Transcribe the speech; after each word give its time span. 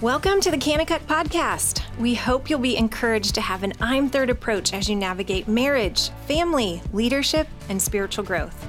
Welcome 0.00 0.40
to 0.42 0.52
the 0.52 0.56
Kanakuk 0.56 1.00
Podcast. 1.06 1.82
We 1.98 2.14
hope 2.14 2.48
you'll 2.48 2.60
be 2.60 2.76
encouraged 2.76 3.34
to 3.34 3.40
have 3.40 3.64
an 3.64 3.72
I'm 3.80 4.08
Third 4.08 4.30
approach 4.30 4.72
as 4.72 4.88
you 4.88 4.94
navigate 4.94 5.48
marriage, 5.48 6.10
family, 6.28 6.80
leadership, 6.92 7.48
and 7.68 7.82
spiritual 7.82 8.22
growth. 8.22 8.64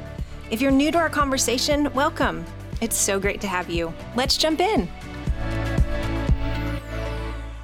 If 0.50 0.60
you're 0.60 0.72
new 0.72 0.92
to 0.92 0.98
our 0.98 1.08
conversation, 1.08 1.94
welcome. 1.94 2.44
It's 2.82 2.98
so 2.98 3.20
great 3.20 3.42
to 3.42 3.48
have 3.48 3.70
you. 3.70 3.94
Let's 4.16 4.38
jump 4.38 4.60
in. 4.60 4.90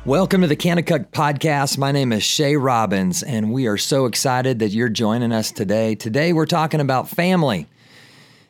Welcome 0.06 0.42
to 0.42 0.48
the 0.48 0.56
Kanakuk 0.56 1.08
Podcast. 1.08 1.80
My 1.80 1.92
name 1.92 2.14
is 2.14 2.22
Shay 2.22 2.58
Robbins, 2.58 3.24
and 3.24 3.52
we 3.52 3.66
are 3.66 3.78
so 3.80 4.06
excited 4.06 4.60
that 4.60 4.74
you're 4.74 4.90
joining 4.90 5.32
us 5.32 5.52
today. 5.52 5.96
Today, 5.96 6.34
we're 6.34 6.46
talking 6.46 6.82
about 6.82 7.10
family 7.10 7.66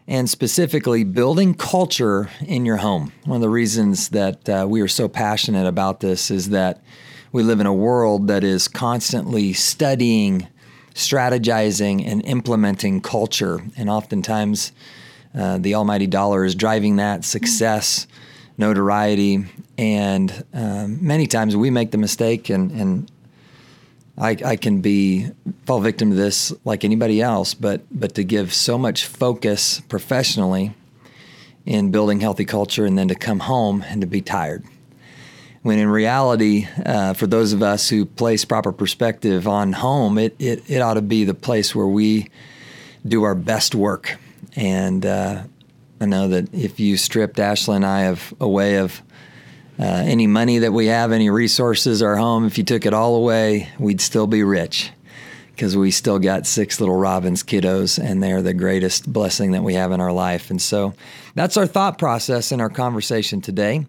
and 0.07 0.29
specifically 0.29 1.03
building 1.03 1.53
culture 1.55 2.29
in 2.41 2.65
your 2.65 2.77
home. 2.77 3.11
One 3.25 3.37
of 3.37 3.41
the 3.41 3.49
reasons 3.49 4.09
that 4.09 4.47
uh, 4.47 4.65
we 4.69 4.81
are 4.81 4.87
so 4.87 5.07
passionate 5.07 5.67
about 5.67 5.99
this 5.99 6.29
is 6.29 6.49
that 6.49 6.81
we 7.31 7.43
live 7.43 7.59
in 7.59 7.65
a 7.65 7.73
world 7.73 8.27
that 8.27 8.43
is 8.43 8.67
constantly 8.67 9.51
studying, 9.53 10.47
strategizing, 10.93 12.05
and 12.07 12.23
implementing 12.25 13.01
culture. 13.01 13.61
And 13.75 13.89
oftentimes, 13.89 14.71
uh, 15.33 15.57
the 15.57 15.75
almighty 15.75 16.07
dollar 16.07 16.45
is 16.45 16.55
driving 16.55 16.95
that 16.97 17.25
success, 17.25 18.07
notoriety, 18.57 19.45
and 19.77 20.45
um, 20.53 21.05
many 21.05 21.27
times 21.27 21.57
we 21.57 21.69
make 21.69 21.91
the 21.91 21.97
mistake 21.97 22.49
and, 22.49 22.71
and 22.71 23.11
I, 24.17 24.37
I 24.45 24.55
can 24.55 24.81
be 24.81 25.29
fall 25.65 25.81
victim 25.81 26.11
to 26.11 26.15
this 26.15 26.53
like 26.63 26.85
anybody 26.85 27.21
else, 27.21 27.53
but 27.53 27.81
but 27.91 28.15
to 28.15 28.23
give 28.23 28.53
so 28.53 28.77
much 28.77 29.05
focus 29.05 29.81
professionally 29.89 30.73
in 31.65 31.91
building 31.91 32.21
healthy 32.21 32.45
culture, 32.45 32.85
and 32.85 32.97
then 32.97 33.07
to 33.07 33.15
come 33.15 33.39
home 33.39 33.83
and 33.87 34.01
to 34.01 34.07
be 34.07 34.21
tired. 34.21 34.63
When 35.63 35.79
in 35.79 35.89
reality, 35.89 36.67
uh, 36.85 37.13
for 37.13 37.25
those 37.27 37.51
of 37.51 37.63
us 37.63 37.89
who 37.89 38.05
place 38.05 38.45
proper 38.45 38.71
perspective 38.71 39.47
on 39.47 39.73
home, 39.73 40.17
it, 40.17 40.35
it 40.39 40.63
it 40.69 40.79
ought 40.79 40.93
to 40.93 41.01
be 41.01 41.25
the 41.25 41.33
place 41.33 41.75
where 41.75 41.87
we 41.87 42.29
do 43.05 43.23
our 43.23 43.35
best 43.35 43.75
work. 43.75 44.17
And 44.55 45.05
uh, 45.05 45.43
I 45.99 46.05
know 46.05 46.27
that 46.29 46.53
if 46.53 46.79
you 46.79 46.97
stripped 46.97 47.39
Ashley 47.39 47.75
and 47.75 47.85
I 47.85 48.03
of 48.03 48.33
a 48.39 48.47
way 48.47 48.77
of 48.77 49.01
uh, 49.79 49.83
any 49.83 50.27
money 50.27 50.59
that 50.59 50.71
we 50.71 50.87
have, 50.87 51.11
any 51.11 51.29
resources, 51.29 52.01
our 52.01 52.15
home, 52.15 52.45
if 52.45 52.57
you 52.57 52.63
took 52.63 52.85
it 52.85 52.93
all 52.93 53.15
away, 53.15 53.69
we'd 53.79 54.01
still 54.01 54.27
be 54.27 54.43
rich 54.43 54.91
because 55.55 55.77
we 55.77 55.89
still 55.89 56.19
got 56.19 56.45
six 56.45 56.81
little 56.81 56.95
Robbins 56.95 57.41
kiddos, 57.41 57.97
and 57.97 58.21
they're 58.21 58.41
the 58.41 58.53
greatest 58.53 59.11
blessing 59.11 59.51
that 59.51 59.63
we 59.63 59.73
have 59.73 59.93
in 59.93 60.01
our 60.01 60.11
life. 60.11 60.49
And 60.49 60.61
so 60.61 60.93
that's 61.33 61.55
our 61.55 61.65
thought 61.65 61.97
process 61.97 62.51
in 62.51 62.59
our 62.59 62.69
conversation 62.69 63.39
today. 63.39 63.85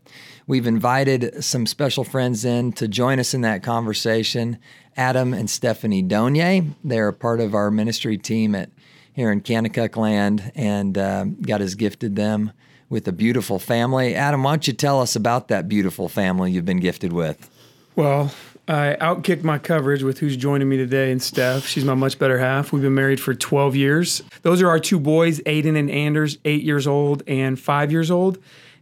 We've 0.46 0.68
invited 0.68 1.42
some 1.42 1.66
special 1.66 2.04
friends 2.04 2.44
in 2.44 2.72
to 2.74 2.86
join 2.86 3.18
us 3.18 3.34
in 3.34 3.40
that 3.40 3.64
conversation 3.64 4.58
Adam 4.96 5.34
and 5.34 5.50
Stephanie 5.50 6.02
Donyes. 6.02 6.64
They're 6.84 7.08
a 7.08 7.12
part 7.12 7.40
of 7.40 7.54
our 7.54 7.70
ministry 7.70 8.16
team 8.16 8.54
at 8.54 8.70
here 9.12 9.32
in 9.32 9.40
Kanakuk 9.40 9.96
land, 9.96 10.52
and 10.54 10.96
uh, 10.96 11.24
God 11.24 11.62
has 11.62 11.74
gifted 11.74 12.16
them 12.16 12.52
with 12.88 13.08
a 13.08 13.12
beautiful 13.12 13.58
family. 13.58 14.14
Adam, 14.14 14.42
why 14.42 14.52
don't 14.52 14.66
you 14.66 14.72
tell 14.72 15.00
us 15.00 15.16
about 15.16 15.48
that 15.48 15.68
beautiful 15.68 16.08
family 16.08 16.52
you've 16.52 16.64
been 16.64 16.80
gifted 16.80 17.12
with? 17.12 17.50
Well, 17.96 18.32
I 18.68 18.96
outkicked 19.00 19.42
my 19.42 19.58
coverage 19.58 20.02
with 20.02 20.18
who's 20.18 20.36
joining 20.36 20.68
me 20.68 20.76
today 20.76 21.10
and 21.10 21.22
Steph. 21.22 21.66
She's 21.66 21.84
my 21.84 21.94
much 21.94 22.18
better 22.18 22.38
half. 22.38 22.72
We've 22.72 22.82
been 22.82 22.94
married 22.94 23.20
for 23.20 23.34
12 23.34 23.76
years. 23.76 24.22
Those 24.42 24.60
are 24.62 24.68
our 24.68 24.78
two 24.80 25.00
boys, 25.00 25.40
Aiden 25.40 25.76
and 25.78 25.90
Anders, 25.90 26.38
eight 26.44 26.62
years 26.62 26.86
old 26.86 27.22
and 27.26 27.58
five 27.58 27.92
years 27.92 28.10
old. 28.10 28.38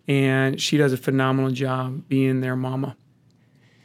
And 0.08 0.60
she 0.60 0.76
does 0.76 0.92
a 0.92 0.96
phenomenal 0.96 1.50
job 1.50 2.08
being 2.08 2.40
their 2.40 2.56
mama. 2.56 2.96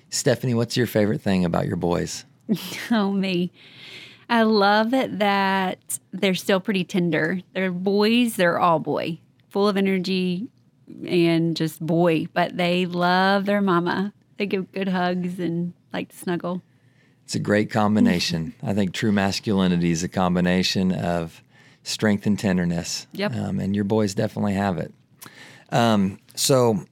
Stephanie, 0.09 0.53
what's 0.53 0.75
your 0.75 0.87
favorite 0.87 1.21
thing 1.21 1.45
about 1.45 1.67
your 1.67 1.77
boys? 1.77 2.25
Oh, 2.91 3.11
me. 3.11 3.51
I 4.27 4.41
love 4.43 4.91
that 4.91 5.99
they're 6.11 6.35
still 6.35 6.59
pretty 6.59 6.83
tender. 6.83 7.41
They're 7.53 7.71
boys, 7.71 8.35
they're 8.35 8.59
all 8.59 8.79
boy 8.79 9.19
full 9.49 9.67
of 9.67 9.77
energy 9.77 10.47
and 11.07 11.55
just 11.55 11.85
boy, 11.85 12.27
but 12.33 12.57
they 12.57 12.85
love 12.85 13.45
their 13.45 13.61
mama. 13.61 14.13
They 14.37 14.45
give 14.45 14.71
good 14.71 14.87
hugs 14.87 15.39
and 15.39 15.73
like 15.93 16.09
to 16.09 16.15
snuggle. 16.15 16.61
It's 17.25 17.35
a 17.35 17.39
great 17.39 17.69
combination. 17.69 18.53
I 18.63 18.73
think 18.73 18.93
true 18.93 19.11
masculinity 19.11 19.91
is 19.91 20.03
a 20.03 20.07
combination 20.07 20.91
of 20.91 21.43
strength 21.83 22.25
and 22.25 22.37
tenderness. 22.37 23.07
Yep. 23.13 23.35
Um, 23.35 23.59
and 23.59 23.75
your 23.75 23.83
boys 23.83 24.13
definitely 24.13 24.53
have 24.53 24.77
it. 24.77 24.93
Um, 25.71 26.19
so 26.35 26.85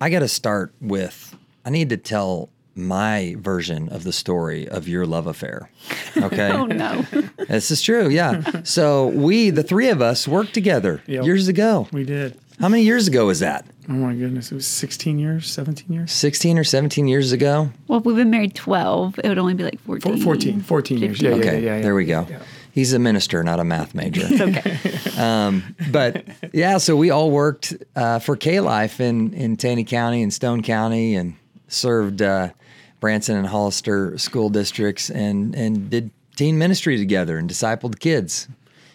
I 0.00 0.08
got 0.08 0.20
to 0.20 0.28
start 0.28 0.72
with 0.80 1.36
I 1.64 1.70
need 1.70 1.90
to 1.90 1.96
tell 1.96 2.48
my 2.86 3.36
version 3.38 3.88
of 3.88 4.04
the 4.04 4.12
story 4.12 4.68
of 4.68 4.88
your 4.88 5.06
love 5.06 5.26
affair. 5.26 5.70
Okay. 6.16 6.50
oh 6.52 6.66
no. 6.66 7.02
This 7.48 7.70
is 7.70 7.82
true. 7.82 8.08
Yeah. 8.08 8.62
So 8.64 9.08
we, 9.08 9.50
the 9.50 9.62
three 9.62 9.88
of 9.88 10.00
us, 10.02 10.26
worked 10.28 10.54
together 10.54 11.02
Yep. 11.06 11.24
years 11.24 11.48
ago. 11.48 11.88
We 11.92 12.04
did. 12.04 12.38
How 12.58 12.68
many 12.68 12.82
years 12.82 13.08
ago 13.08 13.26
was 13.26 13.40
that? 13.40 13.64
Oh 13.88 13.92
my 13.94 14.14
goodness. 14.14 14.52
It 14.52 14.54
was 14.54 14.66
16 14.66 15.18
years, 15.18 15.50
17 15.50 15.92
years? 15.92 16.12
16 16.12 16.58
or 16.58 16.64
17 16.64 17.08
years 17.08 17.32
ago? 17.32 17.70
Well, 17.88 18.00
if 18.00 18.04
we've 18.04 18.16
been 18.16 18.30
married 18.30 18.54
12, 18.54 19.18
it 19.24 19.28
would 19.28 19.38
only 19.38 19.54
be 19.54 19.64
like 19.64 19.80
14. 19.80 20.16
Four- 20.18 20.34
14. 20.34 20.60
14 20.60 20.98
years. 20.98 21.20
Yeah, 21.22 21.30
yeah, 21.30 21.34
Okay. 21.36 21.62
yeah, 21.64 21.76
yeah. 21.76 21.82
There 21.82 21.94
we 21.94 22.04
go. 22.04 22.26
Yeah. 22.28 22.38
He's 22.72 22.92
a 22.92 22.98
minister, 23.00 23.42
not 23.42 23.58
a 23.58 23.64
math 23.64 23.94
major. 23.96 24.20
It's 24.24 24.40
okay. 24.40 25.18
um, 25.20 25.74
but 25.90 26.24
yeah, 26.52 26.78
so 26.78 26.94
we 26.96 27.10
all 27.10 27.30
worked 27.32 27.74
uh, 27.96 28.20
for 28.20 28.36
KLife 28.36 29.00
in, 29.00 29.32
in 29.34 29.56
Taney 29.56 29.82
County 29.82 30.22
and 30.22 30.32
Stone 30.32 30.62
County 30.62 31.16
and 31.16 31.34
served 31.66 32.22
uh, 32.22 32.50
Branson 33.00 33.36
and 33.36 33.46
Hollister 33.46 34.16
school 34.18 34.50
districts 34.50 35.10
and, 35.10 35.54
and 35.54 35.90
did 35.90 36.10
teen 36.36 36.58
ministry 36.58 36.96
together 36.96 37.38
and 37.38 37.48
discipled 37.48 37.98
kids. 37.98 38.48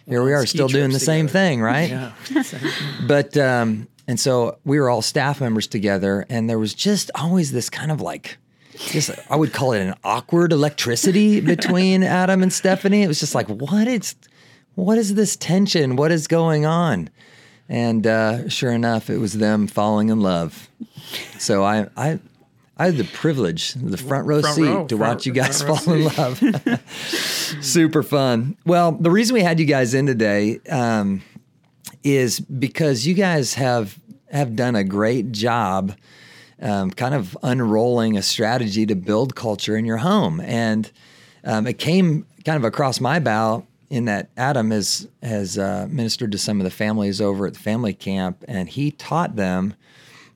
Here 0.06 0.22
we 0.22 0.32
are, 0.32 0.46
still 0.46 0.68
doing 0.68 0.90
the 0.90 0.98
trips 0.98 1.04
same 1.04 1.26
together. 1.26 1.38
thing, 1.38 1.60
right? 1.60 1.90
Yeah. 1.90 2.12
But 3.06 3.36
um, 3.36 3.88
and 4.08 4.20
so 4.20 4.58
we 4.64 4.78
were 4.78 4.88
all 4.88 5.02
staff 5.02 5.40
members 5.40 5.66
together, 5.66 6.26
and 6.28 6.48
there 6.48 6.58
was 6.58 6.74
just 6.74 7.10
always 7.14 7.50
this 7.50 7.68
kind 7.68 7.90
of 7.90 8.00
like, 8.00 8.38
just 8.76 9.10
I 9.28 9.36
would 9.36 9.52
call 9.52 9.72
it 9.72 9.80
an 9.80 9.94
awkward 10.04 10.52
electricity 10.52 11.40
between 11.54 12.04
Adam 12.04 12.42
and 12.42 12.52
Stephanie. 12.52 13.02
It 13.02 13.08
was 13.08 13.18
just 13.18 13.34
like, 13.34 13.48
what 13.48 13.88
is, 13.88 14.14
what 14.76 14.96
is 14.96 15.14
this 15.14 15.34
tension? 15.36 15.96
What 15.96 16.12
is 16.12 16.28
going 16.28 16.66
on? 16.66 17.10
And 17.68 18.06
uh, 18.06 18.48
sure 18.48 18.70
enough, 18.70 19.10
it 19.10 19.18
was 19.18 19.34
them 19.34 19.66
falling 19.66 20.08
in 20.08 20.20
love. 20.20 20.68
So 21.38 21.64
I 21.64 21.88
I. 21.96 22.20
I 22.76 22.86
had 22.86 22.96
the 22.96 23.04
privilege, 23.04 23.72
the 23.74 23.96
front 23.96 24.26
row 24.26 24.42
Front 24.42 24.56
seat, 24.56 24.64
row, 24.64 24.86
to 24.86 24.96
front- 24.96 25.14
watch 25.16 25.26
you 25.26 25.32
guys 25.32 25.62
fall 25.62 25.92
in 25.92 26.04
love. 26.04 26.42
Super 27.62 28.02
fun. 28.02 28.56
Well, 28.66 28.92
the 28.92 29.10
reason 29.10 29.34
we 29.34 29.40
had 29.40 29.58
you 29.58 29.64
guys 29.64 29.94
in 29.94 30.06
today 30.06 30.60
um, 30.70 31.22
is 32.04 32.38
because 32.40 33.06
you 33.06 33.14
guys 33.14 33.54
have 33.54 33.98
have 34.30 34.56
done 34.56 34.74
a 34.74 34.84
great 34.84 35.32
job 35.32 35.94
um, 36.60 36.90
kind 36.90 37.14
of 37.14 37.36
unrolling 37.42 38.16
a 38.16 38.22
strategy 38.22 38.84
to 38.86 38.94
build 38.94 39.34
culture 39.34 39.76
in 39.76 39.84
your 39.84 39.98
home 39.98 40.40
and 40.40 40.90
um, 41.44 41.66
it 41.66 41.78
came 41.78 42.26
kind 42.44 42.56
of 42.56 42.64
across 42.64 43.00
my 43.00 43.20
bow 43.20 43.64
in 43.88 44.06
that 44.06 44.30
Adam 44.36 44.72
has 44.72 45.06
has 45.22 45.56
uh, 45.58 45.86
ministered 45.88 46.32
to 46.32 46.38
some 46.38 46.60
of 46.60 46.64
the 46.64 46.70
families 46.70 47.20
over 47.20 47.46
at 47.46 47.54
the 47.54 47.60
family 47.60 47.94
camp 47.94 48.44
and 48.48 48.68
he 48.70 48.90
taught 48.90 49.36
them 49.36 49.74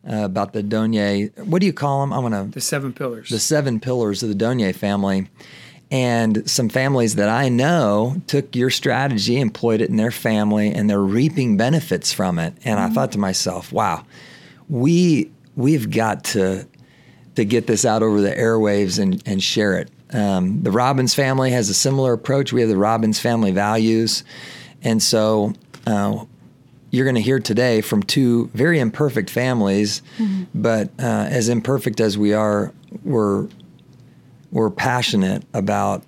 uh, 0.09 0.25
about 0.25 0.53
the 0.53 0.63
Donyes 0.63 1.31
what 1.37 1.61
do 1.61 1.67
you 1.67 1.73
call 1.73 2.01
them 2.01 2.13
I'm 2.13 2.23
gonna 2.23 2.49
The 2.51 2.61
seven 2.61 2.93
pillars. 2.93 3.29
the 3.29 3.39
seven 3.41 3.81
pillars 3.81 4.23
of 4.23 4.29
the 4.29 4.35
Donyes 4.35 4.77
family. 4.77 5.29
And 5.93 6.49
some 6.49 6.69
families 6.69 7.17
that 7.17 7.29
I 7.29 7.49
know 7.49 8.23
took 8.29 8.55
your 8.55 8.71
strategy, 8.71 9.41
employed 9.41 9.81
it 9.81 9.91
in 9.91 9.97
their 9.97 10.13
family, 10.13 10.73
and 10.73 10.89
they're 10.89 11.01
reaping 11.01 11.57
benefits 11.57 12.13
from 12.13 12.39
it. 12.39 12.55
And 12.65 12.79
I 12.79 12.91
thought 12.91 13.11
to 13.13 13.19
myself, 13.19 13.73
wow, 13.73 14.05
we 14.69 15.33
we've 15.57 15.91
got 15.91 16.23
to 16.25 16.65
to 17.35 17.45
get 17.45 17.67
this 17.67 17.85
out 17.85 18.05
over 18.05 18.21
the 18.21 18.31
airwaves 18.31 19.01
and, 19.03 19.21
and 19.27 19.43
share 19.43 19.79
it. 19.79 19.91
Um, 20.13 20.63
the 20.63 20.71
Robbins 20.71 21.13
family 21.15 21.51
has 21.51 21.69
a 21.69 21.75
similar 21.75 22.13
approach. 22.13 22.53
We 22.53 22.61
have 22.61 22.71
the 22.71 22.77
Robbins 22.77 23.19
family 23.19 23.51
values. 23.51 24.23
And 24.83 25.03
so 25.03 25.55
uh, 25.87 26.25
you're 26.91 27.05
going 27.05 27.15
to 27.15 27.21
hear 27.21 27.39
today 27.39 27.81
from 27.81 28.03
two 28.03 28.49
very 28.55 28.79
imperfect 28.79 29.31
families, 29.31 30.03
but 30.55 30.91
uh, 30.99 31.03
as 31.31 31.49
imperfect 31.49 32.01
as 32.01 32.19
we 32.19 32.33
are, 32.33 32.73
we're 33.05 33.49
we're 34.51 34.71
passionate 34.71 35.45
about 35.55 36.03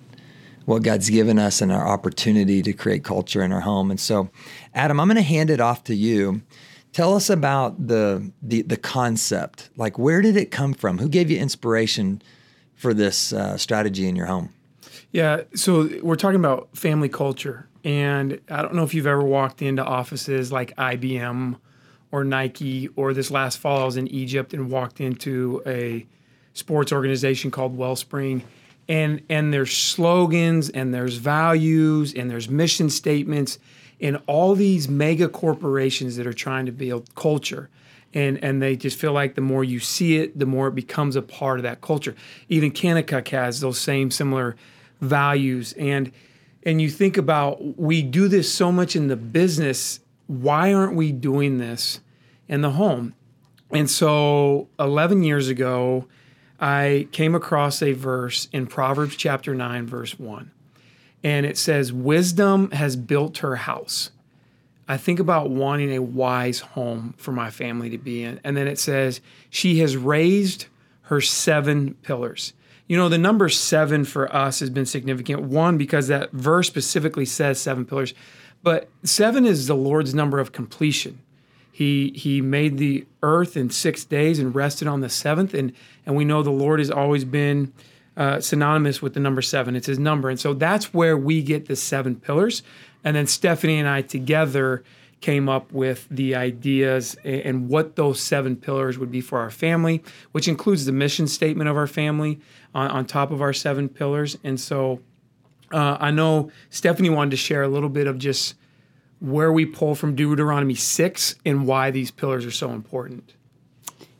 what 0.65 0.83
God's 0.83 1.09
given 1.09 1.39
us 1.39 1.61
and 1.61 1.71
our 1.71 1.87
opportunity 1.87 2.61
to 2.61 2.73
create 2.73 3.03
culture 3.03 3.41
in 3.41 3.51
our 3.51 3.61
home. 3.61 3.91
And 3.91 3.99
so, 3.99 4.29
Adam, 4.73 4.99
I'm 4.99 5.07
going 5.07 5.15
to 5.15 5.21
hand 5.21 5.49
it 5.49 5.59
off 5.59 5.83
to 5.85 5.95
you. 5.95 6.41
Tell 6.91 7.15
us 7.15 7.29
about 7.29 7.87
the 7.87 8.31
the, 8.41 8.61
the 8.61 8.77
concept. 8.77 9.69
Like, 9.77 9.97
where 9.97 10.21
did 10.21 10.37
it 10.37 10.51
come 10.51 10.73
from? 10.73 10.99
Who 10.99 11.09
gave 11.09 11.31
you 11.31 11.37
inspiration 11.37 12.21
for 12.75 12.93
this 12.93 13.33
uh, 13.33 13.57
strategy 13.57 14.07
in 14.07 14.15
your 14.15 14.27
home? 14.27 14.53
Yeah, 15.11 15.43
so 15.53 15.89
we're 16.01 16.15
talking 16.15 16.39
about 16.39 16.75
family 16.75 17.07
culture, 17.07 17.67
and 17.83 18.39
I 18.49 18.61
don't 18.61 18.75
know 18.75 18.83
if 18.83 18.93
you've 18.93 19.07
ever 19.07 19.23
walked 19.23 19.61
into 19.61 19.83
offices 19.83 20.51
like 20.51 20.75
IBM 20.75 21.57
or 22.11 22.23
Nike, 22.23 22.89
or 22.95 23.13
this 23.13 23.31
last 23.31 23.57
fall 23.57 23.81
I 23.81 23.85
was 23.85 23.97
in 23.97 24.07
Egypt 24.07 24.53
and 24.53 24.69
walked 24.69 25.01
into 25.01 25.61
a 25.65 26.05
sports 26.53 26.91
organization 26.91 27.51
called 27.51 27.75
Wellspring. 27.75 28.43
And, 28.87 29.21
and 29.29 29.53
there's 29.53 29.75
slogans 29.75 30.69
and 30.69 30.93
there's 30.93 31.15
values 31.15 32.13
and 32.13 32.29
there's 32.29 32.49
mission 32.49 32.89
statements 32.89 33.57
and 33.99 34.21
all 34.27 34.53
these 34.53 34.87
mega 34.89 35.29
corporations 35.29 36.17
that 36.17 36.27
are 36.27 36.33
trying 36.33 36.65
to 36.65 36.71
build 36.71 37.13
culture 37.15 37.69
and 38.13 38.43
and 38.43 38.61
they 38.61 38.75
just 38.75 38.99
feel 38.99 39.13
like 39.13 39.35
the 39.35 39.41
more 39.41 39.63
you 39.63 39.79
see 39.79 40.17
it, 40.17 40.37
the 40.37 40.45
more 40.45 40.67
it 40.67 40.75
becomes 40.75 41.15
a 41.15 41.21
part 41.21 41.59
of 41.59 41.63
that 41.63 41.81
culture. 41.81 42.15
Even 42.49 42.71
Kanakuk 42.71 43.27
has 43.29 43.59
those 43.59 43.79
same 43.79 44.11
similar 44.11 44.55
values, 45.01 45.73
and 45.73 46.11
and 46.65 46.81
you 46.81 46.89
think 46.89 47.17
about 47.17 47.77
we 47.77 48.01
do 48.01 48.27
this 48.27 48.53
so 48.53 48.71
much 48.71 48.95
in 48.95 49.07
the 49.07 49.15
business. 49.15 49.99
Why 50.27 50.73
aren't 50.73 50.95
we 50.95 51.11
doing 51.11 51.57
this 51.57 51.99
in 52.47 52.61
the 52.61 52.71
home? 52.71 53.15
And 53.71 53.89
so, 53.89 54.67
11 54.79 55.23
years 55.23 55.47
ago, 55.47 56.07
I 56.59 57.07
came 57.11 57.33
across 57.35 57.81
a 57.81 57.93
verse 57.93 58.47
in 58.51 58.67
Proverbs 58.67 59.15
chapter 59.15 59.55
9, 59.55 59.87
verse 59.87 60.19
1. 60.19 60.51
And 61.23 61.45
it 61.45 61.57
says, 61.57 61.91
Wisdom 61.91 62.69
has 62.71 62.95
built 62.95 63.39
her 63.39 63.55
house 63.55 64.11
I 64.87 64.97
think 64.97 65.19
about 65.19 65.49
wanting 65.49 65.93
a 65.93 66.01
wise 66.01 66.59
home 66.59 67.13
for 67.17 67.31
my 67.31 67.49
family 67.49 67.89
to 67.89 67.97
be 67.97 68.23
in. 68.23 68.39
And 68.43 68.57
then 68.57 68.67
it 68.67 68.79
says, 68.79 69.21
She 69.49 69.79
has 69.79 69.95
raised 69.95 70.65
her 71.03 71.21
seven 71.21 71.93
pillars. 71.95 72.53
You 72.87 72.97
know, 72.97 73.09
the 73.09 73.17
number 73.17 73.49
seven 73.49 74.03
for 74.03 74.33
us 74.35 74.59
has 74.59 74.69
been 74.69 74.85
significant. 74.85 75.41
One, 75.41 75.77
because 75.77 76.07
that 76.07 76.31
verse 76.31 76.67
specifically 76.67 77.25
says 77.25 77.59
seven 77.59 77.85
pillars, 77.85 78.13
but 78.61 78.89
seven 79.03 79.45
is 79.45 79.67
the 79.67 79.75
Lord's 79.75 80.13
number 80.13 80.39
of 80.39 80.51
completion. 80.51 81.19
He, 81.71 82.11
he 82.15 82.39
made 82.39 82.77
the 82.77 83.05
earth 83.23 83.57
in 83.57 83.71
six 83.71 84.05
days 84.05 84.37
and 84.37 84.53
rested 84.53 84.87
on 84.87 85.01
the 85.01 85.09
seventh. 85.09 85.53
And, 85.53 85.73
and 86.05 86.15
we 86.15 86.23
know 86.23 86.43
the 86.43 86.51
Lord 86.51 86.79
has 86.79 86.91
always 86.91 87.25
been 87.25 87.73
uh, 88.15 88.39
synonymous 88.41 89.01
with 89.01 89.15
the 89.15 89.19
number 89.19 89.41
seven. 89.41 89.75
It's 89.75 89.87
his 89.87 89.97
number. 89.97 90.29
And 90.29 90.39
so 90.39 90.53
that's 90.53 90.93
where 90.93 91.17
we 91.17 91.41
get 91.41 91.65
the 91.65 91.75
seven 91.75 92.15
pillars. 92.15 92.61
And 93.03 93.15
then 93.15 93.25
Stephanie 93.25 93.79
and 93.79 93.89
I 93.89 94.03
together 94.03 94.83
came 95.23 95.47
up 95.47 95.71
with 95.71 96.05
the 96.11 96.35
ideas 96.35 97.15
and 97.23 97.69
what 97.69 97.95
those 97.95 98.19
seven 98.19 98.57
pillars 98.57 98.99
would 98.99 99.09
be 99.09 99.21
for 99.21 99.39
our 99.39 99.49
family, 99.49 100.03
which 100.33 100.49
includes 100.49 100.85
the 100.85 100.91
mission 100.91 101.27
statement 101.27 101.69
of 101.69 101.77
our 101.77 101.87
family 101.87 102.41
on, 102.75 102.91
on 102.91 103.05
top 103.05 103.31
of 103.31 103.41
our 103.41 103.53
seven 103.53 103.87
pillars. 103.87 104.37
And 104.43 104.59
so 104.59 104.99
uh, 105.71 105.95
I 105.97 106.11
know 106.11 106.51
Stephanie 106.69 107.09
wanted 107.09 107.31
to 107.31 107.37
share 107.37 107.63
a 107.63 107.69
little 107.69 107.87
bit 107.87 108.05
of 108.05 108.17
just 108.17 108.55
where 109.21 109.53
we 109.53 109.65
pull 109.65 109.95
from 109.95 110.13
Deuteronomy 110.13 110.75
6 110.75 111.35
and 111.45 111.65
why 111.65 111.89
these 111.89 112.11
pillars 112.11 112.45
are 112.45 112.51
so 112.51 112.71
important. 112.71 113.33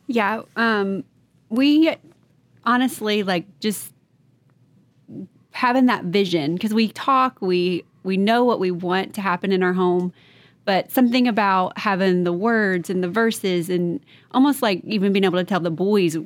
Yeah. 0.06 0.40
Um, 0.56 1.04
we 1.50 1.94
honestly 2.64 3.22
like 3.22 3.44
just 3.60 3.92
having 5.50 5.84
that 5.84 6.04
vision 6.04 6.54
because 6.54 6.72
we 6.72 6.88
talk, 6.88 7.36
we 7.42 7.84
we 8.04 8.16
know 8.16 8.42
what 8.44 8.58
we 8.58 8.70
want 8.70 9.14
to 9.14 9.20
happen 9.20 9.52
in 9.52 9.62
our 9.62 9.74
home 9.74 10.14
but 10.64 10.90
something 10.90 11.28
about 11.28 11.76
having 11.78 12.24
the 12.24 12.32
words 12.32 12.88
and 12.90 13.02
the 13.02 13.08
verses 13.08 13.68
and 13.68 14.00
almost 14.32 14.62
like 14.62 14.82
even 14.84 15.12
being 15.12 15.24
able 15.24 15.38
to 15.38 15.44
tell 15.44 15.60
the 15.60 15.70
boys 15.70 16.16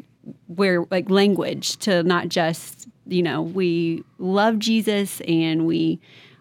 where 0.47 0.85
like 0.91 1.09
language 1.11 1.77
to 1.79 2.03
not 2.03 2.29
just 2.29 2.89
you 3.07 3.23
know 3.23 3.43
we 3.43 4.05
love 4.19 4.59
jesus 4.59 5.21
and 5.23 5.67
we 5.67 5.99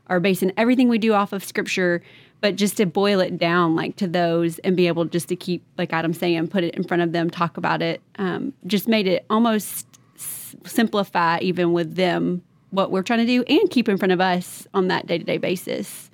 are 0.07 0.19
basing 0.19 0.51
everything 0.57 0.89
we 0.89 0.97
do 0.97 1.13
off 1.13 1.31
of 1.33 1.43
scripture 1.43 2.01
but 2.39 2.55
just 2.55 2.77
to 2.77 2.85
boil 2.85 3.19
it 3.19 3.37
down 3.37 3.75
like 3.75 3.95
to 3.95 4.07
those 4.07 4.59
and 4.59 4.75
be 4.75 4.87
able 4.87 5.05
just 5.05 5.29
to 5.29 5.35
keep 5.35 5.63
like 5.77 5.93
adam 5.93 6.13
saying 6.13 6.47
put 6.47 6.63
it 6.63 6.75
in 6.75 6.83
front 6.83 7.01
of 7.01 7.11
them 7.13 7.29
talk 7.29 7.57
about 7.57 7.81
it 7.81 8.01
um, 8.19 8.53
just 8.65 8.87
made 8.87 9.07
it 9.07 9.25
almost 9.29 9.87
s- 10.15 10.55
simplify 10.65 11.39
even 11.39 11.71
with 11.71 11.95
them 11.95 12.41
what 12.71 12.91
we're 12.91 13.03
trying 13.03 13.19
to 13.19 13.25
do 13.25 13.43
and 13.43 13.69
keep 13.69 13.87
in 13.87 13.97
front 13.97 14.11
of 14.11 14.19
us 14.19 14.67
on 14.73 14.89
that 14.89 15.07
day 15.07 15.17
to 15.17 15.23
day 15.23 15.37
basis 15.37 16.09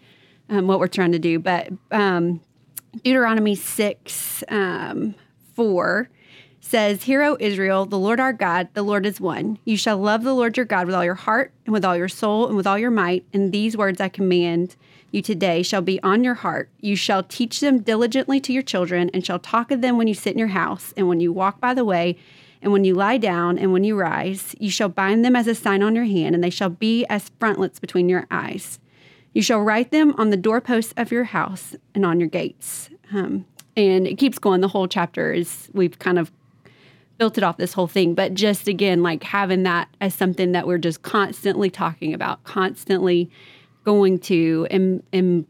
um, 0.53 0.67
what 0.67 0.79
we're 0.79 0.87
trying 0.87 1.11
to 1.11 1.19
do. 1.19 1.39
But 1.39 1.69
um, 1.91 2.41
Deuteronomy 3.03 3.55
6 3.55 4.43
um, 4.49 5.15
4 5.55 6.09
says, 6.61 7.03
Hear, 7.03 7.23
O 7.23 7.37
Israel, 7.39 7.85
the 7.85 7.97
Lord 7.97 8.19
our 8.19 8.33
God, 8.33 8.69
the 8.73 8.83
Lord 8.83 9.05
is 9.05 9.19
one. 9.19 9.57
You 9.65 9.77
shall 9.77 9.97
love 9.97 10.23
the 10.23 10.33
Lord 10.33 10.55
your 10.55 10.65
God 10.65 10.85
with 10.85 10.95
all 10.95 11.03
your 11.03 11.15
heart 11.15 11.53
and 11.65 11.73
with 11.73 11.83
all 11.83 11.97
your 11.97 12.07
soul 12.07 12.47
and 12.47 12.55
with 12.55 12.67
all 12.67 12.77
your 12.77 12.91
might. 12.91 13.25
And 13.33 13.51
these 13.51 13.75
words 13.75 13.99
I 13.99 14.09
command 14.09 14.75
you 15.11 15.21
today 15.21 15.61
shall 15.63 15.81
be 15.81 16.01
on 16.01 16.23
your 16.23 16.35
heart. 16.35 16.69
You 16.79 16.95
shall 16.95 17.23
teach 17.23 17.59
them 17.59 17.81
diligently 17.81 18.39
to 18.41 18.53
your 18.53 18.63
children 18.63 19.09
and 19.13 19.25
shall 19.25 19.39
talk 19.39 19.71
of 19.71 19.81
them 19.81 19.97
when 19.97 20.07
you 20.07 20.13
sit 20.13 20.33
in 20.33 20.39
your 20.39 20.47
house 20.49 20.93
and 20.95 21.07
when 21.07 21.19
you 21.19 21.31
walk 21.31 21.59
by 21.59 21.73
the 21.73 21.85
way 21.85 22.17
and 22.63 22.71
when 22.71 22.85
you 22.85 22.95
lie 22.95 23.17
down 23.17 23.59
and 23.59 23.73
when 23.73 23.83
you 23.83 23.95
rise, 23.99 24.55
you 24.57 24.71
shall 24.71 24.89
bind 24.89 25.25
them 25.25 25.35
as 25.35 25.47
a 25.47 25.53
sign 25.53 25.83
on 25.83 25.95
your 25.95 26.05
hand, 26.05 26.33
and 26.33 26.41
they 26.41 26.49
shall 26.49 26.69
be 26.69 27.05
as 27.07 27.29
frontlets 27.37 27.77
between 27.77 28.07
your 28.07 28.25
eyes. 28.31 28.79
You 29.33 29.41
shall 29.41 29.61
write 29.61 29.91
them 29.91 30.13
on 30.17 30.29
the 30.29 30.37
doorposts 30.37 30.93
of 30.95 31.11
your 31.11 31.23
house 31.25 31.75
and 31.95 32.05
on 32.05 32.19
your 32.19 32.29
gates. 32.29 32.89
Um, 33.11 33.45
and 33.75 34.07
it 34.07 34.17
keeps 34.17 34.37
going. 34.37 34.61
The 34.61 34.67
whole 34.67 34.87
chapter 34.87 35.33
is, 35.33 35.69
we've 35.73 35.97
kind 35.97 36.19
of 36.19 36.31
built 37.17 37.37
it 37.37 37.43
off 37.43 37.57
this 37.57 37.73
whole 37.73 37.87
thing, 37.87 38.13
but 38.13 38.33
just 38.33 38.67
again, 38.67 39.03
like 39.03 39.23
having 39.23 39.63
that 39.63 39.87
as 40.01 40.13
something 40.13 40.51
that 40.51 40.67
we're 40.67 40.77
just 40.77 41.01
constantly 41.01 41.69
talking 41.69 42.13
about, 42.13 42.43
constantly 42.43 43.29
going 43.83 44.19
to 44.19 44.67
and, 44.69 45.03
and 45.11 45.45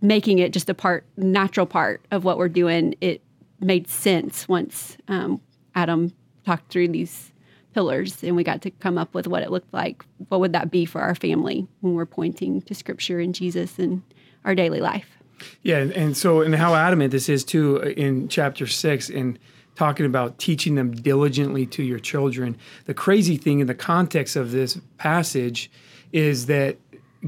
making 0.00 0.38
it 0.38 0.52
just 0.52 0.68
a 0.70 0.74
part, 0.74 1.04
natural 1.16 1.66
part 1.66 2.04
of 2.10 2.24
what 2.24 2.38
we're 2.38 2.48
doing. 2.48 2.94
It 3.00 3.22
made 3.60 3.88
sense 3.88 4.48
once 4.48 4.96
um, 5.08 5.40
Adam 5.74 6.12
talked 6.44 6.70
through 6.70 6.88
these 6.88 7.32
pillars 7.76 8.24
and 8.24 8.34
we 8.34 8.42
got 8.42 8.62
to 8.62 8.70
come 8.70 8.96
up 8.96 9.12
with 9.12 9.26
what 9.26 9.42
it 9.42 9.50
looked 9.50 9.70
like. 9.74 10.02
What 10.30 10.40
would 10.40 10.54
that 10.54 10.70
be 10.70 10.86
for 10.86 11.02
our 11.02 11.14
family 11.14 11.68
when 11.82 11.92
we're 11.92 12.06
pointing 12.06 12.62
to 12.62 12.74
scripture 12.74 13.20
and 13.20 13.34
Jesus 13.34 13.78
in 13.78 14.02
our 14.46 14.54
daily 14.54 14.80
life? 14.80 15.18
Yeah, 15.60 15.80
and 15.80 16.16
so 16.16 16.40
and 16.40 16.54
how 16.54 16.74
adamant 16.74 17.10
this 17.10 17.28
is 17.28 17.44
too 17.44 17.82
uh, 17.82 17.88
in 17.88 18.28
chapter 18.28 18.66
six 18.66 19.10
in 19.10 19.38
talking 19.74 20.06
about 20.06 20.38
teaching 20.38 20.74
them 20.74 20.92
diligently 20.92 21.66
to 21.66 21.82
your 21.82 21.98
children. 21.98 22.56
The 22.86 22.94
crazy 22.94 23.36
thing 23.36 23.60
in 23.60 23.66
the 23.66 23.74
context 23.74 24.36
of 24.36 24.52
this 24.52 24.80
passage 24.96 25.70
is 26.12 26.46
that 26.46 26.78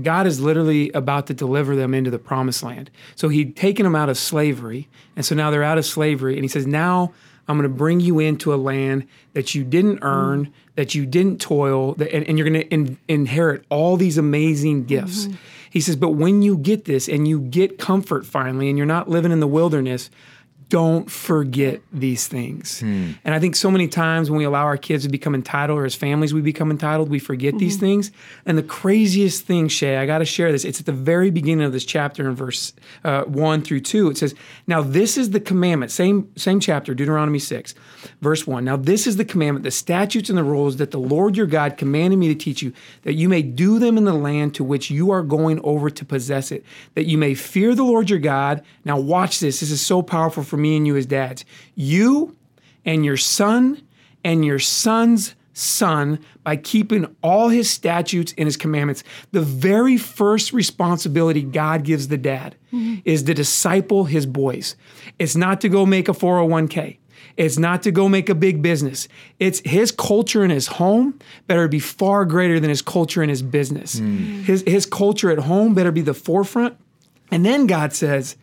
God 0.00 0.26
is 0.26 0.40
literally 0.40 0.90
about 0.92 1.26
to 1.26 1.34
deliver 1.34 1.76
them 1.76 1.92
into 1.92 2.10
the 2.10 2.18
promised 2.18 2.62
land. 2.62 2.90
So 3.16 3.28
he'd 3.28 3.54
taken 3.54 3.84
them 3.84 3.94
out 3.94 4.08
of 4.08 4.16
slavery, 4.16 4.88
and 5.14 5.26
so 5.26 5.34
now 5.34 5.50
they're 5.50 5.62
out 5.62 5.76
of 5.76 5.84
slavery, 5.84 6.36
and 6.36 6.42
he 6.42 6.48
says, 6.48 6.66
Now 6.66 7.12
I'm 7.48 7.56
going 7.56 7.68
to 7.70 7.74
bring 7.74 8.00
you 8.00 8.18
into 8.18 8.52
a 8.52 8.56
land 8.56 9.06
that 9.32 9.54
you 9.54 9.64
didn't 9.64 10.00
earn, 10.02 10.44
mm-hmm. 10.46 10.52
that 10.74 10.94
you 10.94 11.06
didn't 11.06 11.40
toil, 11.40 11.94
that, 11.94 12.12
and, 12.12 12.26
and, 12.28 12.38
you're 12.38 12.48
going 12.48 12.62
to 12.62 12.68
in, 12.68 12.98
inherit 13.08 13.64
all 13.70 13.96
these 13.96 14.18
amazing 14.18 14.84
gifts. 14.84 15.26
Mm-hmm. 15.26 15.36
He 15.70 15.80
says, 15.80 15.96
but 15.96 16.10
when 16.10 16.42
you 16.42 16.56
get 16.56 16.84
this 16.84 17.08
and 17.08 17.26
you 17.26 17.40
get 17.40 17.78
comfort 17.78 18.26
finally, 18.26 18.68
and 18.68 18.76
you're 18.76 18.86
not 18.86 19.08
living 19.08 19.32
in 19.32 19.40
the 19.40 19.46
wilderness, 19.46 20.10
don't 20.68 21.10
forget 21.10 21.80
these 21.92 22.28
things. 22.28 22.80
Hmm. 22.80 23.12
And 23.24 23.34
I 23.34 23.40
think 23.40 23.56
so 23.56 23.70
many 23.70 23.88
times 23.88 24.30
when 24.30 24.38
we 24.38 24.44
allow 24.44 24.64
our 24.64 24.76
kids 24.76 25.04
to 25.04 25.08
become 25.08 25.34
entitled 25.34 25.78
or 25.78 25.86
as 25.86 25.94
families 25.94 26.34
we 26.34 26.42
become 26.42 26.70
entitled, 26.70 27.08
we 27.08 27.18
forget 27.18 27.54
mm-hmm. 27.54 27.58
these 27.58 27.76
things. 27.78 28.12
And 28.44 28.58
the 28.58 28.62
craziest 28.62 29.44
thing, 29.44 29.68
Shay, 29.68 29.96
I 29.96 30.04
got 30.04 30.18
to 30.18 30.26
share 30.26 30.52
this. 30.52 30.64
It's 30.64 30.80
at 30.80 30.86
the 30.86 30.92
very 30.92 31.30
beginning 31.30 31.64
of 31.64 31.72
this 31.72 31.86
chapter 31.86 32.28
in 32.28 32.34
verse 32.34 32.74
uh, 33.02 33.22
1 33.24 33.62
through 33.62 33.80
2. 33.80 34.10
It 34.10 34.18
says, 34.18 34.34
Now 34.66 34.82
this 34.82 35.16
is 35.16 35.30
the 35.30 35.40
commandment, 35.40 35.90
same, 35.90 36.30
same 36.36 36.60
chapter, 36.60 36.94
Deuteronomy 36.94 37.38
6, 37.38 37.74
verse 38.20 38.46
1. 38.46 38.62
Now 38.62 38.76
this 38.76 39.06
is 39.06 39.16
the 39.16 39.24
commandment, 39.24 39.64
the 39.64 39.70
statutes 39.70 40.28
and 40.28 40.36
the 40.36 40.44
rules 40.44 40.76
that 40.76 40.90
the 40.90 41.00
Lord 41.00 41.36
your 41.36 41.46
God 41.46 41.78
commanded 41.78 42.18
me 42.18 42.28
to 42.28 42.34
teach 42.34 42.60
you, 42.60 42.74
that 43.02 43.14
you 43.14 43.28
may 43.28 43.40
do 43.40 43.78
them 43.78 43.96
in 43.96 44.04
the 44.04 44.12
land 44.12 44.54
to 44.56 44.64
which 44.64 44.90
you 44.90 45.10
are 45.10 45.22
going 45.22 45.60
over 45.64 45.88
to 45.88 46.04
possess 46.04 46.52
it, 46.52 46.62
that 46.94 47.06
you 47.06 47.16
may 47.16 47.32
fear 47.32 47.74
the 47.74 47.84
Lord 47.84 48.10
your 48.10 48.18
God. 48.18 48.62
Now 48.84 48.98
watch 48.98 49.40
this. 49.40 49.60
This 49.60 49.70
is 49.70 49.80
so 49.80 50.02
powerful 50.02 50.42
for 50.42 50.57
me 50.58 50.76
and 50.76 50.86
you 50.86 50.96
as 50.96 51.06
dads. 51.06 51.44
You 51.74 52.36
and 52.84 53.04
your 53.04 53.16
son 53.16 53.82
and 54.24 54.44
your 54.44 54.58
son's 54.58 55.34
son 55.58 56.20
by 56.44 56.56
keeping 56.56 57.14
all 57.22 57.48
his 57.48 57.68
statutes 57.68 58.32
and 58.38 58.46
his 58.46 58.56
commandments. 58.56 59.02
The 59.32 59.40
very 59.40 59.96
first 59.96 60.52
responsibility 60.52 61.42
God 61.42 61.84
gives 61.84 62.08
the 62.08 62.18
dad 62.18 62.56
mm-hmm. 62.72 63.00
is 63.04 63.24
to 63.24 63.34
disciple 63.34 64.04
his 64.04 64.26
boys. 64.26 64.76
It's 65.18 65.36
not 65.36 65.60
to 65.62 65.68
go 65.68 65.84
make 65.84 66.08
a 66.08 66.12
401k. 66.12 66.98
It's 67.36 67.58
not 67.58 67.82
to 67.82 67.92
go 67.92 68.08
make 68.08 68.28
a 68.28 68.34
big 68.34 68.62
business. 68.62 69.08
It's 69.38 69.60
his 69.64 69.92
culture 69.92 70.44
in 70.44 70.50
his 70.50 70.66
home 70.66 71.18
better 71.46 71.68
be 71.68 71.78
far 71.78 72.24
greater 72.24 72.58
than 72.58 72.68
his 72.68 72.82
culture 72.82 73.22
in 73.22 73.28
his 73.28 73.42
business. 73.42 74.00
Mm. 74.00 74.42
His, 74.44 74.64
his 74.66 74.86
culture 74.86 75.30
at 75.30 75.38
home 75.38 75.74
better 75.74 75.92
be 75.92 76.00
the 76.00 76.14
forefront. 76.14 76.76
And 77.30 77.44
then 77.44 77.66
God 77.66 77.92
says, 77.92 78.36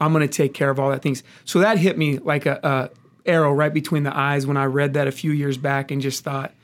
I'm 0.00 0.12
going 0.12 0.26
to 0.26 0.32
take 0.32 0.54
care 0.54 0.70
of 0.70 0.78
all 0.78 0.90
that 0.90 1.02
things. 1.02 1.22
So 1.44 1.58
that 1.60 1.78
hit 1.78 1.98
me 1.98 2.18
like 2.18 2.46
a, 2.46 2.60
a, 2.62 2.90
arrow 3.28 3.52
right 3.52 3.74
between 3.74 4.04
the 4.04 4.16
eyes 4.16 4.46
when 4.46 4.56
I 4.56 4.64
read 4.64 4.94
that 4.94 5.06
a 5.06 5.12
few 5.12 5.32
years 5.32 5.58
back 5.58 5.90
and 5.90 6.00
just 6.00 6.24
thought, 6.24 6.54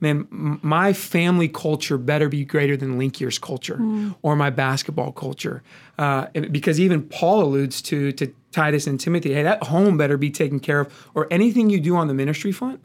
man, 0.00 0.26
my 0.30 0.92
family 0.92 1.48
culture 1.48 1.98
better 1.98 2.28
be 2.28 2.44
greater 2.44 2.76
than 2.76 2.98
Link 2.98 3.18
culture 3.40 3.76
mm. 3.76 4.14
or 4.22 4.36
my 4.36 4.50
basketball 4.50 5.12
culture, 5.12 5.62
uh, 5.98 6.26
because 6.50 6.80
even 6.80 7.02
Paul 7.02 7.42
alludes 7.42 7.80
to 7.82 8.12
to 8.12 8.32
Titus 8.50 8.86
and 8.86 9.00
Timothy, 9.00 9.32
hey, 9.32 9.42
that 9.42 9.62
home 9.64 9.96
better 9.96 10.16
be 10.16 10.30
taken 10.30 10.60
care 10.60 10.80
of, 10.80 11.08
or 11.14 11.26
anything 11.30 11.70
you 11.70 11.80
do 11.80 11.96
on 11.96 12.08
the 12.08 12.14
ministry 12.14 12.52
front, 12.52 12.80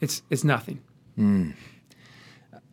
it's 0.00 0.22
it's 0.30 0.44
nothing. 0.44 0.80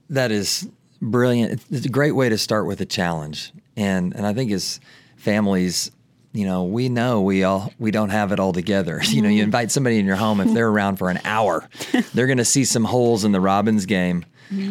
That 0.09 0.31
is 0.31 0.69
brilliant. 1.01 1.61
It's 1.69 1.85
a 1.85 1.89
great 1.89 2.13
way 2.13 2.29
to 2.29 2.37
start 2.37 2.65
with 2.65 2.79
a 2.79 2.85
challenge, 2.85 3.51
and 3.75 4.15
and 4.15 4.25
I 4.25 4.33
think 4.33 4.51
as 4.51 4.79
families, 5.17 5.91
you 6.33 6.45
know, 6.45 6.63
we 6.63 6.89
know 6.89 7.21
we 7.21 7.43
all 7.43 7.73
we 7.79 7.91
don't 7.91 8.09
have 8.09 8.31
it 8.31 8.39
all 8.39 8.53
together. 8.53 9.01
You 9.07 9.21
know, 9.21 9.29
you 9.29 9.41
invite 9.41 9.71
somebody 9.71 9.97
in 9.97 10.05
your 10.05 10.15
home 10.15 10.39
if 10.41 10.53
they're 10.53 10.67
around 10.67 10.97
for 10.97 11.09
an 11.09 11.19
hour, 11.23 11.67
they're 12.13 12.27
going 12.27 12.37
to 12.37 12.45
see 12.45 12.65
some 12.65 12.83
holes 12.83 13.23
in 13.23 13.31
the 13.31 13.41
Robbins 13.41 13.85
game. 13.85 14.25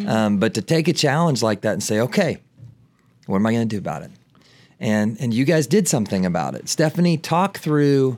Um, 0.07 0.37
but 0.37 0.53
to 0.55 0.61
take 0.61 0.87
a 0.87 0.93
challenge 0.93 1.43
like 1.43 1.61
that 1.61 1.73
and 1.73 1.83
say, 1.83 1.99
okay, 1.99 2.39
what 3.27 3.37
am 3.37 3.45
I 3.45 3.51
going 3.51 3.67
to 3.67 3.75
do 3.75 3.77
about 3.77 4.03
it? 4.03 4.11
And 4.79 5.17
and 5.19 5.33
you 5.33 5.45
guys 5.45 5.67
did 5.67 5.87
something 5.87 6.25
about 6.25 6.55
it. 6.55 6.69
Stephanie, 6.69 7.17
talk 7.17 7.57
through 7.57 8.17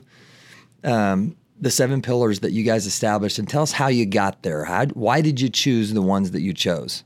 um, 0.84 1.36
the 1.60 1.70
seven 1.70 2.02
pillars 2.02 2.40
that 2.40 2.52
you 2.52 2.64
guys 2.64 2.86
established 2.86 3.38
and 3.38 3.48
tell 3.48 3.62
us 3.62 3.72
how 3.72 3.88
you 3.88 4.06
got 4.06 4.42
there. 4.42 4.64
How, 4.64 4.86
why 4.86 5.20
did 5.20 5.40
you 5.40 5.48
choose 5.48 5.92
the 5.92 6.02
ones 6.02 6.30
that 6.30 6.40
you 6.40 6.52
chose? 6.52 7.04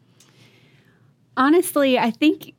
Honestly, 1.36 1.98
I 1.98 2.10
think 2.10 2.53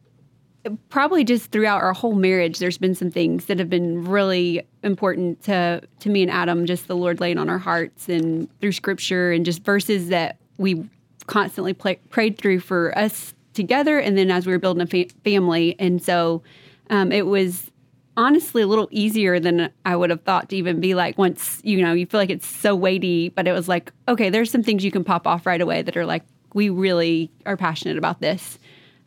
probably 0.90 1.24
just 1.24 1.52
throughout 1.52 1.82
our 1.82 1.94
whole 1.94 2.16
marriage, 2.16 2.60
there's 2.60 2.78
been 2.78 2.96
some 2.96 3.12
things 3.12 3.46
that 3.46 3.60
have 3.60 3.70
been 3.70 4.06
really 4.06 4.66
important 4.84 5.42
to 5.44 5.82
to 6.00 6.10
me 6.10 6.22
and 6.22 6.32
Adam. 6.32 6.66
Just 6.66 6.88
the 6.88 6.96
Lord 6.96 7.20
laying 7.20 7.38
on 7.38 7.50
our 7.50 7.58
hearts 7.58 8.10
and 8.10 8.48
through 8.60 8.72
Scripture 8.72 9.32
and 9.32 9.46
just 9.46 9.64
verses 9.64 10.10
that 10.10 10.38
we 10.58 10.88
constantly 11.28 11.74
play, 11.74 11.96
prayed 12.10 12.38
through 12.38 12.60
for 12.60 12.98
us 12.98 13.34
together, 13.54 14.00
and 14.00 14.18
then 14.18 14.32
as 14.32 14.46
we 14.46 14.52
were 14.52 14.60
building 14.60 14.82
a 14.82 14.88
fa- 14.88 15.14
family, 15.24 15.76
and 15.80 16.02
so 16.02 16.44
um, 16.90 17.12
it 17.12 17.26
was 17.26 17.72
honestly 18.18 18.62
a 18.62 18.68
little 18.68 18.88
easier 18.92 19.40
than 19.40 19.70
I 19.86 19.96
would 19.96 20.10
have 20.10 20.22
thought 20.22 20.50
to 20.50 20.56
even 20.56 20.80
be 20.80 20.96
like 20.96 21.18
once 21.18 21.60
you 21.64 21.82
know 21.82 21.94
you 21.94 22.06
feel 22.06 22.20
like 22.20 22.30
it's 22.30 22.48
so 22.48 22.76
weighty, 22.76 23.30
but 23.30 23.48
it 23.48 23.52
was 23.52 23.68
like 23.68 23.92
okay, 24.08 24.30
there's 24.30 24.52
some 24.52 24.64
things 24.64 24.84
you 24.84 24.92
can 24.92 25.04
pop 25.04 25.28
off 25.28 25.46
right 25.46 25.62
away 25.62 25.82
that 25.82 25.96
are 25.98 26.06
like 26.06 26.24
we 26.54 26.70
really 26.70 27.30
are 27.46 27.58
passionate 27.58 27.98
about 27.98 28.22
this. 28.22 28.58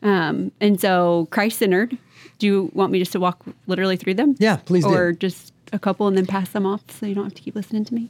Um, 0.01 0.51
and 0.59 0.79
so 0.79 1.27
Christ 1.31 1.59
centered. 1.59 1.97
Do 2.37 2.47
you 2.47 2.71
want 2.73 2.91
me 2.91 2.99
just 2.99 3.11
to 3.11 3.19
walk 3.19 3.43
literally 3.67 3.97
through 3.97 4.13
them? 4.13 4.35
Yeah, 4.39 4.57
please 4.57 4.85
do. 4.85 4.93
Or 4.93 5.11
just 5.11 5.53
a 5.73 5.79
couple 5.79 6.07
and 6.07 6.17
then 6.17 6.25
pass 6.25 6.49
them 6.49 6.65
off 6.65 6.81
so 6.89 7.05
you 7.05 7.13
don't 7.13 7.25
have 7.25 7.33
to 7.35 7.41
keep 7.41 7.55
listening 7.55 7.85
to 7.85 7.93
me. 7.93 8.09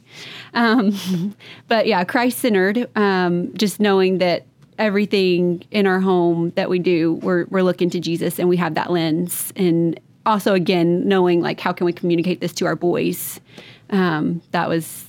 Um, 0.54 1.34
but 1.68 1.86
yeah, 1.86 2.04
Christ 2.04 2.38
centered. 2.38 2.88
Um, 2.96 3.52
just 3.54 3.80
knowing 3.80 4.18
that 4.18 4.46
everything 4.78 5.62
in 5.70 5.86
our 5.86 6.00
home 6.00 6.50
that 6.56 6.70
we 6.70 6.78
do, 6.78 7.14
we're 7.14 7.44
we're 7.46 7.62
looking 7.62 7.90
to 7.90 8.00
Jesus 8.00 8.38
and 8.38 8.48
we 8.48 8.56
have 8.56 8.74
that 8.74 8.90
lens. 8.90 9.52
And 9.56 9.98
also 10.26 10.54
again, 10.54 11.06
knowing 11.08 11.40
like 11.40 11.60
how 11.60 11.72
can 11.72 11.84
we 11.84 11.92
communicate 11.92 12.40
this 12.40 12.52
to 12.54 12.66
our 12.66 12.76
boys. 12.76 13.40
Um, 13.90 14.40
that 14.52 14.68
was 14.68 15.06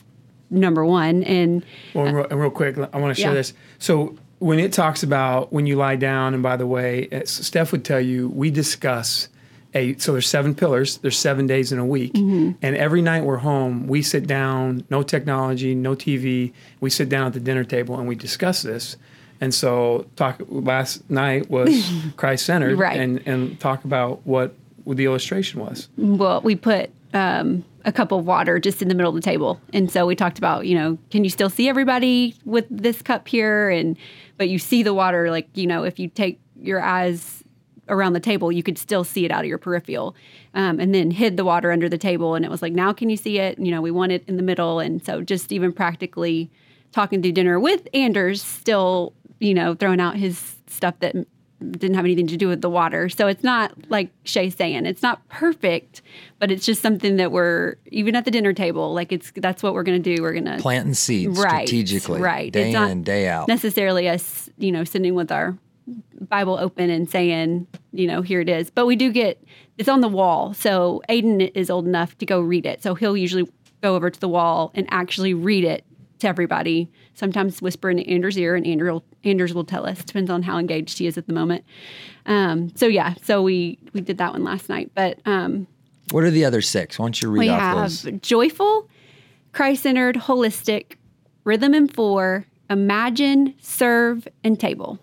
number 0.50 0.86
one. 0.86 1.24
And 1.24 1.64
Well, 1.94 2.06
and 2.08 2.16
real, 2.16 2.26
and 2.30 2.40
real 2.40 2.50
quick, 2.50 2.78
I 2.78 2.98
want 2.98 3.16
to 3.16 3.22
share 3.22 3.32
Yeah. 3.32 3.36
this. 3.36 3.54
So 3.80 4.18
when 4.42 4.58
it 4.58 4.74
talks 4.74 5.04
about 5.04 5.54
when 5.54 5.68
you 5.68 5.76
lie 5.76 5.96
down, 5.96 6.34
and 6.34 6.42
by 6.42 6.58
the 6.58 6.66
way, 6.66 7.08
eh, 7.12 7.22
Steph 7.26 7.72
would 7.72 7.86
tell 7.86 8.02
you 8.02 8.28
we 8.30 8.50
discuss 8.50 9.30
a. 9.76 9.96
So 9.98 10.14
there's 10.14 10.28
seven 10.28 10.56
pillars. 10.56 10.98
There's 10.98 11.18
seven 11.18 11.46
days 11.46 11.72
in 11.72 11.78
a 11.78 11.86
week, 11.86 12.14
mm-hmm. 12.14 12.54
and 12.62 12.76
every 12.76 13.04
night 13.04 13.24
we're 13.24 13.38
home, 13.38 13.88
we 13.88 14.02
sit 14.02 14.26
down. 14.26 14.84
No 14.90 15.04
technology, 15.04 15.76
no 15.76 15.96
TV. 15.96 16.54
We 16.80 16.90
sit 16.90 17.08
down 17.08 17.28
at 17.28 17.34
the 17.34 17.40
dinner 17.40 17.64
table 17.64 18.00
and 18.00 18.08
we 18.08 18.16
discuss 18.16 18.64
this. 18.64 18.98
And 19.40 19.54
so 19.54 20.08
talk 20.16 20.42
last 20.50 21.08
night 21.08 21.50
was 21.52 21.92
Christ 22.18 22.48
centered, 22.48 22.80
Right. 22.80 23.00
And 23.00 23.22
and 23.28 23.60
talk 23.60 23.84
about 23.86 24.26
what 24.26 24.56
the 24.88 25.06
illustration 25.06 25.62
was. 25.62 25.88
well, 25.98 26.42
we 26.42 26.56
put 26.56 26.90
um, 27.14 27.64
a 27.86 27.92
cup 27.92 28.12
of 28.12 28.26
water 28.26 28.60
just 28.60 28.82
in 28.82 28.88
the 28.88 28.96
middle 28.96 29.10
of 29.10 29.16
the 29.16 29.22
table, 29.22 29.60
and 29.74 29.92
so 29.92 30.06
we 30.06 30.16
talked 30.16 30.38
about, 30.38 30.66
you 30.66 30.76
know, 30.76 30.98
can 31.10 31.24
you 31.24 31.30
still 31.30 31.50
see 31.50 31.68
everybody 31.68 32.36
with 32.46 32.66
this 32.70 33.02
cup 33.02 33.28
here? 33.28 33.70
And 33.70 33.98
but 34.38 34.50
you 34.50 34.60
see 34.60 34.84
the 34.84 34.94
water, 34.94 35.30
like 35.30 35.50
you 35.56 35.68
know, 35.68 35.84
if 35.84 36.00
you 36.00 36.08
take 36.08 36.40
your 36.56 36.82
eyes 36.82 37.44
around 37.90 38.14
the 38.14 38.20
table, 38.20 38.52
you 38.52 38.64
could 38.64 38.78
still 38.78 39.04
see 39.04 39.26
it 39.26 39.32
out 39.32 39.42
of 39.42 39.48
your 39.48 39.58
peripheral. 39.58 40.16
Um, 40.54 40.80
and 40.80 40.94
then 40.94 41.12
hid 41.12 41.38
the 41.38 41.46
water 41.46 41.72
under 41.72 41.90
the 41.90 41.98
table, 41.98 42.36
and 42.36 42.46
it 42.46 42.52
was 42.52 42.62
like, 42.62 42.74
now 42.74 42.94
can 42.94 43.10
you 43.10 43.18
see 43.18 43.40
it? 43.40 43.60
You 43.60 43.72
know, 43.72 43.82
we 43.82 43.92
want 43.92 44.12
it 44.12 44.24
in 44.28 44.38
the 44.38 44.44
middle, 44.44 44.80
and 44.80 45.04
so 45.04 45.22
just 45.22 45.52
even 45.52 45.74
practically 45.74 46.50
talking 46.92 47.22
through 47.22 47.32
dinner 47.34 47.60
with 47.60 47.88
Anders, 47.94 48.42
still, 48.42 49.14
you 49.40 49.54
know, 49.54 49.74
throwing 49.76 50.00
out 50.00 50.16
his 50.16 50.56
stuff 50.68 50.96
that 51.00 51.16
didn't 51.72 51.94
have 51.96 52.06
anything 52.06 52.28
to 52.28 52.38
do 52.38 52.48
with 52.48 52.62
the 52.62 52.70
water. 52.70 53.08
So 53.10 53.28
it's 53.28 53.44
not 53.44 53.74
like 53.90 54.10
Shay's 54.24 54.56
saying, 54.56 54.86
it's 54.86 55.02
not 55.04 55.28
perfect, 55.30 56.02
but 56.40 56.52
it's 56.52 56.66
just 56.66 56.82
something 56.82 57.18
that 57.18 57.32
we're 57.32 57.76
even 57.92 58.16
at 58.16 58.26
the 58.26 58.32
dinner 58.32 58.54
table, 58.54 58.94
like 58.94 59.12
it's 59.12 59.32
that's 59.36 59.62
what 59.62 59.74
we're 59.74 59.84
gonna 59.84 60.00
do. 60.00 60.18
We're 60.22 60.34
gonna 60.34 60.58
Planting 60.60 60.94
seeds 60.96 61.38
Right, 61.40 61.68
strategically, 61.68 62.20
right. 62.22 62.52
day 62.52 62.70
It's 62.72 62.76
in 62.76 62.84
and 62.84 63.06
day 63.06 63.28
out. 63.28 63.48
necessarily 63.48 64.10
us, 64.10 64.50
you 64.58 64.72
know, 64.72 64.84
sitting 64.84 65.14
with 65.14 65.32
our 65.32 65.58
Bible 66.20 66.58
open 66.58 66.90
and 66.90 67.10
saying, 67.10 67.68
you 67.92 68.08
know, 68.08 68.22
here 68.22 68.42
it 68.42 68.50
is. 68.50 68.70
But 68.70 68.86
we 68.86 68.96
do 68.96 69.12
get 69.12 69.44
it's 69.78 69.90
on 69.90 70.02
the 70.02 70.08
wall. 70.08 70.54
So 70.54 71.02
Aiden 71.10 71.52
is 71.56 71.70
old 71.70 71.86
enough 71.88 72.18
to 72.20 72.26
go 72.26 72.40
read 72.40 72.66
it. 72.66 72.84
So 72.84 72.96
he'll 72.96 73.18
usually 73.18 73.50
go 73.82 73.96
over 73.96 74.10
to 74.10 74.20
the 74.20 74.30
wall 74.30 74.72
and 74.76 74.88
actually 74.92 75.34
read 75.34 75.64
it 75.64 75.84
to 76.22 76.28
everybody. 76.28 76.90
Sometimes 77.14 77.62
whisper 77.62 77.90
in 77.90 78.00
Andrew's 78.00 78.38
ear, 78.38 78.56
and 78.56 78.66
Andrew 78.66 78.94
will, 78.94 79.04
Anders 79.24 79.54
will 79.54 79.64
tell 79.66 79.86
us. 79.86 80.04
Depends 80.04 80.30
on 80.30 80.42
how 80.44 80.58
engaged 80.58 80.98
he 80.98 81.06
is 81.08 81.18
at 81.18 81.28
the 81.28 81.34
moment. 81.34 81.64
Um, 82.26 82.72
so 82.76 82.88
yeah, 82.88 83.16
so 83.22 83.42
we 83.44 83.78
we 83.94 84.02
did 84.02 84.18
that 84.20 84.32
one 84.34 84.44
last 84.44 84.70
night. 84.70 84.92
But 84.96 85.20
um, 85.26 85.68
What 86.12 86.24
are 86.24 86.32
the 86.32 86.46
other 86.46 86.62
six? 86.62 86.98
Why 86.98 87.06
don't 87.06 87.22
you 87.22 87.30
read 87.30 87.40
we 87.40 87.50
off 87.50 87.60
have 87.60 87.78
those? 87.78 88.04
joyful, 88.22 88.90
Christ 89.52 89.84
centered, 89.84 90.16
holistic, 90.16 90.94
rhythm 91.44 91.74
and 91.74 91.94
four, 91.94 92.46
imagine, 92.70 93.56
serve, 93.60 94.28
and 94.44 94.60
table. 94.60 95.00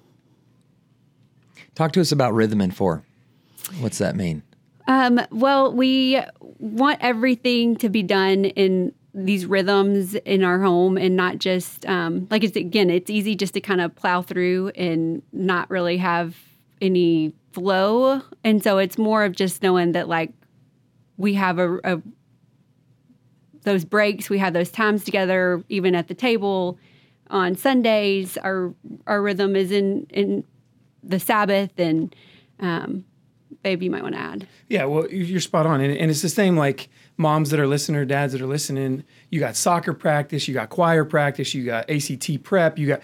Talk 1.74 1.92
to 1.92 2.00
us 2.00 2.10
about 2.10 2.34
rhythm 2.34 2.60
and 2.60 2.74
four. 2.74 3.04
What's 3.80 3.98
that 3.98 4.16
mean? 4.16 4.42
Um, 4.88 5.20
well, 5.30 5.72
we 5.72 6.20
want 6.40 6.98
everything 7.02 7.76
to 7.76 7.88
be 7.90 8.02
done 8.02 8.46
in 8.46 8.92
these 9.24 9.46
rhythms 9.46 10.14
in 10.14 10.44
our 10.44 10.60
home 10.60 10.96
and 10.96 11.16
not 11.16 11.38
just 11.38 11.84
um, 11.86 12.26
like 12.30 12.44
it's 12.44 12.56
again 12.56 12.90
it's 12.90 13.10
easy 13.10 13.34
just 13.34 13.54
to 13.54 13.60
kind 13.60 13.80
of 13.80 13.94
plow 13.96 14.22
through 14.22 14.68
and 14.70 15.22
not 15.32 15.68
really 15.70 15.96
have 15.96 16.36
any 16.80 17.32
flow. 17.52 18.22
And 18.44 18.62
so 18.62 18.78
it's 18.78 18.96
more 18.98 19.24
of 19.24 19.34
just 19.34 19.62
knowing 19.62 19.92
that 19.92 20.08
like 20.08 20.32
we 21.16 21.34
have 21.34 21.58
a, 21.58 21.78
a 21.84 22.02
those 23.62 23.84
breaks 23.84 24.30
we 24.30 24.38
have 24.38 24.54
those 24.54 24.70
times 24.70 25.04
together 25.04 25.62
even 25.68 25.94
at 25.94 26.08
the 26.08 26.14
table 26.14 26.78
on 27.28 27.54
sundays 27.54 28.38
our 28.38 28.72
our 29.06 29.20
rhythm 29.20 29.54
is 29.56 29.70
in 29.70 30.06
in 30.10 30.42
the 31.02 31.20
sabbath 31.20 31.78
and 31.78 32.14
um, 32.60 33.04
babe 33.62 33.82
you 33.82 33.90
might 33.90 34.02
want 34.02 34.14
to 34.14 34.20
add 34.20 34.46
Yeah, 34.68 34.84
well, 34.84 35.08
you- 35.10 35.24
you're 35.24 35.40
spot 35.40 35.66
on, 35.66 35.80
and, 35.80 35.96
and 35.96 36.10
it's 36.10 36.22
the 36.22 36.28
same 36.28 36.56
like 36.56 36.88
moms 37.16 37.50
that 37.50 37.58
are 37.58 37.66
listening 37.66 38.00
or 38.00 38.04
dads 38.04 38.32
that 38.32 38.40
are 38.42 38.46
listening. 38.46 39.02
You 39.30 39.40
got 39.40 39.56
soccer 39.56 39.92
practice, 39.92 40.46
you 40.46 40.54
got 40.54 40.68
choir 40.68 41.04
practice, 41.04 41.52
you 41.54 41.64
got 41.64 41.90
ACT 41.90 42.42
prep, 42.44 42.78
you 42.78 42.86
got, 42.88 43.00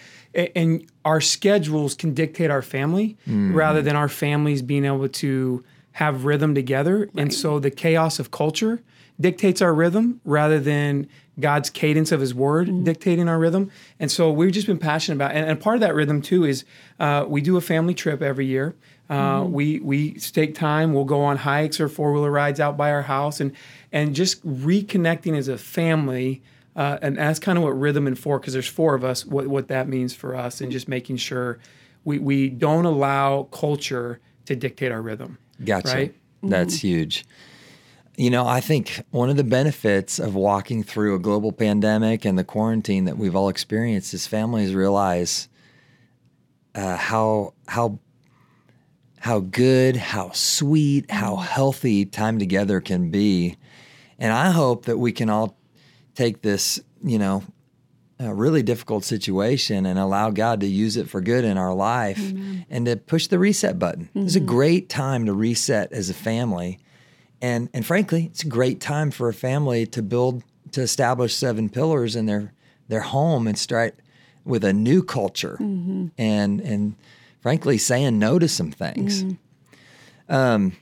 and 0.54 0.86
our 1.04 1.20
schedules 1.20 1.94
can 1.94 2.14
dictate 2.14 2.50
our 2.50 2.62
family 2.62 3.16
rather 3.26 3.82
than 3.82 3.96
our 3.96 4.08
families 4.08 4.62
being 4.62 4.84
able 4.84 5.08
to 5.08 5.64
have 5.92 6.24
rhythm 6.24 6.54
together. 6.54 7.08
And 7.16 7.32
so 7.34 7.58
the 7.58 7.70
chaos 7.70 8.18
of 8.18 8.30
culture 8.30 8.82
dictates 9.20 9.62
our 9.62 9.72
rhythm 9.74 10.20
rather 10.24 10.58
than 10.60 11.08
God's 11.40 11.68
cadence 11.70 12.12
of 12.12 12.20
His 12.20 12.32
Word 12.34 12.84
dictating 12.84 13.28
our 13.28 13.38
rhythm. 13.38 13.70
And 13.98 14.10
so 14.10 14.30
we've 14.30 14.52
just 14.52 14.66
been 14.68 14.78
passionate 14.78 15.16
about, 15.16 15.32
and, 15.32 15.48
and 15.48 15.60
part 15.60 15.74
of 15.76 15.80
that 15.80 15.94
rhythm 15.94 16.20
too 16.22 16.44
is 16.44 16.64
uh, 17.00 17.24
we 17.28 17.40
do 17.40 17.56
a 17.56 17.60
family 17.60 17.94
trip 17.94 18.22
every 18.22 18.46
year. 18.46 18.74
Uh, 19.10 19.44
We 19.46 19.80
we 19.80 20.12
take 20.12 20.54
time. 20.54 20.94
We'll 20.94 21.04
go 21.04 21.22
on 21.22 21.36
hikes 21.38 21.80
or 21.80 21.88
four 21.88 22.12
wheeler 22.12 22.30
rides 22.30 22.60
out 22.60 22.76
by 22.76 22.90
our 22.90 23.02
house, 23.02 23.40
and 23.40 23.52
and 23.92 24.14
just 24.14 24.44
reconnecting 24.46 25.36
as 25.36 25.48
a 25.48 25.58
family. 25.58 26.42
Uh, 26.76 26.98
and 27.02 27.16
that's 27.16 27.38
kind 27.38 27.56
of 27.56 27.62
what 27.62 27.78
rhythm 27.78 28.06
and 28.06 28.18
four, 28.18 28.40
because 28.40 28.52
there's 28.52 28.66
four 28.66 28.94
of 28.94 29.04
us. 29.04 29.24
What 29.24 29.46
what 29.46 29.68
that 29.68 29.88
means 29.88 30.14
for 30.14 30.34
us, 30.34 30.60
and 30.60 30.72
just 30.72 30.88
making 30.88 31.18
sure 31.18 31.58
we 32.04 32.18
we 32.18 32.48
don't 32.48 32.84
allow 32.86 33.44
culture 33.44 34.20
to 34.46 34.56
dictate 34.56 34.90
our 34.90 35.02
rhythm. 35.02 35.38
Gotcha. 35.64 35.94
Right? 35.94 36.14
That's 36.42 36.76
huge. 36.76 37.24
You 38.16 38.30
know, 38.30 38.46
I 38.46 38.60
think 38.60 39.02
one 39.10 39.28
of 39.30 39.36
the 39.36 39.44
benefits 39.44 40.18
of 40.18 40.34
walking 40.34 40.84
through 40.84 41.14
a 41.16 41.18
global 41.18 41.50
pandemic 41.52 42.24
and 42.24 42.38
the 42.38 42.44
quarantine 42.44 43.06
that 43.06 43.18
we've 43.18 43.34
all 43.34 43.48
experienced 43.48 44.14
is 44.14 44.26
families 44.26 44.74
realize 44.74 45.48
uh, 46.74 46.96
how 46.96 47.54
how 47.66 47.98
how 49.24 49.40
good, 49.40 49.96
how 49.96 50.30
sweet, 50.32 51.10
how 51.10 51.36
mm-hmm. 51.36 51.44
healthy 51.44 52.04
time 52.04 52.38
together 52.38 52.78
can 52.78 53.10
be. 53.10 53.56
And 54.18 54.30
I 54.30 54.50
hope 54.50 54.84
that 54.84 54.98
we 54.98 55.12
can 55.12 55.30
all 55.30 55.56
take 56.14 56.42
this, 56.42 56.78
you 57.02 57.18
know, 57.18 57.42
a 58.18 58.34
really 58.34 58.62
difficult 58.62 59.02
situation 59.02 59.86
and 59.86 59.98
allow 59.98 60.28
God 60.28 60.60
to 60.60 60.66
use 60.66 60.98
it 60.98 61.08
for 61.08 61.22
good 61.22 61.46
in 61.46 61.56
our 61.56 61.72
life 61.72 62.18
and 62.68 62.84
to 62.84 62.96
push 62.96 63.28
the 63.28 63.38
reset 63.38 63.78
button. 63.78 64.10
It's 64.14 64.36
a 64.36 64.40
mm-hmm. 64.40 64.46
great 64.46 64.88
time 64.90 65.24
to 65.24 65.32
reset 65.32 65.90
as 65.90 66.10
a 66.10 66.14
family. 66.14 66.78
And 67.40 67.70
and 67.72 67.84
frankly, 67.86 68.26
it's 68.26 68.44
a 68.44 68.48
great 68.48 68.78
time 68.78 69.10
for 69.10 69.30
a 69.30 69.34
family 69.34 69.86
to 69.86 70.02
build 70.02 70.42
to 70.72 70.82
establish 70.82 71.34
seven 71.34 71.70
pillars 71.70 72.14
in 72.14 72.26
their 72.26 72.52
their 72.88 73.00
home 73.00 73.46
and 73.46 73.56
start 73.56 73.98
with 74.44 74.64
a 74.64 74.74
new 74.74 75.02
culture. 75.02 75.56
Mm-hmm. 75.58 76.08
And 76.18 76.60
and 76.60 76.96
frankly 77.44 77.76
saying 77.76 78.18
no 78.18 78.38
to 78.38 78.48
some 78.48 78.70
things. 78.70 79.22
Um, 80.30 80.72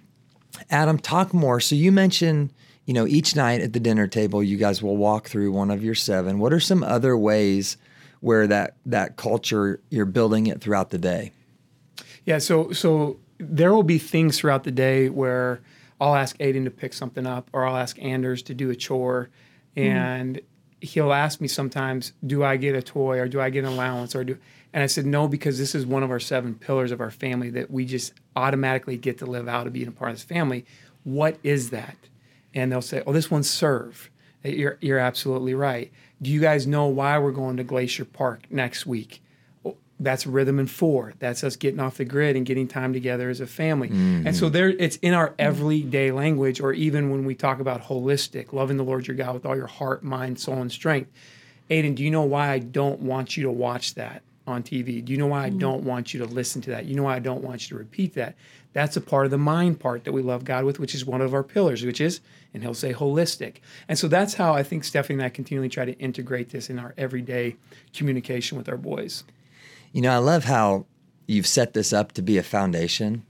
Adam, 0.70 0.96
talk 0.96 1.34
more. 1.34 1.58
So 1.58 1.74
you 1.74 1.90
mentioned, 1.90 2.52
you 2.86 2.94
know, 2.94 3.04
each 3.04 3.34
night 3.34 3.60
at 3.60 3.72
the 3.72 3.80
dinner 3.80 4.06
table, 4.06 4.44
you 4.44 4.56
guys 4.56 4.80
will 4.80 4.96
walk 4.96 5.26
through 5.26 5.50
one 5.50 5.72
of 5.72 5.82
your 5.82 5.96
seven. 5.96 6.38
What 6.38 6.52
are 6.52 6.60
some 6.60 6.84
other 6.84 7.16
ways 7.16 7.78
where 8.20 8.46
that 8.46 8.76
that 8.86 9.16
culture 9.16 9.80
you're 9.90 10.06
building 10.06 10.46
it 10.46 10.60
throughout 10.60 10.90
the 10.90 10.98
day? 10.98 11.32
Yeah, 12.26 12.38
so 12.38 12.70
so 12.70 13.18
there 13.38 13.74
will 13.74 13.82
be 13.82 13.98
things 13.98 14.38
throughout 14.38 14.62
the 14.62 14.70
day 14.70 15.08
where 15.08 15.62
I'll 16.00 16.14
ask 16.14 16.38
Aiden 16.38 16.62
to 16.62 16.70
pick 16.70 16.92
something 16.92 17.26
up, 17.26 17.50
or 17.52 17.66
I'll 17.66 17.76
ask 17.76 18.00
Anders 18.00 18.40
to 18.42 18.54
do 18.54 18.70
a 18.70 18.76
chore, 18.76 19.30
and 19.74 20.40
he'll 20.80 21.12
ask 21.12 21.40
me 21.40 21.48
sometimes, 21.48 22.12
"Do 22.24 22.44
I 22.44 22.56
get 22.56 22.76
a 22.76 22.82
toy, 22.82 23.18
or 23.18 23.26
do 23.26 23.40
I 23.40 23.50
get 23.50 23.64
an 23.64 23.72
allowance, 23.72 24.14
or 24.14 24.22
do?" 24.22 24.38
And 24.72 24.82
I 24.82 24.86
said 24.86 25.04
no 25.04 25.28
because 25.28 25.58
this 25.58 25.74
is 25.74 25.84
one 25.84 26.02
of 26.02 26.10
our 26.10 26.20
seven 26.20 26.54
pillars 26.54 26.92
of 26.92 27.00
our 27.00 27.10
family 27.10 27.50
that 27.50 27.70
we 27.70 27.84
just 27.84 28.14
automatically 28.36 28.96
get 28.96 29.18
to 29.18 29.26
live 29.26 29.48
out 29.48 29.66
of 29.66 29.72
being 29.72 29.88
a 29.88 29.92
part 29.92 30.10
of 30.10 30.16
this 30.16 30.24
family. 30.24 30.64
What 31.04 31.38
is 31.42 31.70
that? 31.70 31.96
And 32.54 32.70
they'll 32.70 32.82
say, 32.82 33.02
"Oh, 33.06 33.12
this 33.12 33.30
one's 33.30 33.50
serve." 33.50 34.10
You're 34.44 34.78
you're 34.80 34.98
absolutely 34.98 35.54
right. 35.54 35.92
Do 36.20 36.30
you 36.30 36.40
guys 36.40 36.66
know 36.66 36.86
why 36.86 37.18
we're 37.18 37.32
going 37.32 37.56
to 37.58 37.64
Glacier 37.64 38.04
Park 38.04 38.44
next 38.50 38.86
week? 38.86 39.22
Oh, 39.64 39.76
that's 40.00 40.26
rhythm 40.26 40.58
and 40.58 40.70
four. 40.70 41.12
That's 41.18 41.44
us 41.44 41.56
getting 41.56 41.80
off 41.80 41.96
the 41.96 42.04
grid 42.04 42.36
and 42.36 42.46
getting 42.46 42.66
time 42.66 42.92
together 42.92 43.28
as 43.30 43.40
a 43.40 43.46
family. 43.46 43.88
And 43.88 44.36
so 44.36 44.48
mm. 44.48 44.52
there, 44.52 44.70
it's 44.70 44.96
in 44.96 45.14
our 45.14 45.34
everyday 45.38 46.10
language, 46.10 46.60
or 46.60 46.72
even 46.72 47.10
when 47.10 47.24
we 47.24 47.34
talk 47.34 47.60
about 47.60 47.82
holistic, 47.82 48.52
loving 48.52 48.76
the 48.78 48.84
Lord 48.84 49.06
your 49.06 49.16
God 49.16 49.34
with 49.34 49.46
all 49.46 49.56
your 49.56 49.66
heart, 49.66 50.02
mind, 50.02 50.40
soul, 50.40 50.60
and 50.60 50.72
strength. 50.72 51.10
Aiden, 51.70 51.94
do 51.94 52.02
you 52.02 52.10
know 52.10 52.22
why 52.22 52.50
I 52.50 52.58
don't 52.58 53.00
want 53.00 53.36
you 53.36 53.44
to 53.44 53.50
watch 53.50 53.94
that 53.94 54.22
on 54.52 54.62
TV? 54.62 55.04
Do 55.04 55.12
you 55.12 55.18
know 55.18 55.26
why 55.26 55.46
I 55.46 55.50
mm. 55.50 55.58
don't 55.58 55.82
want 55.82 56.14
you 56.14 56.20
to 56.20 56.26
listen 56.26 56.62
to 56.62 56.70
that? 56.70 56.84
You 56.84 56.94
know 56.94 57.04
why 57.04 57.16
I 57.16 57.20
don't 57.20 57.42
want 57.42 57.62
you 57.62 57.76
to 57.76 57.78
repeat 57.78 58.14
that? 58.14 58.36
That's 58.72 58.96
a 58.96 59.00
part 59.00 59.26
of 59.26 59.30
the 59.30 59.38
mind 59.38 59.80
part 59.80 60.04
that 60.04 60.12
we 60.12 60.22
love 60.22 60.44
God 60.44 60.64
with, 60.64 60.78
which 60.78 60.94
is 60.94 61.04
one 61.04 61.20
of 61.20 61.34
our 61.34 61.42
pillars, 61.42 61.84
which 61.84 62.00
is, 62.00 62.20
and 62.54 62.62
he'll 62.62 62.74
say 62.74 62.92
holistic. 62.92 63.56
And 63.88 63.98
so 63.98 64.08
that's 64.08 64.34
how 64.34 64.54
I 64.54 64.62
think 64.62 64.84
Stephanie 64.84 65.16
and 65.16 65.24
I 65.24 65.28
continually 65.28 65.68
try 65.68 65.84
to 65.84 65.98
integrate 65.98 66.50
this 66.50 66.70
in 66.70 66.78
our 66.78 66.94
everyday 66.96 67.56
communication 67.92 68.56
with 68.56 68.68
our 68.68 68.76
boys. 68.76 69.24
You 69.92 70.00
know, 70.00 70.12
I 70.12 70.18
love 70.18 70.44
how 70.44 70.86
you've 71.26 71.46
set 71.46 71.74
this 71.74 71.92
up 71.92 72.12
to 72.12 72.22
be 72.22 72.38
a 72.38 72.42
foundation, 72.42 73.24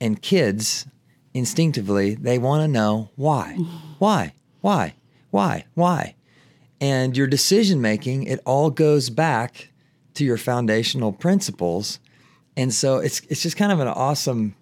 and 0.00 0.22
kids 0.22 0.86
instinctively 1.34 2.14
they 2.14 2.38
want 2.38 2.62
to 2.62 2.68
know 2.68 3.10
why, 3.16 3.54
why, 3.98 4.34
why, 4.60 4.94
why, 5.30 5.66
why, 5.74 6.14
and 6.80 7.16
your 7.16 7.26
decision 7.26 7.80
making 7.80 8.22
it 8.24 8.40
all 8.46 8.70
goes 8.70 9.10
back 9.10 9.69
to 10.20 10.24
your 10.26 10.36
foundational 10.36 11.12
principles, 11.12 11.98
and 12.56 12.72
so 12.72 12.98
it's 12.98 13.20
it's 13.30 13.42
just 13.42 13.56
kind 13.56 13.72
of 13.72 13.80
an 13.80 13.88
awesome 13.88 14.54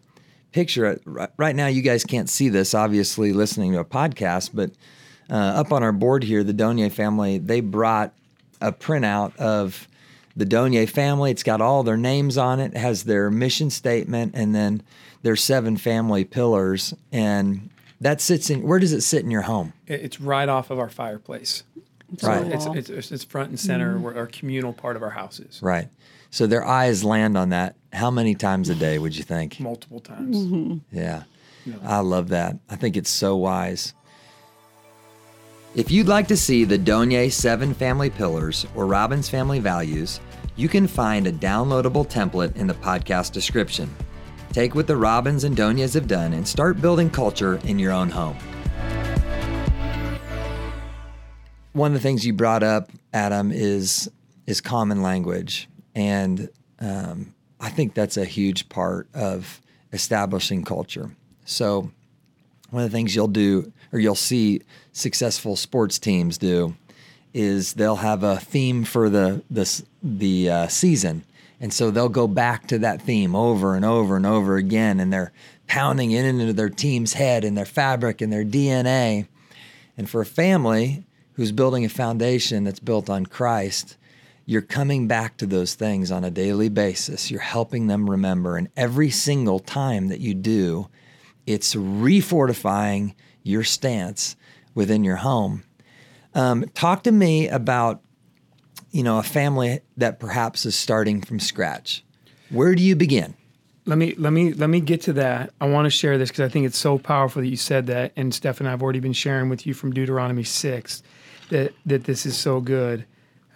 picture. 0.53 1.01
Right- 1.05 1.57
now, 1.57 1.67
you 1.67 1.83
guys 1.83 2.05
can't 2.05 2.31
see 2.31 2.49
this, 2.49 2.75
obviously, 2.75 3.33
listening 3.33 3.73
to 3.73 3.81
a 3.81 3.85
podcast, 3.85 4.51
but 4.55 4.71
uh, 5.29 5.35
up 5.35 5.73
on 5.73 5.83
our 5.83 5.93
board 5.93 6.23
here, 6.23 6.45
the 6.45 6.53
Donyes 6.53 6.95
family 6.95 7.39
they 7.39 7.61
brought 7.61 8.15
a 8.61 8.73
printout 8.73 9.37
of 9.37 9.89
the 10.37 10.45
Donyes 10.45 10.91
family. 10.91 11.33
It's 11.33 11.43
got 11.43 11.61
all 11.61 11.83
their 11.83 11.97
names 11.97 12.39
on 12.39 12.61
it 12.61 12.77
has 12.77 13.03
their 13.03 13.29
mission 13.29 13.69
statement, 13.69 14.35
and 14.37 14.55
then 14.55 14.83
their 15.23 15.37
seven 15.37 15.77
family 15.77 16.25
pillars. 16.25 16.95
And 17.11 17.69
that 18.01 18.21
sits 18.21 18.49
in. 18.49 18.63
Where 18.63 18.79
does 18.79 18.93
it 18.93 19.01
sit 19.01 19.25
in 19.25 19.31
your 19.33 19.43
home? 19.43 19.73
It's 19.89 20.21
right 20.21 20.49
off 20.49 20.71
of 20.71 20.79
our 20.79 20.89
fireplace. 20.89 21.65
So 22.17 22.29
Right. 22.29 22.47
it's, 22.53 22.67
it's, 22.67 22.89
it's, 22.91 23.13
it's 23.13 23.25
front 23.25 23.51
and 23.51 23.61
center 23.61 23.99
where 23.99 24.17
our 24.17 24.27
communal 24.27 24.73
part 24.73 24.97
of 24.97 25.03
our 25.03 25.11
house 25.11 25.41
is. 25.41 25.61
Right. 25.63 25.89
So 26.31 26.47
their 26.47 26.65
eyes 26.65 27.05
land 27.05 27.37
on 27.37 27.51
that. 27.51 27.77
How 27.93 28.11
many 28.11 28.35
times 28.35 28.69
a 28.71 28.75
day 28.75 28.99
would 28.99 29.17
you 29.17 29.25
think? 29.25 29.61
Multiple 29.61 30.01
times. 30.01 30.81
Yeah. 30.91 31.25
I 31.85 31.99
love 32.01 32.29
that. 32.29 32.57
I 32.71 32.77
think 32.77 32.97
it's 32.97 33.11
so 33.11 33.37
wise. 33.37 33.93
If 35.75 35.91
you'd 35.91 36.09
like 36.09 36.29
to 36.29 36.37
see 36.37 36.65
the 36.65 36.79
Donyes 36.79 37.35
Seven 37.35 37.75
Family 37.75 38.09
Pillars 38.11 38.67
or 38.75 38.87
Robbins 38.87 39.29
Family 39.29 39.59
Values, 39.61 40.19
you 40.57 40.69
can 40.69 40.87
find 40.87 41.27
a 41.27 41.33
downloadable 41.33 42.09
template 42.09 42.57
in 42.57 42.67
the 42.67 42.75
podcast 42.75 43.33
description. 43.33 43.95
Take 44.53 44.75
what 44.75 44.87
the 44.87 44.97
Robbins 44.97 45.45
and 45.45 45.55
Donyes 45.55 45.93
have 45.95 46.09
done 46.09 46.33
and 46.33 46.49
start 46.49 46.81
building 46.81 47.11
culture 47.11 47.57
in 47.65 47.79
your 47.79 47.93
own 47.93 48.09
home. 48.09 48.37
One 51.73 51.93
of 51.93 51.95
the 51.95 52.01
things 52.01 52.27
you 52.27 52.33
brought 52.33 52.63
up, 52.63 52.91
Adam, 53.13 53.53
is 53.53 54.11
is 54.47 54.61
common 54.61 55.03
language, 55.03 55.69
and 55.95 56.49
um, 56.81 57.35
I 57.61 57.69
think 57.69 57.95
that's 57.95 58.17
a 58.17 58.25
huge 58.25 58.69
part 58.69 59.09
of 59.15 59.61
establishing 59.93 60.65
culture. 60.65 61.11
So, 61.45 61.91
one 62.71 62.83
of 62.83 62.91
the 62.91 62.97
things 62.97 63.15
you'll 63.15 63.29
do 63.29 63.73
or 63.93 63.99
you'll 63.99 64.15
see 64.15 64.63
successful 64.93 65.57
sports 65.57 65.99
teams 65.99 66.39
do 66.39 66.75
is 67.35 67.75
they'll 67.75 67.97
have 67.97 68.23
a 68.23 68.39
theme 68.39 68.85
for 68.85 69.11
the 69.11 69.43
the 69.51 69.83
the 70.03 70.51
uh, 70.51 70.67
season, 70.69 71.25
and 71.61 71.73
so 71.73 71.91
they'll 71.91 72.09
go 72.09 72.27
back 72.27 72.67
to 72.69 72.79
that 72.79 73.03
theme 73.03 73.37
over 73.37 73.75
and 73.75 73.85
over 73.85 74.17
and 74.17 74.27
over 74.27 74.57
again, 74.57 75.01
and 75.01 75.13
they're 75.13 75.33
pounding 75.67 76.13
it 76.13 76.25
into 76.25 76.53
their 76.53 76.71
team's 76.71 77.13
head 77.13 77.45
and 77.45 77.57
their 77.57 77.67
fabric 77.67 78.21
and 78.21 78.33
their 78.33 78.45
DNA. 78.45 79.27
And 79.97 80.09
for 80.09 80.21
a 80.21 80.27
family 80.27 81.05
who's 81.39 81.53
building 81.53 81.85
a 81.85 81.89
foundation 81.89 82.65
that's 82.65 82.81
built 82.81 83.09
on 83.09 83.25
Christ, 83.25 83.97
you're 84.45 84.61
coming 84.61 85.07
back 85.07 85.37
to 85.37 85.47
those 85.47 85.77
things 85.77 86.11
on 86.11 86.25
a 86.25 86.33
daily 86.33 86.69
basis. 86.69 87.31
You're 87.31 87.41
helping 87.41 87.87
them 87.87 88.11
remember. 88.11 88.57
And 88.57 88.69
every 88.77 89.11
single 89.11 89.61
time 89.61 90.09
that 90.09 90.19
you 90.19 90.35
do, 90.35 90.89
it's 91.47 91.77
refortifying 91.77 93.15
your 93.45 93.63
stance 93.63 94.35
within 94.75 95.05
your 95.05 95.15
home. 95.15 95.63
Um, 96.35 96.65
talk 96.75 97.05
to 97.05 97.13
me 97.13 97.47
about, 97.47 98.03
you 98.91 99.05
know, 99.05 99.19
a 99.19 99.23
family 99.23 99.79
that 99.97 100.19
perhaps 100.19 100.67
is 100.67 100.75
starting 100.75 101.23
from 101.23 101.39
scratch. 101.39 102.05
Where 102.51 102.75
do 102.75 102.83
you 102.83 102.97
begin? 102.97 103.35
Let 103.87 103.97
me 103.97 104.17
let 104.19 104.33
me 104.33 104.55
let 104.55 104.71
me 104.71 104.81
get 104.81 105.03
to 105.03 105.13
that. 105.13 105.53
I 105.61 105.69
want 105.69 105.87
to 105.87 105.91
share 105.91 106.19
this 106.19 106.31
because 106.31 106.51
I 106.51 106.53
think 106.53 106.67
it's 106.67 106.77
so 106.77 106.99
powerful 106.99 107.43
that 107.43 107.49
you 107.49 107.57
said 107.57 107.87
that. 107.87 108.11
And 108.17 108.35
Steph 108.35 108.59
and 108.59 108.67
I 108.67 108.73
have 108.73 108.83
already 108.83 108.99
been 108.99 109.13
sharing 109.13 109.49
with 109.49 109.69
you 109.69 109.73
from 109.73 109.93
Deuteronomy 109.93 110.43
six 110.43 111.01
that 111.51 111.73
that 111.87 112.05
this 112.05 112.27
is 112.27 112.37
so 112.37 112.61
good 112.61 113.05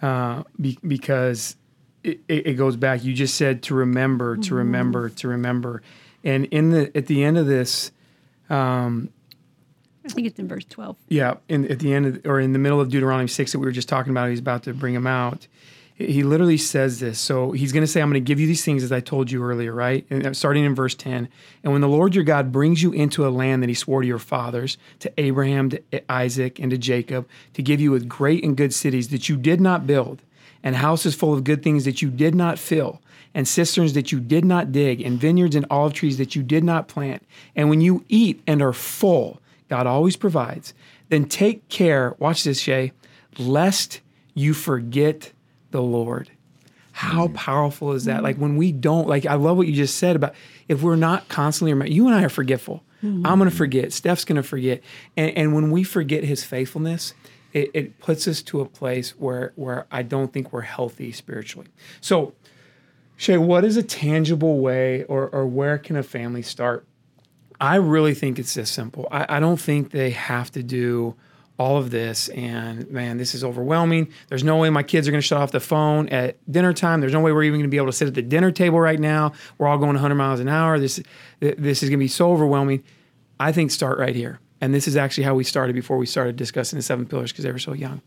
uh, 0.01 0.43
be, 0.59 0.77
because 0.85 1.55
it, 2.03 2.19
it 2.27 2.57
goes 2.57 2.75
back. 2.75 3.03
You 3.03 3.13
just 3.13 3.35
said 3.35 3.63
to 3.63 3.75
remember, 3.75 4.37
to 4.37 4.55
remember, 4.55 5.09
to 5.09 5.27
remember, 5.27 5.81
and 6.23 6.45
in 6.45 6.69
the 6.69 6.95
at 6.95 7.07
the 7.07 7.23
end 7.23 7.37
of 7.37 7.47
this, 7.47 7.91
um, 8.49 9.09
I 10.05 10.09
think 10.09 10.27
it's 10.27 10.39
in 10.39 10.47
verse 10.47 10.65
12. 10.65 10.97
Yeah, 11.07 11.35
in 11.47 11.69
at 11.71 11.79
the 11.79 11.93
end 11.93 12.05
of, 12.05 12.25
or 12.25 12.39
in 12.39 12.53
the 12.53 12.59
middle 12.59 12.81
of 12.81 12.89
Deuteronomy 12.89 13.27
six 13.27 13.53
that 13.53 13.59
we 13.59 13.65
were 13.65 13.71
just 13.71 13.89
talking 13.89 14.11
about, 14.11 14.29
he's 14.29 14.39
about 14.39 14.63
to 14.63 14.73
bring 14.73 14.93
him 14.93 15.07
out. 15.07 15.47
He 15.95 16.23
literally 16.23 16.57
says 16.57 16.99
this. 16.99 17.19
So 17.19 17.51
he's 17.51 17.71
going 17.71 17.83
to 17.83 17.87
say, 17.87 18.01
"I'm 18.01 18.09
going 18.09 18.23
to 18.23 18.27
give 18.27 18.39
you 18.39 18.47
these 18.47 18.65
things 18.65 18.83
as 18.83 18.91
I 18.91 18.99
told 18.99 19.29
you 19.29 19.43
earlier, 19.43 19.73
right?" 19.73 20.05
And 20.09 20.35
starting 20.35 20.65
in 20.65 20.73
verse 20.73 20.95
ten. 20.95 21.29
And 21.63 21.71
when 21.71 21.81
the 21.81 21.87
Lord 21.87 22.15
your 22.15 22.23
God 22.23 22.51
brings 22.51 22.81
you 22.81 22.91
into 22.91 23.27
a 23.27 23.29
land 23.29 23.61
that 23.61 23.69
He 23.69 23.75
swore 23.75 24.01
to 24.01 24.07
your 24.07 24.19
fathers, 24.19 24.77
to 24.99 25.11
Abraham, 25.17 25.69
to 25.69 26.11
Isaac, 26.11 26.59
and 26.59 26.71
to 26.71 26.77
Jacob, 26.77 27.27
to 27.53 27.61
give 27.61 27.79
you 27.79 27.91
with 27.91 28.09
great 28.09 28.43
and 28.43 28.57
good 28.57 28.73
cities 28.73 29.09
that 29.09 29.29
you 29.29 29.37
did 29.37 29.61
not 29.61 29.85
build, 29.85 30.21
and 30.63 30.77
houses 30.77 31.13
full 31.13 31.33
of 31.33 31.43
good 31.43 31.61
things 31.61 31.85
that 31.85 32.01
you 32.01 32.09
did 32.09 32.33
not 32.33 32.57
fill, 32.57 33.01
and 33.35 33.47
cisterns 33.47 33.93
that 33.93 34.11
you 34.11 34.19
did 34.19 34.45
not 34.45 34.71
dig, 34.71 35.01
and 35.01 35.19
vineyards 35.19 35.55
and 35.55 35.65
olive 35.69 35.93
trees 35.93 36.17
that 36.17 36.35
you 36.35 36.41
did 36.41 36.63
not 36.63 36.87
plant, 36.87 37.23
and 37.55 37.69
when 37.69 37.81
you 37.81 38.03
eat 38.07 38.41
and 38.47 38.61
are 38.61 38.73
full, 38.73 39.39
God 39.69 39.85
always 39.85 40.15
provides. 40.15 40.73
Then 41.09 41.25
take 41.25 41.67
care, 41.69 42.15
watch 42.17 42.43
this, 42.43 42.59
Shay, 42.59 42.93
lest 43.37 44.01
you 44.33 44.53
forget 44.53 45.32
the 45.73 45.81
Lord. 45.81 46.31
How 46.93 47.27
mm. 47.27 47.33
powerful 47.33 47.91
is 47.91 48.05
that? 48.05 48.23
Like 48.23 48.37
mm. 48.37 48.39
when 48.39 48.55
we 48.55 48.71
don't, 48.71 49.07
like 49.07 49.25
I 49.25 49.33
love 49.33 49.57
what 49.57 49.67
you 49.67 49.73
just 49.73 49.97
said 49.97 50.15
about 50.15 50.33
if 50.69 50.81
we're 50.81 50.95
not 50.95 51.27
constantly 51.27 51.73
remembering, 51.73 51.95
you 51.95 52.07
and 52.07 52.15
I 52.15 52.23
are 52.23 52.29
forgetful. 52.29 52.81
Mm. 53.03 53.27
I'm 53.27 53.37
going 53.37 53.49
to 53.49 53.55
forget. 53.55 53.91
Steph's 53.91 54.23
going 54.23 54.37
to 54.37 54.43
forget. 54.43 54.81
And, 55.17 55.35
and 55.35 55.53
when 55.53 55.71
we 55.71 55.83
forget 55.83 56.23
his 56.23 56.45
faithfulness, 56.45 57.13
it, 57.51 57.69
it 57.73 57.99
puts 57.99 58.27
us 58.27 58.41
to 58.43 58.61
a 58.61 58.65
place 58.65 59.11
where, 59.11 59.51
where 59.55 59.85
I 59.91 60.03
don't 60.03 60.31
think 60.31 60.53
we're 60.53 60.61
healthy 60.61 61.11
spiritually. 61.11 61.67
So, 61.99 62.33
Shay, 63.17 63.37
what 63.37 63.65
is 63.65 63.75
a 63.75 63.83
tangible 63.83 64.59
way 64.59 65.03
or, 65.03 65.27
or 65.29 65.45
where 65.45 65.77
can 65.77 65.97
a 65.97 66.03
family 66.03 66.41
start 66.41 66.87
I 67.63 67.75
really 67.75 68.13
think 68.13 68.39
it's 68.39 68.53
this 68.53 68.69
simple. 68.69 69.07
I, 69.09 69.37
I 69.37 69.39
don't 69.39 69.59
think 69.59 69.91
they 69.91 70.09
have 70.09 70.51
to 70.51 70.61
do 70.61 71.15
all 71.59 71.77
of 71.77 71.91
this. 71.91 72.29
And 72.29 72.89
man, 72.89 73.17
this 73.17 73.35
is 73.35 73.43
overwhelming. 73.43 74.11
There's 74.27 74.43
no 74.43 74.57
way 74.57 74.69
my 74.69 74.83
kids 74.83 75.07
are 75.07 75.11
going 75.11 75.21
to 75.21 75.27
shut 75.27 75.39
off 75.39 75.51
the 75.51 75.59
phone 75.59 76.09
at 76.09 76.37
dinner 76.51 76.73
time. 76.73 76.99
There's 76.99 77.13
no 77.13 77.21
way 77.21 77.31
we're 77.31 77.43
even 77.43 77.59
going 77.59 77.69
to 77.69 77.71
be 77.71 77.77
able 77.77 77.87
to 77.87 77.93
sit 77.93 78.07
at 78.07 78.13
the 78.13 78.21
dinner 78.21 78.51
table 78.51 78.79
right 78.79 78.99
now. 78.99 79.33
We're 79.57 79.67
all 79.67 79.77
going 79.77 79.93
100 79.93 80.15
miles 80.15 80.39
an 80.39 80.49
hour. 80.49 80.79
This 80.79 81.01
this 81.39 81.83
is 81.83 81.89
going 81.89 81.99
to 81.99 82.03
be 82.03 82.07
so 82.07 82.31
overwhelming. 82.31 82.83
I 83.39 83.51
think 83.51 83.71
start 83.71 83.99
right 83.99 84.15
here. 84.15 84.39
And 84.61 84.73
this 84.73 84.87
is 84.87 84.95
actually 84.95 85.25
how 85.25 85.35
we 85.35 85.43
started 85.43 85.73
before 85.73 85.97
we 85.97 86.05
started 86.05 86.37
discussing 86.37 86.77
the 86.77 86.83
seven 86.83 87.05
pillars 87.05 87.31
because 87.31 87.43
they 87.43 87.51
were 87.51 87.59
so 87.59 87.73
young. 87.73 88.01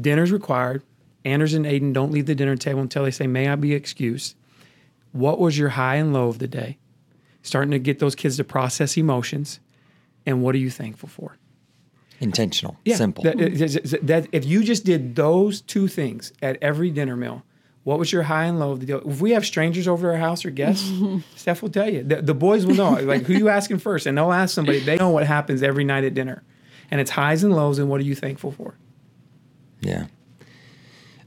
Dinner's 0.00 0.32
required. 0.32 0.82
Anders 1.24 1.54
and 1.54 1.66
Aiden 1.66 1.92
don't 1.92 2.10
leave 2.10 2.26
the 2.26 2.34
dinner 2.34 2.56
table 2.56 2.80
until 2.80 3.04
they 3.04 3.10
say, 3.10 3.26
May 3.26 3.48
I 3.48 3.54
be 3.56 3.74
excused? 3.74 4.34
What 5.12 5.38
was 5.38 5.58
your 5.58 5.70
high 5.70 5.96
and 5.96 6.12
low 6.12 6.28
of 6.28 6.38
the 6.38 6.48
day? 6.48 6.78
Starting 7.42 7.70
to 7.70 7.78
get 7.78 7.98
those 7.98 8.14
kids 8.14 8.36
to 8.36 8.44
process 8.44 8.96
emotions. 8.96 9.60
And 10.26 10.42
what 10.42 10.54
are 10.54 10.58
you 10.58 10.70
thankful 10.70 11.08
for? 11.08 11.36
Intentional, 12.20 12.76
Yeah, 12.84 12.96
simple. 12.96 13.24
That, 13.24 13.38
that- 13.38 14.28
if 14.32 14.44
you 14.44 14.62
just 14.62 14.84
did 14.84 15.16
those 15.16 15.60
two 15.62 15.88
things 15.88 16.32
at 16.42 16.58
every 16.62 16.90
dinner 16.90 17.16
meal, 17.16 17.42
what 17.84 17.98
was 17.98 18.12
your 18.12 18.24
high 18.24 18.44
and 18.44 18.60
low 18.60 18.72
of 18.72 18.80
the 18.80 18.86
day? 18.86 19.00
If 19.06 19.22
we 19.22 19.30
have 19.30 19.46
strangers 19.46 19.88
over 19.88 20.06
to 20.06 20.12
our 20.12 20.18
house 20.18 20.44
or 20.44 20.50
guests, 20.50 20.86
Steph 21.36 21.62
will 21.62 21.70
tell 21.70 21.88
you. 21.88 22.02
The, 22.02 22.20
the 22.20 22.34
boys 22.34 22.66
will 22.66 22.74
know. 22.74 22.90
Like, 22.92 23.22
who 23.22 23.32
you 23.32 23.48
asking 23.48 23.78
first? 23.78 24.04
And 24.06 24.18
they'll 24.18 24.32
ask 24.32 24.54
somebody. 24.54 24.80
They 24.80 24.96
know 24.96 25.08
what 25.10 25.26
happens 25.26 25.62
every 25.62 25.84
night 25.84 26.04
at 26.04 26.12
dinner. 26.12 26.42
And 26.90 27.00
it's 27.00 27.10
highs 27.12 27.42
and 27.44 27.54
lows, 27.54 27.78
and 27.78 27.88
what 27.88 28.00
are 28.00 28.04
you 28.04 28.14
thankful 28.14 28.52
for? 28.52 28.74
Yeah. 29.80 30.06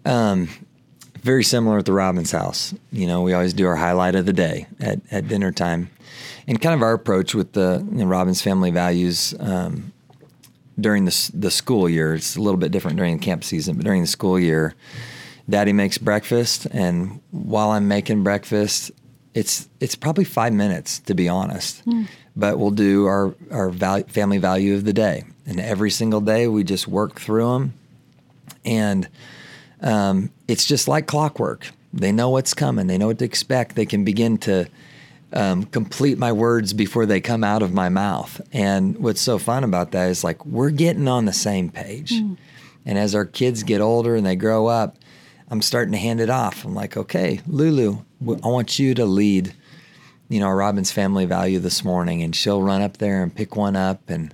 Um, 0.06 0.49
very 1.21 1.43
similar 1.43 1.77
at 1.79 1.86
the 1.86 1.93
Robbins 1.93 2.32
house. 2.32 2.73
You 2.91 3.08
know, 3.08 3.21
we 3.21 3.34
always 3.34 3.53
do 3.53 3.65
our 3.65 3.77
highlight 3.77 4.15
of 4.15 4.25
the 4.25 4.34
day 4.34 4.67
at, 4.79 4.99
at 5.10 5.27
dinner 5.27 5.51
time. 5.51 5.89
And 6.47 6.62
kind 6.62 6.75
of 6.75 6.82
our 6.82 6.93
approach 6.93 7.34
with 7.34 7.53
the 7.53 7.86
you 7.91 7.99
know, 7.99 8.06
Robbins 8.06 8.41
family 8.41 8.71
values 8.71 9.34
um, 9.39 9.92
during 10.80 11.06
the, 11.06 11.32
the 11.34 11.52
school 11.52 11.90
year, 11.90 12.16
it's 12.16 12.36
a 12.36 12.42
little 12.42 12.60
bit 12.60 12.72
different 12.72 12.98
during 12.98 13.18
the 13.18 13.24
camp 13.24 13.44
season, 13.44 13.76
but 13.76 13.86
during 13.86 14.02
the 14.02 14.08
school 14.08 14.40
year, 14.40 14.74
daddy 15.50 15.74
makes 15.74 15.98
breakfast. 15.98 16.66
And 16.72 17.22
while 17.32 17.72
I'm 17.72 17.88
making 17.88 18.24
breakfast, 18.24 18.92
it's, 19.34 19.70
it's 19.80 19.96
probably 19.96 20.24
five 20.24 20.54
minutes, 20.54 21.00
to 21.02 21.14
be 21.14 21.30
honest. 21.30 21.84
But 22.36 22.58
we'll 22.58 22.72
do 22.72 23.06
our, 23.06 23.36
our 23.52 23.70
val- 23.70 24.04
family 24.04 24.38
value 24.40 24.76
of 24.76 24.86
the 24.86 24.94
day. 24.94 25.24
And 25.46 25.60
every 25.60 25.92
single 25.92 26.22
day, 26.22 26.48
we 26.48 26.64
just 26.64 26.88
work 26.88 27.20
through 27.20 27.52
them 27.54 27.74
and 28.66 29.08
um, 29.82 30.32
it's 30.48 30.66
just 30.66 30.88
like 30.88 31.08
clockwork. 31.08 31.70
They 31.94 32.12
know 32.12 32.30
what's 32.30 32.54
coming. 32.54 32.88
They 32.88 32.98
know 32.98 33.08
what 33.08 33.20
to 33.20 33.26
expect. 33.26 33.76
They 33.76 33.86
can 33.86 34.04
begin 34.04 34.38
to 34.40 34.68
um, 35.34 35.63
complete 35.63 36.17
my 36.17 36.32
words 36.32 36.74
before 36.74 37.06
they 37.06 37.19
come 37.19 37.43
out 37.43 37.62
of 37.62 37.74
my 37.74 37.89
mouth. 37.89 38.39
And 38.52 38.98
what's 38.98 39.22
so 39.22 39.38
fun 39.38 39.63
about 39.63 39.91
that 39.91 40.10
is 40.10 40.24
like 40.24 40.46
we're 40.46 40.69
getting 40.69 41.08
on 41.08 41.26
the 41.26 41.34
same 41.34 41.69
page. 41.69 42.12
And 42.86 42.98
as 42.98 43.15
our 43.15 43.26
kids 43.26 43.63
get 43.63 43.82
older 43.82 44.15
and 44.15 44.26
they 44.26 44.36
grow 44.36 44.67
up, 44.67 44.98
I'm 45.50 45.62
starting 45.62 45.91
to 45.93 45.98
hand 45.98 46.19
it 46.19 46.30
off. 46.30 46.65
I'm 46.65 46.76
like, 46.76 46.98
okay, 46.98 47.41
Lulu, 47.48 47.98
I 48.22 48.48
want 48.48 48.80
you 48.80 48.93
to 48.96 49.06
lead, 49.06 49.54
you 50.30 50.39
know, 50.39 50.48
our 50.48 50.56
Robbins 50.56 50.91
family 50.91 51.26
value 51.26 51.60
this 51.60 51.84
morning. 51.84 52.22
And 52.24 52.36
she'll 52.36 52.62
run 52.62 52.82
up 52.82 52.98
there 52.98 53.24
and 53.24 53.34
pick 53.34 53.56
one 53.56 53.76
up 53.76 54.10
and 54.10 54.34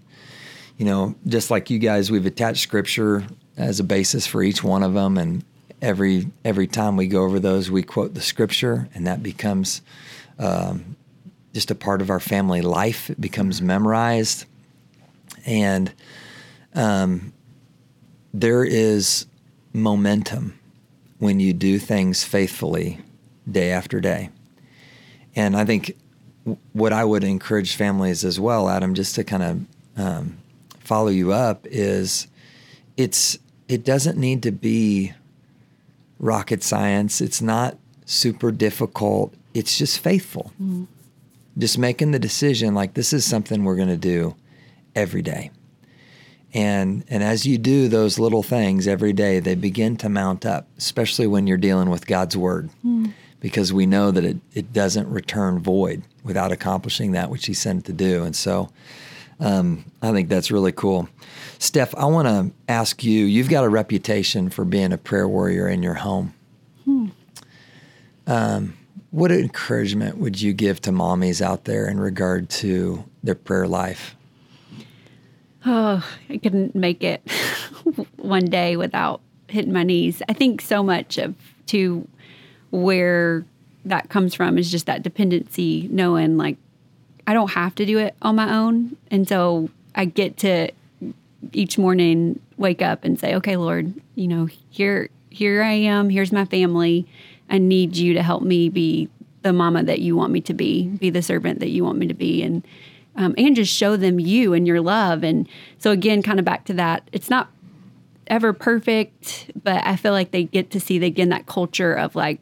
you 0.79 0.85
know, 0.85 1.13
just 1.27 1.51
like 1.51 1.69
you 1.69 1.77
guys, 1.77 2.09
we've 2.09 2.25
attached 2.25 2.61
scripture 2.63 3.25
as 3.57 3.81
a 3.81 3.83
basis 3.83 4.25
for 4.25 4.41
each 4.41 4.63
one 4.63 4.81
of 4.81 4.93
them, 4.93 5.17
and 5.17 5.43
every 5.81 6.31
every 6.45 6.67
time 6.67 6.95
we 6.95 7.05
go 7.05 7.23
over 7.23 7.37
those, 7.37 7.69
we 7.69 7.83
quote 7.83 8.13
the 8.13 8.21
scripture, 8.21 8.87
and 8.95 9.05
that 9.05 9.21
becomes 9.21 9.81
um, 10.39 10.95
just 11.53 11.69
a 11.69 11.75
part 11.75 12.01
of 12.01 12.09
our 12.09 12.19
family 12.19 12.61
life. 12.61 13.09
It 13.09 13.21
becomes 13.21 13.61
memorized, 13.61 14.45
and 15.45 15.91
um, 16.73 17.33
there 18.33 18.63
is 18.63 19.25
momentum 19.73 20.57
when 21.19 21.39
you 21.39 21.53
do 21.53 21.77
things 21.77 22.23
faithfully 22.23 22.99
day 23.49 23.71
after 23.71 23.99
day. 23.99 24.29
And 25.35 25.55
I 25.55 25.65
think 25.65 25.95
what 26.73 26.93
I 26.93 27.03
would 27.03 27.23
encourage 27.23 27.75
families 27.75 28.23
as 28.23 28.39
well, 28.39 28.69
Adam, 28.69 28.93
just 28.93 29.15
to 29.15 29.23
kind 29.23 29.43
of 29.43 30.01
um, 30.01 30.37
follow 30.79 31.09
you 31.09 31.33
up, 31.33 31.65
is 31.67 32.27
it's 32.97 33.37
it 33.67 33.83
doesn't 33.83 34.17
need 34.17 34.43
to 34.43 34.51
be 34.51 35.13
rocket 36.19 36.63
science. 36.63 37.21
It's 37.21 37.41
not 37.41 37.77
super 38.05 38.51
difficult. 38.51 39.33
It's 39.53 39.77
just 39.77 39.99
faithful. 39.99 40.51
Just 41.57 41.77
making 41.77 42.11
the 42.11 42.19
decision 42.19 42.73
like 42.73 42.93
this 42.93 43.11
is 43.13 43.25
something 43.25 43.63
we're 43.63 43.75
going 43.75 43.89
to 43.89 43.97
do 43.97 44.35
every 44.95 45.21
day. 45.21 45.51
And 46.53 47.03
and 47.09 47.21
as 47.23 47.45
you 47.45 47.57
do 47.59 47.87
those 47.87 48.17
little 48.17 48.41
things 48.41 48.87
every 48.87 49.13
day, 49.13 49.39
they 49.39 49.55
begin 49.55 49.97
to 49.97 50.09
mount 50.09 50.45
up, 50.45 50.67
especially 50.77 51.27
when 51.27 51.45
you're 51.45 51.57
dealing 51.57 51.89
with 51.89 52.07
God's 52.07 52.35
word. 52.35 52.69
Because 53.39 53.71
we 53.71 53.85
know 53.85 54.11
that 54.11 54.25
it, 54.25 54.37
it 54.53 54.73
doesn't 54.73 55.07
return 55.09 55.59
void 55.59 56.03
without 56.23 56.51
accomplishing 56.51 57.13
that 57.13 57.29
which 57.29 57.45
he 57.45 57.53
sent 57.53 57.79
it 57.79 57.85
to 57.85 57.93
do. 57.93 58.23
And 58.23 58.35
so 58.35 58.69
um, 59.39 59.85
I 60.01 60.11
think 60.11 60.27
that's 60.27 60.51
really 60.51 60.73
cool. 60.73 61.07
Steph, 61.59 61.95
I 61.95 62.05
want 62.05 62.27
to 62.27 62.51
ask 62.67 63.03
you 63.03 63.25
you've 63.25 63.49
got 63.49 63.63
a 63.63 63.69
reputation 63.69 64.49
for 64.49 64.65
being 64.65 64.91
a 64.91 64.97
prayer 64.97 65.27
warrior 65.27 65.67
in 65.69 65.83
your 65.83 65.93
home. 65.93 66.33
Um, 68.27 68.73
what 69.11 69.31
encouragement 69.31 70.17
would 70.17 70.41
you 70.41 70.53
give 70.53 70.81
to 70.81 70.91
mommies 70.91 71.41
out 71.41 71.65
there 71.65 71.87
in 71.87 71.99
regard 71.99 72.49
to 72.49 73.03
their 73.23 73.35
prayer 73.35 73.67
life? 73.67 74.15
Oh, 75.65 76.07
I 76.29 76.37
couldn't 76.37 76.75
make 76.75 77.03
it 77.03 77.21
one 78.17 78.45
day 78.45 78.77
without 78.77 79.21
hitting 79.47 79.73
my 79.73 79.83
knees. 79.83 80.21
I 80.29 80.33
think 80.33 80.61
so 80.61 80.83
much 80.83 81.17
of 81.17 81.35
to 81.67 82.07
where 82.71 83.45
that 83.85 84.09
comes 84.09 84.35
from 84.35 84.57
is 84.57 84.71
just 84.71 84.85
that 84.85 85.03
dependency, 85.03 85.87
knowing 85.91 86.37
like 86.37 86.57
I 87.27 87.33
don't 87.33 87.51
have 87.51 87.75
to 87.75 87.85
do 87.85 87.97
it 87.97 88.15
on 88.21 88.35
my 88.35 88.55
own. 88.57 88.95
And 89.11 89.27
so 89.27 89.69
I 89.95 90.05
get 90.05 90.37
to 90.37 90.69
each 91.53 91.77
morning 91.77 92.39
wake 92.57 92.81
up 92.81 93.03
and 93.03 93.19
say, 93.19 93.35
Okay, 93.35 93.55
Lord, 93.55 93.93
you 94.15 94.27
know, 94.27 94.47
here 94.69 95.09
here 95.29 95.61
I 95.61 95.73
am, 95.73 96.09
here's 96.09 96.31
my 96.31 96.45
family. 96.45 97.07
I 97.49 97.57
need 97.57 97.95
you 97.97 98.13
to 98.13 98.23
help 98.23 98.43
me 98.43 98.69
be 98.69 99.09
the 99.41 99.53
mama 99.53 99.83
that 99.83 99.99
you 99.99 100.15
want 100.15 100.31
me 100.31 100.41
to 100.41 100.53
be, 100.53 100.87
be 100.87 101.09
the 101.09 101.21
servant 101.21 101.59
that 101.59 101.69
you 101.69 101.83
want 101.83 101.97
me 101.97 102.07
to 102.07 102.13
be. 102.13 102.43
And 102.43 102.65
um, 103.15 103.35
and 103.37 103.55
just 103.55 103.73
show 103.73 103.97
them 103.97 104.19
you 104.19 104.53
and 104.53 104.65
your 104.65 104.79
love. 104.81 105.23
And 105.23 105.47
so 105.77 105.91
again, 105.91 106.23
kind 106.23 106.39
of 106.39 106.45
back 106.45 106.65
to 106.65 106.73
that, 106.73 107.09
it's 107.11 107.29
not 107.29 107.49
ever 108.27 108.53
perfect, 108.53 109.51
but 109.61 109.85
I 109.85 109.95
feel 109.95 110.13
like 110.13 110.31
they 110.31 110.43
get 110.43 110.71
to 110.71 110.79
see 110.79 111.03
again 111.03 111.29
that 111.29 111.45
culture 111.45 111.93
of 111.93 112.15
like 112.15 112.39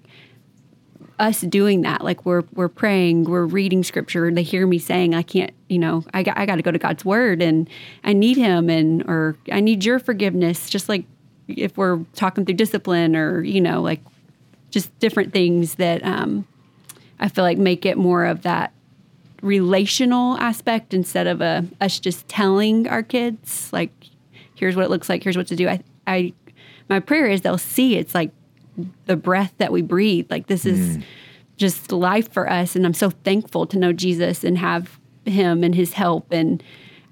us 1.19 1.41
doing 1.41 1.81
that. 1.81 2.03
Like 2.03 2.25
we're 2.25 2.43
we're 2.53 2.67
praying, 2.67 3.23
we're 3.25 3.45
reading 3.45 3.83
scripture. 3.83 4.29
They 4.31 4.43
hear 4.43 4.67
me 4.67 4.77
saying, 4.77 5.15
I 5.15 5.23
can't, 5.23 5.51
you 5.69 5.79
know, 5.79 6.03
I 6.13 6.23
got 6.23 6.37
I 6.37 6.45
got 6.45 6.55
to 6.57 6.61
go 6.61 6.71
to 6.71 6.77
God's 6.77 7.03
word, 7.03 7.41
and 7.41 7.69
I 8.03 8.13
need 8.13 8.37
Him, 8.37 8.69
and 8.69 9.03
or 9.03 9.35
I 9.51 9.59
need 9.59 9.83
Your 9.83 9.99
forgiveness. 9.99 10.69
Just 10.69 10.89
like 10.89 11.05
if 11.47 11.77
we're 11.77 11.99
talking 12.13 12.45
through 12.45 12.55
discipline, 12.55 13.15
or 13.15 13.41
you 13.41 13.61
know, 13.61 13.81
like 13.81 14.01
just 14.69 14.97
different 14.99 15.33
things 15.33 15.75
that 15.75 16.03
um, 16.03 16.47
I 17.19 17.29
feel 17.29 17.43
like 17.43 17.57
make 17.57 17.85
it 17.85 17.97
more 17.97 18.25
of 18.25 18.43
that 18.43 18.73
relational 19.41 20.37
aspect 20.37 20.93
instead 20.93 21.27
of 21.27 21.41
a 21.41 21.65
us 21.79 21.99
just 21.99 22.27
telling 22.27 22.87
our 22.87 23.03
kids 23.03 23.71
like 23.71 23.91
here's 24.55 24.75
what 24.75 24.83
it 24.83 24.89
looks 24.89 25.09
like 25.09 25.23
here's 25.23 25.37
what 25.37 25.47
to 25.47 25.55
do. 25.55 25.67
I 25.67 25.79
i 26.07 26.33
my 26.89 26.99
prayer 26.99 27.27
is 27.27 27.41
they'll 27.41 27.57
see 27.57 27.97
it's 27.97 28.15
like 28.15 28.31
the 29.05 29.15
breath 29.15 29.53
that 29.57 29.71
we 29.71 29.81
breathe. 29.81 30.27
Like 30.29 30.47
this 30.47 30.65
is 30.65 30.97
just 31.57 31.91
life 31.91 32.31
for 32.31 32.49
us 32.49 32.75
and 32.75 32.85
i'm 32.85 32.93
so 32.93 33.09
thankful 33.09 33.65
to 33.65 33.79
know 33.79 33.91
jesus 33.91 34.43
and 34.43 34.59
have 34.59 34.99
him 35.25 35.63
and 35.63 35.73
his 35.75 35.93
help. 35.93 36.31
And 36.31 36.61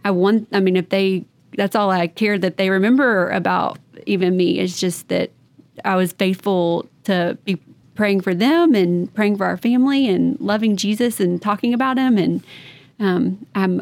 i 0.04 0.12
want 0.12 0.48
i 0.52 0.60
mean 0.60 0.76
if 0.76 0.90
they 0.90 1.26
that's 1.58 1.76
all 1.76 1.90
i 1.90 2.08
care 2.08 2.38
that 2.38 2.58
they 2.58 2.70
remember 2.70 3.30
about 3.30 3.80
even 4.06 4.36
me 4.36 4.60
is 4.60 4.80
just 4.80 5.08
that 5.08 5.32
i 5.84 5.96
was 5.96 6.12
faithful 6.14 6.88
to 7.06 7.38
be 7.44 7.60
praying 7.96 8.22
for 8.22 8.36
them 8.36 8.76
and 8.76 9.14
praying 9.14 9.38
for 9.38 9.46
our 9.46 9.58
family 9.58 10.08
and 10.08 10.40
loving 10.40 10.76
jesus 10.76 11.20
and 11.20 11.42
talking 11.42 11.74
about 11.74 11.98
him. 11.98 12.18
And 12.18 12.44
um, 13.00 13.46
i'm 13.56 13.82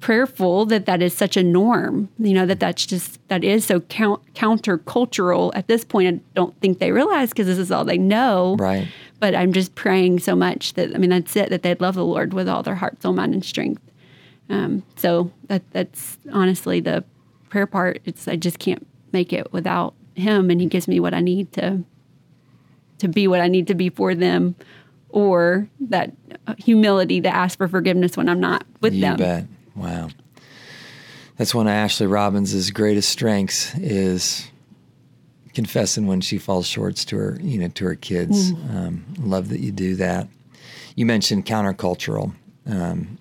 prayerful 0.00 0.64
that 0.66 0.86
that 0.86 1.02
is 1.02 1.12
such 1.12 1.36
a 1.36 1.42
norm 1.42 2.08
you 2.20 2.32
know 2.32 2.46
that 2.46 2.60
that's 2.60 2.86
just 2.86 3.18
that 3.28 3.42
is 3.42 3.64
so 3.64 3.80
count, 3.80 4.22
countercultural 4.34 5.50
at 5.54 5.66
this 5.66 5.84
point. 5.84 6.06
I 6.06 6.20
don't 6.34 6.58
think 6.60 6.78
they 6.78 6.92
realize 6.92 7.30
because 7.30 7.46
this 7.48 7.58
is 7.58 7.72
all 7.72 7.84
they 7.84 7.98
know. 7.98 8.56
Right. 8.58 8.86
but 9.18 9.34
i'm 9.34 9.52
just 9.52 9.74
praying 9.74 10.20
so 10.20 10.36
much 10.36 10.74
that 10.74 10.94
i 10.94 10.98
mean 10.98 11.10
that's 11.10 11.34
it 11.34 11.50
that 11.50 11.62
they'd 11.62 11.80
love 11.80 11.96
the 11.96 12.04
lord 12.04 12.32
with 12.32 12.48
all 12.48 12.62
their 12.62 12.76
heart 12.76 13.02
soul 13.02 13.12
mind 13.12 13.34
and 13.34 13.44
strength. 13.44 13.82
Um, 14.50 14.82
so 14.96 15.30
that 15.48 15.62
that's 15.72 16.16
honestly 16.32 16.80
the 16.80 17.04
prayer 17.50 17.66
part. 17.66 18.00
It's 18.04 18.28
i 18.28 18.36
just 18.36 18.58
can't 18.60 18.86
make 19.12 19.32
it 19.32 19.52
without 19.52 19.94
him 20.14 20.48
and 20.50 20.60
he 20.60 20.66
gives 20.66 20.86
me 20.86 21.00
what 21.00 21.14
i 21.14 21.20
need 21.20 21.52
to 21.54 21.82
to 22.98 23.08
be 23.08 23.26
what 23.26 23.40
i 23.40 23.48
need 23.48 23.66
to 23.66 23.74
be 23.74 23.88
for 23.88 24.14
them 24.14 24.54
or 25.10 25.68
that 25.80 26.12
humility 26.58 27.20
to 27.20 27.28
ask 27.28 27.56
for 27.58 27.68
forgiveness 27.68 28.16
when 28.16 28.28
i'm 28.28 28.40
not 28.40 28.64
with 28.80 28.94
You 28.94 29.00
them 29.02 29.16
bet. 29.16 29.44
Wow. 29.74 30.08
That's 31.36 31.54
one 31.54 31.68
of 31.68 31.72
Ashley 31.72 32.08
Robbins' 32.08 32.70
greatest 32.72 33.08
strengths 33.08 33.72
is 33.76 34.48
confessing 35.54 36.06
when 36.08 36.20
she 36.20 36.36
falls 36.36 36.66
short 36.66 36.96
to 36.96 37.16
her, 37.16 37.38
you 37.40 37.58
know, 37.58 37.68
to 37.68 37.84
her 37.84 37.94
kids. 37.94 38.52
Um, 38.70 39.04
love 39.20 39.48
that 39.50 39.60
you 39.60 39.70
do 39.70 39.94
that. 39.96 40.28
You 40.96 41.06
mentioned 41.06 41.46
countercultural. 41.46 42.34
Um, 42.66 43.18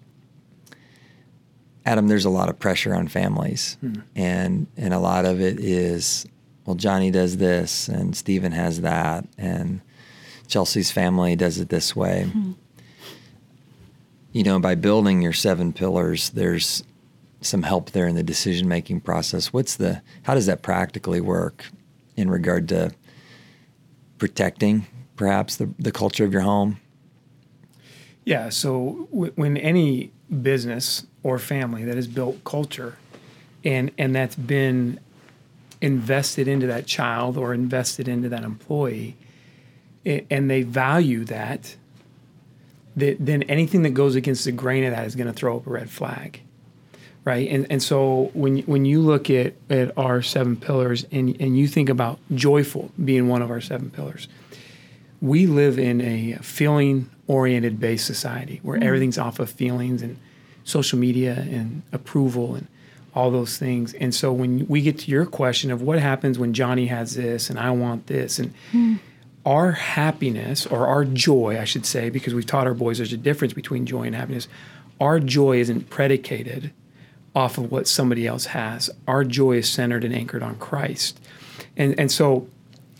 Adam, 1.86 2.08
there's 2.08 2.26
a 2.26 2.30
lot 2.32 2.50
of 2.50 2.58
pressure 2.58 2.94
on 2.94 3.08
families, 3.08 3.78
hmm. 3.82 4.02
and 4.16 4.68
and 4.76 4.94
a 4.94 5.00
lot 5.00 5.26
of 5.26 5.40
it 5.40 5.60
is, 5.60 6.26
well, 6.68 6.76
Johnny 6.76 7.12
does 7.12 7.38
this, 7.38 7.88
and 7.88 8.14
Stephen 8.14 8.52
has 8.52 8.82
that, 8.82 9.26
and 9.38 9.80
Chelsea's 10.48 10.92
family 10.92 11.34
does 11.38 11.60
it 11.62 11.70
this 11.70 11.96
way. 11.96 12.26
Hmm. 12.26 12.52
You 14.34 14.44
know, 14.44 14.60
by 14.60 14.76
building 14.76 15.22
your 15.22 15.32
seven 15.32 15.72
pillars, 15.72 16.30
there's 16.32 16.84
some 17.40 17.64
help 17.64 17.92
there 17.92 18.06
in 18.06 18.16
the 18.16 18.22
decision 18.24 18.68
making 18.68 19.00
process. 19.00 19.54
What's 19.54 19.78
the 19.78 20.02
how 20.24 20.34
does 20.34 20.46
that 20.48 20.62
practically 20.62 21.22
work 21.22 21.64
in 22.18 22.30
regard 22.30 22.68
to 22.70 22.92
protecting 24.18 24.88
perhaps 25.16 25.56
the, 25.56 25.70
the 25.80 25.94
culture 25.94 26.26
of 26.26 26.34
your 26.34 26.42
home? 26.42 26.82
Yeah, 28.26 28.50
so 28.50 29.08
w- 29.14 29.32
when 29.36 29.56
any 29.56 30.12
business 30.42 31.08
or 31.24 31.40
family 31.40 31.86
that 31.86 31.96
has 31.96 32.08
built 32.08 32.44
culture 32.44 32.98
and 33.64 33.92
and 33.98 34.14
that's 34.14 34.36
been 34.36 35.00
invested 35.82 36.48
into 36.48 36.68
that 36.68 36.86
child 36.86 37.38
or 37.38 37.54
invested 37.54 38.08
into 38.08 38.30
that 38.30 38.44
employee 38.44 39.16
and 40.06 40.50
they 40.50 40.64
value 40.64 41.26
that, 41.26 41.76
then 42.96 43.44
anything 43.44 43.84
that 43.84 43.90
goes 43.92 44.16
against 44.16 44.46
the 44.46 44.52
grain 44.52 44.84
of 44.86 44.92
that 44.92 45.06
is 45.06 45.16
going 45.16 45.28
to 45.28 45.34
throw 45.34 45.58
up 45.58 45.68
a 45.68 45.70
red 45.70 45.90
flag 45.90 46.42
right? 47.28 47.50
And 47.50 47.68
and 47.70 47.84
so 47.84 48.32
when 48.34 48.60
when 48.60 48.86
you 48.86 49.02
look 49.02 49.30
at 49.30 49.54
at 49.70 49.96
our 49.98 50.22
seven 50.22 50.56
pillars 50.56 51.06
and 51.12 51.36
and 51.42 51.58
you 51.58 51.68
think 51.68 51.90
about 51.90 52.20
joyful 52.34 52.90
being 53.04 53.28
one 53.28 53.42
of 53.42 53.52
our 53.52 53.60
seven 53.60 53.90
pillars, 53.90 54.30
we 55.22 55.46
live 55.46 55.78
in 55.78 56.00
a 56.00 56.38
feeling 56.42 57.10
oriented 57.28 57.82
based 57.82 58.06
society 58.06 58.62
where 58.64 58.78
mm-hmm. 58.78 58.88
everything's 58.88 59.18
off 59.18 59.40
of 59.40 59.50
feelings 59.50 60.02
and 60.02 60.18
social 60.64 60.98
media 60.98 61.34
and 61.34 61.82
approval 61.92 62.56
and 62.56 62.68
all 63.18 63.32
those 63.32 63.58
things. 63.58 63.96
And 63.96 64.14
so 64.14 64.32
when 64.32 64.68
we 64.68 64.84
get 64.84 65.00
to 65.00 65.12
your 65.12 65.26
question 65.26 65.72
of 65.72 65.82
what 65.82 65.98
happens 65.98 66.38
when 66.38 66.54
Johnny 66.54 66.86
has 66.86 67.16
this 67.16 67.50
and 67.50 67.58
I 67.58 67.72
want 67.72 68.06
this 68.06 68.38
and 68.38 68.54
mm-hmm. 68.70 68.98
our 69.44 69.72
happiness 69.72 70.68
or 70.68 70.86
our 70.86 71.04
joy, 71.04 71.60
I 71.60 71.64
should 71.64 71.84
say, 71.84 72.12
because 72.12 72.36
we've 72.36 72.46
taught 72.46 72.68
our 72.68 72.76
boys 72.76 73.00
there's 73.00 73.14
a 73.14 73.18
difference 73.18 73.54
between 73.54 73.88
joy 73.88 74.04
and 74.04 74.14
happiness. 74.14 74.48
Our 75.02 75.20
joy 75.20 75.58
isn't 75.58 75.90
predicated 75.90 76.72
off 77.36 77.58
of 77.58 77.72
what 77.72 77.88
somebody 77.88 78.28
else 78.28 78.46
has. 78.46 78.92
Our 79.08 79.24
joy 79.24 79.58
is 79.58 79.68
centered 79.68 80.04
and 80.04 80.14
anchored 80.14 80.44
on 80.44 80.56
Christ. 80.58 81.20
And, 81.76 82.00
and 82.00 82.12
so 82.12 82.48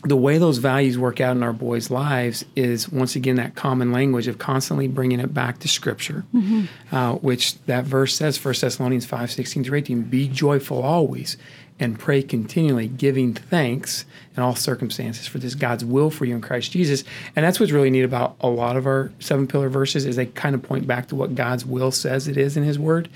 the 0.04 0.16
way 0.16 0.38
those 0.38 0.58
values 0.58 0.96
work 0.96 1.20
out 1.20 1.36
in 1.36 1.42
our 1.42 1.52
boys' 1.52 1.90
lives 1.90 2.44
is 2.54 2.88
once 2.88 3.16
again 3.16 3.36
that 3.36 3.56
common 3.56 3.90
language 3.90 4.28
of 4.28 4.38
constantly 4.38 4.86
bringing 4.86 5.18
it 5.18 5.34
back 5.34 5.58
to 5.58 5.68
Scripture, 5.68 6.24
mm-hmm. 6.32 6.94
uh, 6.94 7.14
which 7.14 7.60
that 7.64 7.84
verse 7.84 8.14
says, 8.14 8.42
1 8.42 8.54
Thessalonians 8.60 9.06
5 9.06 9.30
16 9.32 9.64
through 9.64 9.78
18, 9.78 10.02
be 10.02 10.28
joyful 10.28 10.82
always 10.82 11.36
and 11.80 11.98
pray 11.98 12.22
continually, 12.22 12.88
giving 12.88 13.34
thanks 13.34 14.04
in 14.36 14.42
all 14.42 14.54
circumstances, 14.54 15.26
for 15.26 15.38
this 15.38 15.54
God's 15.54 15.84
will 15.84 16.10
for 16.10 16.24
you 16.24 16.34
in 16.34 16.40
Christ 16.40 16.72
Jesus. 16.72 17.04
And 17.36 17.44
that's 17.44 17.60
what's 17.60 17.72
really 17.72 17.90
neat 17.90 18.02
about 18.02 18.36
a 18.40 18.48
lot 18.48 18.76
of 18.76 18.86
our 18.86 19.12
seven 19.20 19.46
pillar 19.46 19.68
verses 19.68 20.04
is 20.04 20.16
they 20.16 20.26
kind 20.26 20.54
of 20.54 20.62
point 20.62 20.86
back 20.86 21.08
to 21.08 21.14
what 21.14 21.34
God's 21.34 21.64
will 21.64 21.92
says 21.92 22.26
it 22.26 22.36
is 22.36 22.56
in 22.56 22.64
His 22.64 22.78
Word. 22.78 23.08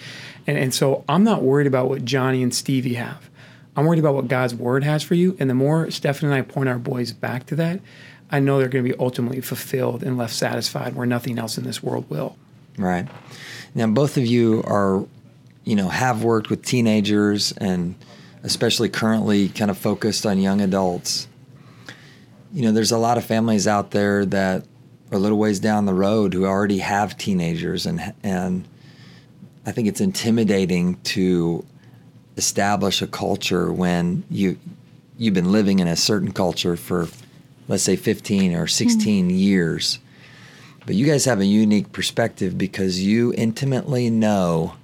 And, 0.47 0.57
and 0.57 0.75
so 0.75 1.05
I'm 1.09 1.25
not 1.25 1.42
worried 1.42 1.66
about 1.66 1.88
what 1.88 2.05
Johnny 2.05 2.42
and 2.42 2.55
Stevie 2.55 2.95
have. 2.95 3.29
I'm 3.77 3.87
worried 3.87 4.01
about 4.01 4.15
what 4.15 4.29
God's 4.29 4.55
Word 4.55 4.85
has 4.85 5.03
for 5.03 5.15
you. 5.15 5.37
And 5.41 5.49
the 5.49 5.55
more 5.55 5.91
Stefan 5.91 6.31
and 6.31 6.35
I 6.35 6.43
point 6.43 6.69
our 6.69 6.79
boys 6.79 7.13
back 7.13 7.47
to 7.47 7.57
that, 7.57 7.81
I 8.31 8.41
know 8.41 8.59
they're 8.59 8.69
going 8.69 8.85
to 8.85 8.91
be 8.93 8.99
ultimately 8.99 9.41
fulfilled 9.41 10.03
and 10.03 10.17
left 10.17 10.35
satisfied 10.35 10.95
where 10.95 11.07
nothing 11.07 11.39
else 11.39 11.59
in 11.59 11.65
this 11.65 11.83
world 11.83 12.09
will. 12.09 12.37
Right. 12.79 13.07
Now, 13.75 13.87
both 13.89 14.17
of 14.17 14.27
you 14.27 14.63
are, 14.67 15.05
you 15.65 15.77
know, 15.77 15.89
have 15.89 16.25
worked 16.25 16.51
with 16.51 16.65
teenagers 16.65 17.53
and 17.53 17.95
especially 18.43 18.89
currently 18.89 19.49
kind 19.49 19.71
of 19.71 19.79
focused 19.79 20.27
on 20.27 20.39
young 20.39 20.61
adults. 20.61 21.29
You 22.53 22.63
know, 22.63 22.73
there's 22.73 22.93
a 22.93 22.99
lot 22.99 23.19
of 23.19 23.25
families 23.25 23.67
out 23.67 23.93
there 23.93 24.27
that 24.27 24.65
are 25.11 25.17
a 25.17 25.21
little 25.21 25.39
ways 25.39 25.61
down 25.61 25.87
the 25.87 25.95
road 25.95 26.35
who 26.35 26.45
already 26.45 26.79
have 26.79 27.17
teenagers 27.17 27.87
and 27.87 28.15
and 28.23 28.67
I 29.65 29.73
think 29.73 29.87
it's 29.87 30.01
intimidating 30.01 30.97
to 31.03 31.65
establish 32.37 33.03
a 33.03 33.07
culture 33.07 33.73
when 33.73 34.25
you 34.31 34.59
you've 35.18 35.35
been 35.35 35.53
living 35.53 35.79
in 35.79 35.87
a 35.87 35.97
certain 35.97 36.33
culture 36.33 36.77
for 36.77 37.09
let's 37.68 37.83
say 37.83 37.97
15 37.97 38.55
or 38.55 38.66
16 38.66 39.29
mm-hmm. 39.29 39.37
years. 39.37 39.99
But 40.85 40.97
you 40.97 41.07
guys 41.07 41.25
have 41.27 41.40
a 41.40 41.47
unique 41.47 41.92
perspective 41.92 42.59
because 42.59 43.01
you 43.01 43.33
intimately 43.35 44.11
know 44.11 44.75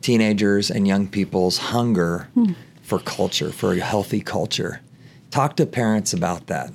teenagers 0.00 0.70
and 0.70 0.88
young 0.88 1.06
people's 1.06 1.58
hunger 1.58 2.28
hmm. 2.34 2.52
for 2.82 2.98
culture, 2.98 3.50
for 3.50 3.74
a 3.74 3.80
healthy 3.80 4.20
culture. 4.20 4.80
Talk 5.30 5.56
to 5.56 5.66
parents 5.66 6.12
about 6.12 6.46
that. 6.46 6.72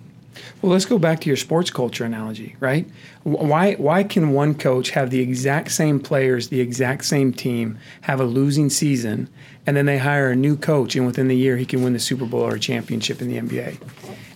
Well, 0.61 0.71
let's 0.71 0.85
go 0.85 0.97
back 0.97 1.21
to 1.21 1.27
your 1.27 1.37
sports 1.37 1.69
culture 1.69 2.03
analogy, 2.03 2.55
right? 2.59 2.87
Why 3.23 3.73
why 3.75 4.03
can 4.03 4.31
one 4.31 4.55
coach 4.55 4.91
have 4.91 5.09
the 5.09 5.19
exact 5.19 5.71
same 5.71 5.99
players, 5.99 6.49
the 6.49 6.61
exact 6.61 7.05
same 7.05 7.33
team, 7.33 7.77
have 8.01 8.19
a 8.19 8.25
losing 8.25 8.69
season, 8.69 9.29
and 9.65 9.75
then 9.75 9.85
they 9.85 9.97
hire 9.97 10.29
a 10.29 10.35
new 10.35 10.55
coach, 10.55 10.95
and 10.95 11.05
within 11.05 11.27
the 11.27 11.35
year 11.35 11.57
he 11.57 11.65
can 11.65 11.83
win 11.83 11.93
the 11.93 11.99
Super 11.99 12.25
Bowl 12.25 12.41
or 12.41 12.55
a 12.55 12.59
championship 12.59 13.21
in 13.21 13.27
the 13.27 13.37
NBA? 13.37 13.77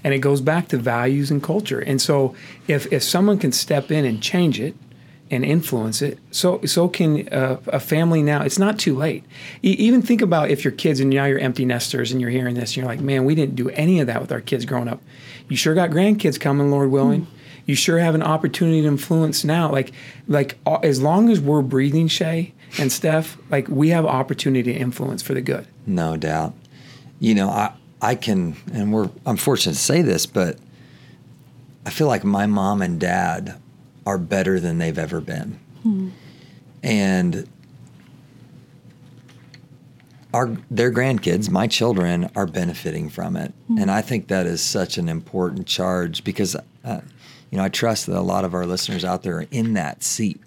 And 0.04 0.14
it 0.14 0.20
goes 0.20 0.42
back 0.42 0.68
to 0.70 0.78
values 0.78 1.32
and 1.32 1.42
culture. 1.42 1.80
And 1.80 2.02
so, 2.02 2.36
if 2.68 2.92
if 2.92 3.04
someone 3.04 3.38
can 3.38 3.52
step 3.52 3.92
in 3.92 4.06
and 4.06 4.22
change 4.22 4.60
it, 4.60 4.76
and 5.32 5.46
influence 5.46 6.02
it. 6.02 6.20
So 6.30 6.64
so 6.66 6.90
can 6.90 7.28
uh, 7.30 7.60
a 7.68 7.80
family 7.80 8.22
now. 8.22 8.44
It's 8.44 8.60
not 8.60 8.78
too 8.78 8.96
late. 8.96 9.24
E- 9.64 9.70
even 9.80 10.02
think 10.02 10.22
about 10.22 10.52
if 10.52 10.66
your 10.66 10.74
kids 10.74 11.00
and 11.00 11.10
now 11.10 11.26
you're 11.26 11.40
empty 11.40 11.64
nesters 11.66 12.12
and 12.12 12.20
you're 12.20 12.30
hearing 12.30 12.56
this 12.56 12.72
and 12.72 12.78
you're 12.78 12.86
like, 12.86 13.00
man, 13.00 13.24
we 13.24 13.34
didn't 13.34 13.56
do 13.56 13.70
any 13.70 14.02
of 14.02 14.08
that 14.08 14.22
with 14.22 14.32
our 14.32 14.42
kids 14.42 14.66
growing 14.66 14.90
up. 14.90 15.02
You 15.48 15.56
sure 15.56 15.74
got 15.74 15.90
grandkids 15.90 16.40
coming, 16.40 16.70
Lord 16.70 16.92
willing. 16.92 17.22
Mm. 17.22 17.28
You 17.66 17.76
sure 17.76 18.00
have 18.00 18.14
an 18.14 18.24
opportunity 18.24 18.82
to 18.82 18.88
influence 18.88 19.46
now. 19.46 19.72
Like 19.72 19.94
like 20.28 20.58
uh, 20.66 20.80
as 20.84 21.02
long 21.02 21.30
as 21.30 21.40
we're 21.40 21.62
breathing, 21.62 22.10
Shay 22.10 22.54
and 22.78 22.92
Steph, 22.92 23.38
like 23.50 23.70
we 23.70 23.90
have 23.90 24.06
opportunity 24.06 24.74
to 24.74 24.78
influence 24.78 25.22
for 25.22 25.34
the 25.34 25.42
good. 25.42 25.66
No 25.88 26.18
doubt. 26.18 26.54
You 27.20 27.36
know, 27.36 27.50
I 27.50 27.74
I 28.02 28.16
can, 28.16 28.58
and 28.74 28.92
we're 28.92 29.10
I'm 29.26 29.38
fortunate 29.38 29.76
to 29.76 29.80
say 29.80 30.02
this, 30.02 30.26
but 30.26 30.58
I 31.86 31.90
feel 31.90 32.08
like 32.08 32.26
my 32.26 32.48
mom 32.48 32.82
and 32.82 33.00
dad 33.00 33.56
are 34.06 34.18
better 34.18 34.60
than 34.60 34.78
they've 34.78 34.98
ever 34.98 35.22
been. 35.22 35.60
Hmm. 35.84 36.10
And 36.84 37.48
our 40.34 40.58
their 40.70 40.92
grandkids, 40.92 41.50
my 41.50 41.68
children, 41.68 42.30
are 42.36 42.48
benefiting 42.48 43.10
from 43.10 43.36
it, 43.36 43.54
hmm. 43.68 43.78
and 43.78 43.92
I 43.92 44.02
think 44.02 44.28
that 44.28 44.46
is 44.46 44.62
such 44.62 44.98
an 44.98 45.10
important 45.10 45.68
charge 45.68 46.24
because, 46.24 46.56
uh, 46.84 47.02
you 47.50 47.58
know, 47.58 47.64
I 47.64 47.70
trust 47.70 48.08
that 48.08 48.18
a 48.18 48.22
lot 48.22 48.46
of 48.46 48.54
our 48.54 48.66
listeners 48.66 49.04
out 49.04 49.24
there 49.24 49.38
are 49.40 49.48
in 49.52 49.74
that 49.74 50.04
seat, 50.04 50.42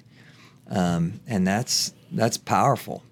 um, 0.71 1.21
and 1.27 1.47
that's 1.47 1.93
that's 2.11 2.39
powerful. 2.39 3.03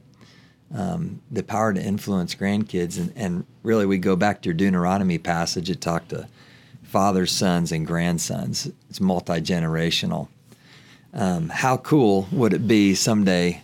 Um, 0.74 1.20
the 1.30 1.42
power 1.42 1.74
to 1.74 1.82
influence 1.82 2.34
grandkids, 2.34 2.96
and, 2.96 3.12
and 3.14 3.44
really, 3.62 3.84
we 3.84 3.98
go 3.98 4.16
back 4.16 4.40
to 4.42 4.48
your 4.48 4.54
Deuteronomy 4.54 5.18
passage. 5.18 5.68
It 5.68 5.82
talked 5.82 6.08
to 6.08 6.26
fathers, 6.92 7.32
sons, 7.32 7.72
and 7.72 7.86
grandsons. 7.86 8.70
It's 8.90 9.00
multi 9.00 9.40
generational. 9.40 10.28
Um, 11.14 11.48
how 11.48 11.78
cool 11.78 12.28
would 12.30 12.52
it 12.52 12.68
be 12.68 12.94
someday 12.94 13.62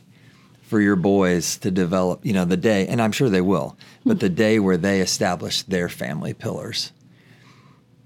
for 0.63 0.81
your 0.81 0.97
boys 0.97 1.59
to 1.59 1.71
develop, 1.71 2.25
you 2.25 2.33
know, 2.33 2.47
the 2.47 2.57
day, 2.57 2.87
and 2.87 3.01
I'm 3.01 3.13
sure 3.13 3.29
they 3.29 3.43
will, 3.43 3.77
but 4.05 4.21
the 4.21 4.31
day 4.31 4.59
where 4.59 4.79
they 4.79 5.01
establish 5.01 5.63
their 5.63 5.91
family 5.91 6.33
pillars? 6.33 6.93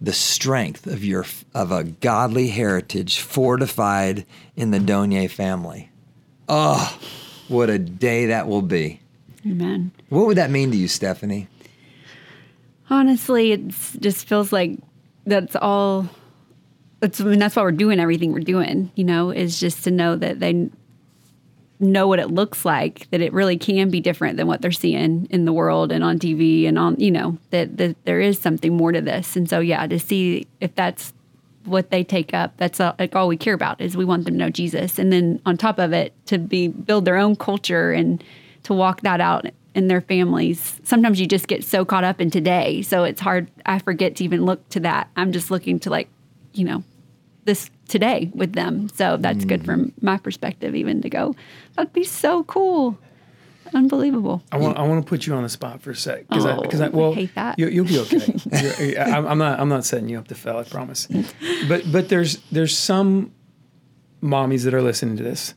The 0.01 0.13
strength 0.13 0.89
of 0.89 1.05
your 1.05 1.25
of 1.55 1.71
a 1.71 1.85
godly 1.85 2.49
heritage 2.49 3.21
fortified 3.21 4.27
in 4.57 4.73
the 4.73 4.81
Donyes 4.81 5.33
family. 5.33 5.91
Oh, 6.49 6.99
what 7.47 7.71
a 7.71 7.79
day 7.79 8.27
that 8.27 8.49
will 8.49 8.63
be. 8.63 9.01
Amen. 9.47 9.93
What 10.09 10.27
would 10.27 10.37
that 10.37 10.51
mean 10.51 10.73
to 10.73 10.77
you, 10.77 10.89
Stephanie? 10.89 11.47
Honestly, 12.91 13.53
it 13.53 13.69
just 14.01 14.29
feels 14.29 14.53
like 14.53 14.79
that's 15.27 15.57
all. 15.57 16.09
That's 17.01 17.21
I 17.21 17.25
mean 17.25 17.39
that's 17.39 17.57
why 17.57 17.63
we're 17.63 17.73
doing 17.73 18.01
everything 18.01 18.33
we're 18.33 18.41
doing. 18.41 18.91
You 18.95 19.05
know, 19.05 19.31
is 19.31 19.59
just 19.59 19.85
to 19.85 19.91
know 19.91 20.17
that 20.17 20.41
they 20.41 20.71
know 21.81 22.07
what 22.07 22.19
it 22.19 22.29
looks 22.31 22.65
like. 22.65 23.11
That 23.11 23.21
it 23.21 23.33
really 23.33 23.57
can 23.57 23.91
be 23.91 24.01
different 24.01 24.37
than 24.37 24.47
what 24.47 24.63
they're 24.63 24.71
seeing 24.71 25.27
in 25.31 25.45
the 25.45 25.53
world 25.53 25.93
and 25.93 26.05
on 26.05 26.19
TV 26.19 26.67
and 26.67 26.79
on. 26.79 26.99
You 26.99 27.11
know 27.11 27.39
that 27.51 27.77
that 27.79 27.97
there 28.05 28.21
is 28.21 28.39
something 28.39 28.77
more 28.77 28.93
to 28.93 29.01
this. 29.01 29.37
And 29.37 29.49
so 29.49 29.61
yeah, 29.61 29.87
to 29.87 29.99
see 29.99 30.47
if 30.61 30.75
that's 30.75 31.13
what 31.65 31.91
they 31.91 32.03
take 32.03 32.35
up. 32.35 32.57
That's 32.57 32.81
all, 32.81 32.95
like 32.99 33.15
all 33.15 33.29
we 33.29 33.37
care 33.37 33.55
about 33.55 33.81
is 33.81 33.97
we 33.97 34.05
want 34.05 34.25
them 34.25 34.35
to 34.35 34.39
know 34.39 34.51
Jesus, 34.51 34.99
and 34.99 35.13
then 35.13 35.41
on 35.47 35.57
top 35.57 35.79
of 35.79 35.93
it, 35.93 36.15
to 36.27 36.39
be 36.39 36.69
build 36.69 37.05
their 37.05 37.17
own 37.17 37.37
culture 37.37 37.93
and 37.93 38.23
to 38.65 38.75
walk 38.75 39.01
that 39.03 39.21
out 39.21 39.47
in 39.75 39.89
their 39.89 40.01
families. 40.01 40.81
Sometimes 40.83 41.21
you 41.21 41.27
just 41.27 41.49
get 41.49 41.65
so 41.65 41.85
caught 41.85 42.05
up 42.05 42.21
in 42.21 42.31
today. 42.31 42.83
So 42.83 43.05
it's 43.05 43.21
hard. 43.21 43.51
I 43.67 43.79
forget 43.79 44.17
to 44.17 44.25
even 44.25 44.45
look 44.45 44.69
to 44.71 44.81
that. 44.81 45.11
I'm 45.17 45.33
just 45.33 45.51
looking 45.51 45.79
to 45.81 45.91
like, 45.91 46.09
you 46.53 46.65
know, 46.65 46.85
this 47.45 47.71
today 47.89 48.31
with 48.35 48.53
them. 48.53 48.89
So 48.91 49.17
that's 49.17 49.45
mm. 49.45 49.49
good 49.49 49.65
from 49.65 49.93
my 50.01 50.19
perspective, 50.19 50.75
even 50.75 51.03
to 51.03 51.11
go, 51.11 51.35
that'd 51.75 51.93
be 51.93 52.05
so 52.05 52.45
cool. 52.45 52.99
unbelievable. 53.75 54.43
I 54.53 54.59
want 54.59 54.77
I 54.79 54.83
want 54.83 55.05
to 55.05 55.09
put 55.09 55.27
you 55.27 55.35
on 55.35 55.43
the 55.43 55.49
spot 55.49 55.81
for 55.81 55.91
a 55.91 55.97
sec 55.97 56.29
because 56.29 56.45
I 56.45 56.57
Oh, 56.57 56.61
because 56.61 56.81
I 56.81 56.87
I 56.87 56.89
well 56.91 57.15
hate 57.15 57.35
that. 57.35 57.59
You, 57.59 57.69
you'll 57.69 57.87
be 57.87 57.99
okay. 58.01 58.97
I'm, 58.99 59.27
I'm 59.27 59.39
not 59.39 59.59
I'm 59.59 59.69
not 59.69 59.85
setting 59.85 60.09
you 60.09 60.19
up 60.19 60.29
to 60.29 60.35
fail. 60.35 60.59
I 60.59 60.65
promise. 60.65 61.09
But 61.69 61.91
but 61.91 62.09
there's 62.09 62.39
there's 62.51 62.77
some 62.77 63.33
mommies 64.23 64.65
that 64.65 64.75
are 64.75 64.83
listening 64.83 65.17
to 65.17 65.23
this 65.23 65.55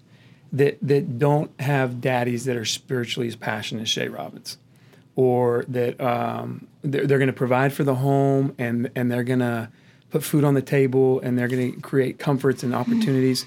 that 0.52 0.78
that 0.82 1.20
don't 1.20 1.52
have 1.60 2.02
daddies 2.02 2.46
that 2.46 2.56
are 2.56 2.66
spiritually 2.66 3.28
as 3.28 3.36
passionate 3.36 3.84
as 3.84 3.90
Shay 3.90 4.08
Robbins, 4.08 4.58
or 5.16 5.66
that 5.68 6.00
um, 6.00 6.68
they're, 6.82 7.06
they're 7.06 7.18
going 7.18 7.28
to 7.28 7.34
provide 7.34 7.74
for 7.74 7.84
the 7.84 7.96
home 7.96 8.54
and 8.58 8.90
and 8.96 9.12
they're 9.12 9.24
going 9.24 9.40
to 9.40 9.70
put 10.12 10.24
food 10.24 10.44
on 10.44 10.54
the 10.54 10.62
table 10.62 11.20
and 11.22 11.38
they're 11.38 11.48
going 11.48 11.74
to 11.74 11.82
create 11.82 12.20
comforts 12.20 12.64
and 12.64 12.74
opportunities. 12.74 13.46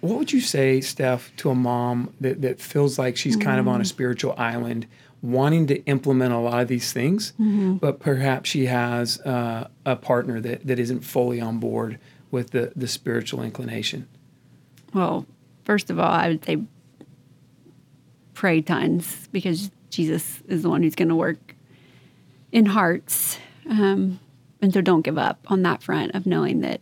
What 0.00 0.18
would 0.18 0.32
you 0.32 0.40
say, 0.40 0.80
Steph, 0.80 1.34
to 1.36 1.50
a 1.50 1.54
mom 1.54 2.14
that, 2.20 2.42
that 2.42 2.60
feels 2.60 2.98
like 2.98 3.16
she's 3.16 3.36
kind 3.36 3.58
of 3.58 3.66
on 3.66 3.80
a 3.80 3.84
spiritual 3.84 4.34
island, 4.38 4.86
wanting 5.22 5.66
to 5.68 5.82
implement 5.86 6.32
a 6.32 6.38
lot 6.38 6.60
of 6.60 6.68
these 6.68 6.92
things, 6.92 7.32
but 7.38 7.98
perhaps 8.00 8.50
she 8.50 8.66
has 8.66 9.20
uh, 9.22 9.68
a 9.84 9.96
partner 9.96 10.40
that, 10.40 10.66
that 10.66 10.78
isn't 10.78 11.00
fully 11.00 11.40
on 11.40 11.58
board 11.58 11.98
with 12.30 12.50
the, 12.50 12.72
the 12.76 12.86
spiritual 12.86 13.42
inclination? 13.42 14.08
Well, 14.94 15.26
first 15.64 15.90
of 15.90 15.98
all, 15.98 16.10
I 16.10 16.28
would 16.28 16.44
say 16.44 16.62
pray 18.34 18.60
tons 18.60 19.28
because 19.32 19.70
Jesus 19.90 20.42
is 20.48 20.62
the 20.62 20.70
one 20.70 20.82
who's 20.82 20.94
going 20.94 21.08
to 21.08 21.14
work 21.14 21.54
in 22.50 22.66
hearts. 22.66 23.38
Um, 23.68 24.20
and 24.60 24.72
so 24.72 24.80
don't 24.80 25.02
give 25.02 25.18
up 25.18 25.38
on 25.48 25.62
that 25.62 25.82
front 25.82 26.14
of 26.14 26.26
knowing 26.26 26.60
that 26.60 26.80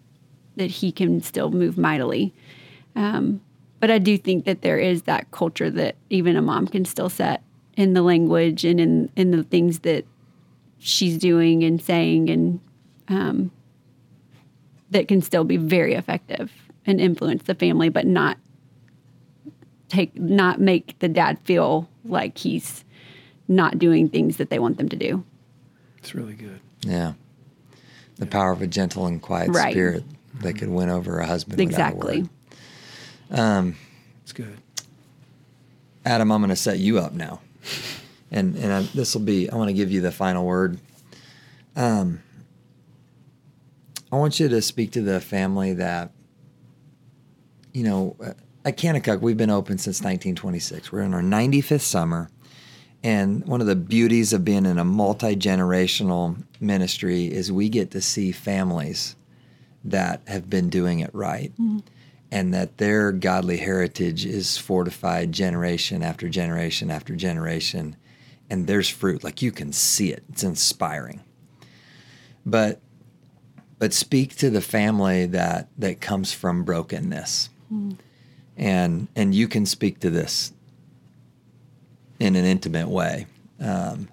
that 0.57 0.71
he 0.71 0.93
can 0.93 1.23
still 1.23 1.51
move 1.51 1.79
mightily. 1.79 2.35
Um, 2.95 3.41
but 3.79 3.91
I 3.91 3.99
do 3.99 4.19
think 4.19 4.45
that 4.45 4.61
there 4.61 4.79
is 4.79 5.03
that 5.03 5.31
culture 5.31 5.71
that 5.71 5.97
even 6.11 6.37
a 6.37 6.43
mom 6.43 6.67
can 6.67 6.85
still 6.85 7.09
set 7.09 7.43
in 7.77 7.95
the 7.95 8.03
language 8.03 8.65
and 8.65 8.79
in, 8.79 9.11
in 9.17 9.31
the 9.31 9.43
things 9.45 9.81
that 9.81 10.05
she's 10.79 11.17
doing 11.17 11.65
and 11.65 11.81
saying 11.81 12.29
and 12.29 12.61
um, 13.09 13.51
that 14.91 15.09
can 15.09 15.23
still 15.23 15.45
be 15.45 15.57
very 15.57 15.95
effective 15.95 16.53
and 16.85 17.01
influence 17.01 17.45
the 17.45 17.55
family, 17.55 17.89
but 17.89 18.07
not 18.07 18.37
take 19.91 20.19
not 20.19 20.61
make 20.61 20.99
the 21.01 21.09
dad 21.09 21.39
feel 21.45 21.89
like 22.05 22.39
he's 22.39 22.85
not 23.49 23.79
doing 23.79 24.09
things 24.09 24.39
that 24.39 24.49
they 24.49 24.59
want 24.59 24.79
them 24.79 24.89
to 24.89 24.97
do. 24.97 25.25
It's 25.99 26.15
really 26.15 26.33
good. 26.35 26.61
Yeah. 26.81 27.13
The 28.17 28.27
power 28.27 28.53
of 28.53 28.63
a 28.63 28.67
gentle 28.67 29.07
and 29.07 29.21
quiet 29.21 29.51
Right. 29.51 29.73
spirit 29.73 30.05
that 30.41 30.55
could 30.55 30.69
win 30.71 30.89
over 30.89 31.19
a 31.19 31.27
husband. 31.27 31.59
without 31.59 31.93
a 31.93 31.97
Exactly. 31.97 32.29
It's 34.23 34.33
good. 34.33 34.57
Adam, 36.05 36.31
I'm 36.31 36.41
going 36.41 36.49
to 36.51 36.57
set 36.57 36.79
you 36.79 36.99
up 36.99 37.13
now, 37.13 37.41
and 38.31 38.57
and 38.57 38.87
this 38.89 39.15
will 39.15 39.23
be. 39.23 39.51
I 39.51 39.57
want 39.57 39.69
to 39.69 39.75
give 39.75 39.91
you 39.91 40.01
the 40.01 40.13
final 40.13 40.47
word. 40.47 40.79
Um, 41.77 42.21
I 44.11 44.17
want 44.17 44.41
you 44.41 44.49
to 44.49 44.63
speak 44.63 44.93
to 44.93 45.03
the 45.03 45.21
family 45.21 45.75
that, 45.75 46.11
you 47.73 47.85
know, 47.85 48.17
uh, 48.25 48.33
at 48.65 48.77
Kanakuk 48.77 49.21
we've 49.21 49.37
been 49.37 49.51
open 49.51 49.79
since 49.79 49.99
1926. 49.99 50.93
We're 50.93 51.01
in 51.01 51.15
our 51.15 51.23
95th 51.23 51.81
summer, 51.81 52.31
and 53.03 53.47
one 53.47 53.61
of 53.61 53.67
the 53.67 53.77
beauties 53.77 54.33
of 54.33 54.45
being 54.45 54.67
in 54.67 54.79
a 54.79 54.85
multi 54.85 55.37
generational 55.37 56.37
ministry 56.61 57.27
is 57.27 57.51
we 57.51 57.69
get 57.69 57.91
to 57.93 58.01
see 58.01 58.33
families 58.33 59.17
that 59.85 60.21
have 60.27 60.51
been 60.51 60.69
doing 60.69 61.01
it 61.01 61.11
right 61.15 61.53
mm-hmm. 61.53 61.79
and 62.31 62.53
that 62.53 62.77
their 62.77 63.13
godly 63.13 63.57
heritage 63.57 64.27
is 64.27 64.59
fortified 64.59 65.33
generation 65.33 66.03
after 66.03 66.29
generation 66.29 66.91
after 66.91 67.17
generation 67.17 67.97
and 68.51 68.67
there's 68.67 68.89
fruit. 68.89 69.23
Like 69.25 69.41
you 69.41 69.53
can 69.53 69.73
see 69.73 70.11
it. 70.11 70.25
It's 70.29 70.43
inspiring. 70.43 71.21
But 72.45 72.81
but 73.79 73.95
speak 73.95 74.37
to 74.37 74.51
the 74.51 74.61
family 74.61 75.25
that 75.27 75.69
that 75.79 76.01
comes 76.01 76.33
from 76.33 76.65
brokenness 76.65 77.49
mm-hmm. 77.73 77.93
And 78.61 79.09
and 79.17 79.35
you 79.35 79.49
can 79.49 79.67
speak 79.67 79.99
to 80.01 80.11
this 80.11 80.53
in 82.21 82.37
an 82.37 82.45
intimate 82.45 82.89
way. 82.89 83.27
Um, 83.59 84.09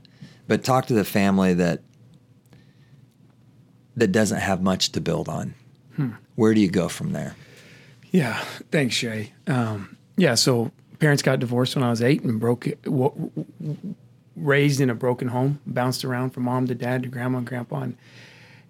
but 0.48 0.64
talk 0.64 0.88
to 0.88 0.94
the 0.94 1.04
family 1.04 1.54
that 1.54 1.82
that 3.96 4.12
doesn't 4.12 4.40
have 4.40 4.62
much 4.62 4.92
to 4.94 5.02
build 5.02 5.30
on. 5.30 5.54
Where 6.36 6.54
do 6.54 6.62
you 6.62 6.70
go 6.70 6.88
from 6.88 7.14
there? 7.14 7.36
Yeah, 8.12 8.40
thanks, 8.72 8.96
Shay. 8.96 9.34
Um, 9.48 9.98
yeah, 10.16 10.36
so 10.36 10.72
parents 11.00 11.24
got 11.24 11.40
divorced 11.40 11.76
when 11.76 11.84
I 11.84 11.90
was 11.90 12.02
eight 12.04 12.22
and 12.24 12.40
broke 12.40 12.68
it, 12.68 12.82
w- 12.84 13.32
w- 13.60 13.96
raised 14.36 14.80
in 14.80 14.92
a 14.92 14.96
broken 14.96 15.30
home, 15.30 15.60
bounced 15.66 16.06
around 16.06 16.30
from 16.30 16.44
mom 16.44 16.68
to 16.68 16.76
dad 16.76 17.02
to 17.04 17.10
grandma 17.10 17.40
and 17.40 17.48
grandpa, 17.48 17.82
and, 17.82 17.98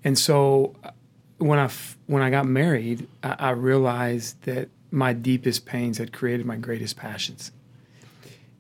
and 0.06 0.18
so 0.18 0.74
uh, 0.84 0.92
when 1.40 1.60
I 1.60 1.66
f- 1.66 1.98
when 2.08 2.24
I 2.24 2.30
got 2.30 2.46
married, 2.46 3.06
I, 3.22 3.36
I 3.38 3.50
realized 3.50 4.42
that 4.44 4.70
my 4.92 5.14
deepest 5.14 5.66
pains 5.66 5.98
had 5.98 6.14
created 6.14 6.46
my 6.46 6.56
greatest 6.56 6.98
passions, 6.98 7.52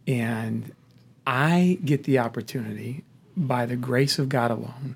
and 0.05 0.73
I 1.25 1.79
get 1.83 2.03
the 2.03 2.19
opportunity 2.19 3.03
by 3.35 3.65
the 3.65 3.75
grace 3.75 4.17
of 4.17 4.29
God 4.29 4.51
alone 4.51 4.95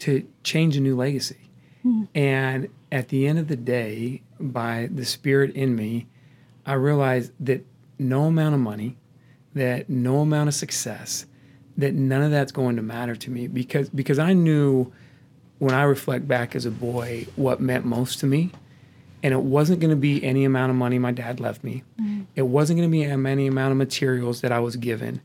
to 0.00 0.26
change 0.42 0.76
a 0.76 0.80
new 0.80 0.96
legacy. 0.96 1.50
Mm-hmm. 1.84 2.04
And 2.14 2.68
at 2.92 3.08
the 3.08 3.26
end 3.26 3.38
of 3.38 3.48
the 3.48 3.56
day, 3.56 4.22
by 4.38 4.88
the 4.92 5.04
Spirit 5.04 5.54
in 5.54 5.74
me, 5.74 6.06
I 6.66 6.74
realized 6.74 7.32
that 7.40 7.64
no 7.98 8.24
amount 8.24 8.54
of 8.54 8.60
money, 8.60 8.96
that 9.54 9.88
no 9.88 10.20
amount 10.20 10.48
of 10.48 10.54
success, 10.54 11.26
that 11.76 11.94
none 11.94 12.22
of 12.22 12.30
that's 12.30 12.52
going 12.52 12.76
to 12.76 12.82
matter 12.82 13.16
to 13.16 13.30
me 13.30 13.48
because 13.48 13.88
because 13.88 14.18
I 14.18 14.32
knew 14.32 14.92
when 15.58 15.74
I 15.74 15.82
reflect 15.82 16.28
back 16.28 16.54
as 16.54 16.66
a 16.66 16.70
boy 16.70 17.26
what 17.36 17.60
meant 17.60 17.84
most 17.84 18.20
to 18.20 18.26
me. 18.26 18.52
And 19.24 19.32
it 19.32 19.40
wasn't 19.40 19.80
going 19.80 19.90
to 19.90 19.96
be 19.96 20.22
any 20.22 20.44
amount 20.44 20.70
of 20.70 20.76
money 20.76 20.98
my 21.00 21.10
dad 21.10 21.40
left 21.40 21.64
me. 21.64 21.82
Mm-hmm. 22.00 22.24
It 22.36 22.42
wasn't 22.42 22.78
going 22.78 22.88
to 22.88 22.92
be 22.92 23.04
any 23.04 23.46
amount 23.46 23.72
of 23.72 23.78
materials 23.78 24.42
that 24.42 24.52
I 24.52 24.60
was 24.60 24.76
given. 24.76 25.20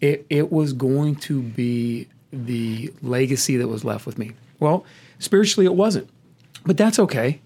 It, 0.00 0.24
it 0.30 0.50
was 0.50 0.72
going 0.72 1.16
to 1.16 1.42
be 1.42 2.08
the 2.32 2.92
legacy 3.02 3.56
that 3.56 3.68
was 3.68 3.84
left 3.84 4.06
with 4.06 4.16
me. 4.16 4.32
Well, 4.60 4.86
spiritually, 5.18 5.66
it 5.66 5.74
wasn't, 5.74 6.08
but 6.64 6.76
that's 6.76 6.98
okay. 7.00 7.40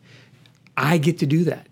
I 0.77 0.99
get 0.99 1.19
to 1.21 1.27
do 1.27 1.45
that. 1.45 1.67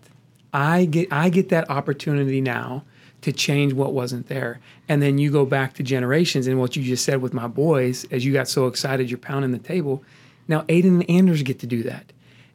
I 0.51 0.85
get 0.85 1.11
I 1.11 1.29
get 1.29 1.49
that 1.49 1.69
opportunity 1.69 2.41
now 2.41 2.83
to 3.21 3.31
change 3.31 3.73
what 3.73 3.93
wasn't 3.93 4.27
there. 4.27 4.59
And 4.87 5.01
then 5.01 5.17
you 5.17 5.31
go 5.31 5.45
back 5.45 5.73
to 5.75 5.83
generations 5.83 6.47
and 6.47 6.59
what 6.59 6.75
you 6.75 6.83
just 6.83 7.05
said 7.05 7.21
with 7.21 7.33
my 7.33 7.47
boys, 7.47 8.05
as 8.09 8.25
you 8.25 8.33
got 8.33 8.47
so 8.47 8.67
excited 8.67 9.09
you're 9.09 9.17
pounding 9.17 9.51
the 9.51 9.59
table. 9.59 10.03
Now 10.47 10.61
Aiden 10.63 11.01
and 11.01 11.09
Anders 11.09 11.43
get 11.43 11.59
to 11.59 11.67
do 11.67 11.83
that. 11.83 12.11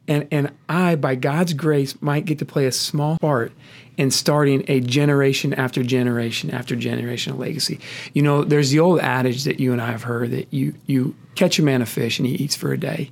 And 0.07 0.27
and 0.31 0.51
I, 0.67 0.95
by 0.95 1.15
God's 1.15 1.53
grace, 1.53 1.99
might 2.01 2.25
get 2.25 2.39
to 2.39 2.45
play 2.45 2.65
a 2.65 2.71
small 2.71 3.17
part 3.19 3.51
in 3.97 4.09
starting 4.11 4.63
a 4.67 4.79
generation 4.79 5.53
after 5.53 5.83
generation 5.83 6.51
after 6.51 6.75
generation 6.75 7.33
of 7.33 7.39
legacy. 7.39 7.79
You 8.13 8.23
know, 8.23 8.43
there's 8.43 8.71
the 8.71 8.79
old 8.79 8.99
adage 8.99 9.43
that 9.43 9.59
you 9.59 9.71
and 9.73 9.81
I 9.81 9.91
have 9.91 10.03
heard 10.03 10.31
that 10.31 10.51
you 10.53 10.73
you 10.85 11.15
catch 11.35 11.59
a 11.59 11.63
man 11.63 11.81
a 11.81 11.85
fish 11.85 12.19
and 12.19 12.27
he 12.27 12.35
eats 12.35 12.55
for 12.55 12.73
a 12.73 12.77
day. 12.77 13.11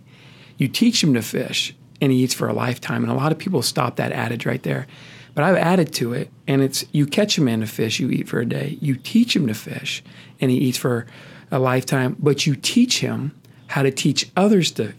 You 0.57 0.67
teach 0.67 1.03
him 1.03 1.13
to 1.13 1.21
fish 1.21 1.75
and 2.01 2.11
he 2.11 2.23
eats 2.23 2.33
for 2.33 2.47
a 2.47 2.53
lifetime. 2.53 3.03
And 3.03 3.11
a 3.11 3.15
lot 3.15 3.31
of 3.31 3.37
people 3.37 3.61
stop 3.61 3.97
that 3.97 4.11
adage 4.11 4.45
right 4.45 4.63
there. 4.63 4.87
But 5.35 5.43
I've 5.43 5.57
added 5.57 5.93
to 5.93 6.13
it, 6.13 6.29
and 6.47 6.61
it's 6.61 6.83
you 6.91 7.05
catch 7.05 7.37
a 7.37 7.41
man 7.41 7.61
to 7.61 7.67
fish, 7.67 7.99
you 7.99 8.09
eat 8.09 8.27
for 8.27 8.39
a 8.39 8.45
day. 8.45 8.77
You 8.81 8.95
teach 8.95 9.35
him 9.35 9.47
to 9.47 9.53
fish, 9.53 10.03
and 10.41 10.49
he 10.51 10.57
eats 10.57 10.77
for 10.77 11.05
a 11.51 11.59
lifetime. 11.59 12.17
But 12.19 12.45
you 12.45 12.55
teach 12.55 12.99
him 12.99 13.39
how 13.67 13.83
to 13.83 13.91
teach 13.91 14.29
others 14.35 14.71
to 14.71 14.93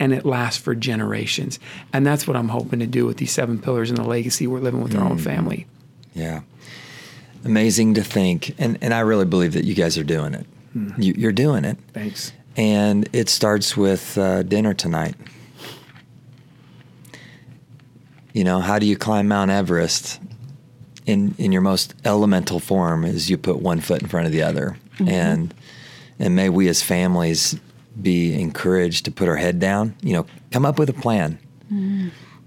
and 0.00 0.14
it 0.14 0.24
lasts 0.24 0.60
for 0.60 0.74
generations. 0.74 1.60
And 1.92 2.06
that's 2.06 2.26
what 2.26 2.36
I'm 2.36 2.48
hoping 2.48 2.80
to 2.80 2.86
do 2.86 3.04
with 3.04 3.18
these 3.18 3.30
seven 3.30 3.60
pillars 3.60 3.90
and 3.90 3.98
the 3.98 4.04
legacy 4.04 4.46
we're 4.46 4.58
living 4.58 4.82
with 4.82 4.96
our 4.96 5.04
own 5.04 5.18
mm. 5.18 5.20
family. 5.20 5.66
Yeah. 6.14 6.40
Amazing 7.44 7.94
to 7.94 8.02
think. 8.02 8.54
And, 8.58 8.78
and 8.80 8.94
I 8.94 9.00
really 9.00 9.26
believe 9.26 9.52
that 9.52 9.64
you 9.64 9.74
guys 9.74 9.98
are 9.98 10.02
doing 10.02 10.34
it. 10.34 10.46
Mm-hmm. 10.74 11.02
You, 11.02 11.14
you're 11.16 11.32
doing 11.32 11.64
it. 11.64 11.76
Thanks. 11.92 12.32
And 12.56 13.08
it 13.12 13.28
starts 13.28 13.76
with 13.76 14.16
uh, 14.16 14.42
dinner 14.42 14.72
tonight. 14.74 15.14
You 18.32 18.44
know, 18.44 18.60
how 18.60 18.78
do 18.78 18.86
you 18.86 18.96
climb 18.96 19.28
Mount 19.28 19.50
Everest? 19.50 20.18
In, 21.06 21.34
in 21.38 21.50
your 21.50 21.62
most 21.62 21.94
elemental 22.04 22.60
form 22.60 23.04
is 23.04 23.28
you 23.28 23.36
put 23.36 23.60
one 23.60 23.80
foot 23.80 24.00
in 24.00 24.08
front 24.08 24.26
of 24.26 24.32
the 24.32 24.42
other. 24.42 24.76
Mm-hmm. 24.94 25.08
And 25.08 25.54
and 26.20 26.36
may 26.36 26.50
we 26.50 26.68
as 26.68 26.82
families 26.82 27.58
be 28.00 28.40
encouraged 28.40 29.04
to 29.06 29.10
put 29.10 29.28
our 29.28 29.36
head 29.36 29.58
down, 29.58 29.96
you 30.02 30.12
know, 30.12 30.26
come 30.50 30.64
up 30.64 30.78
with 30.78 30.88
a 30.88 30.94
plan. 30.94 31.38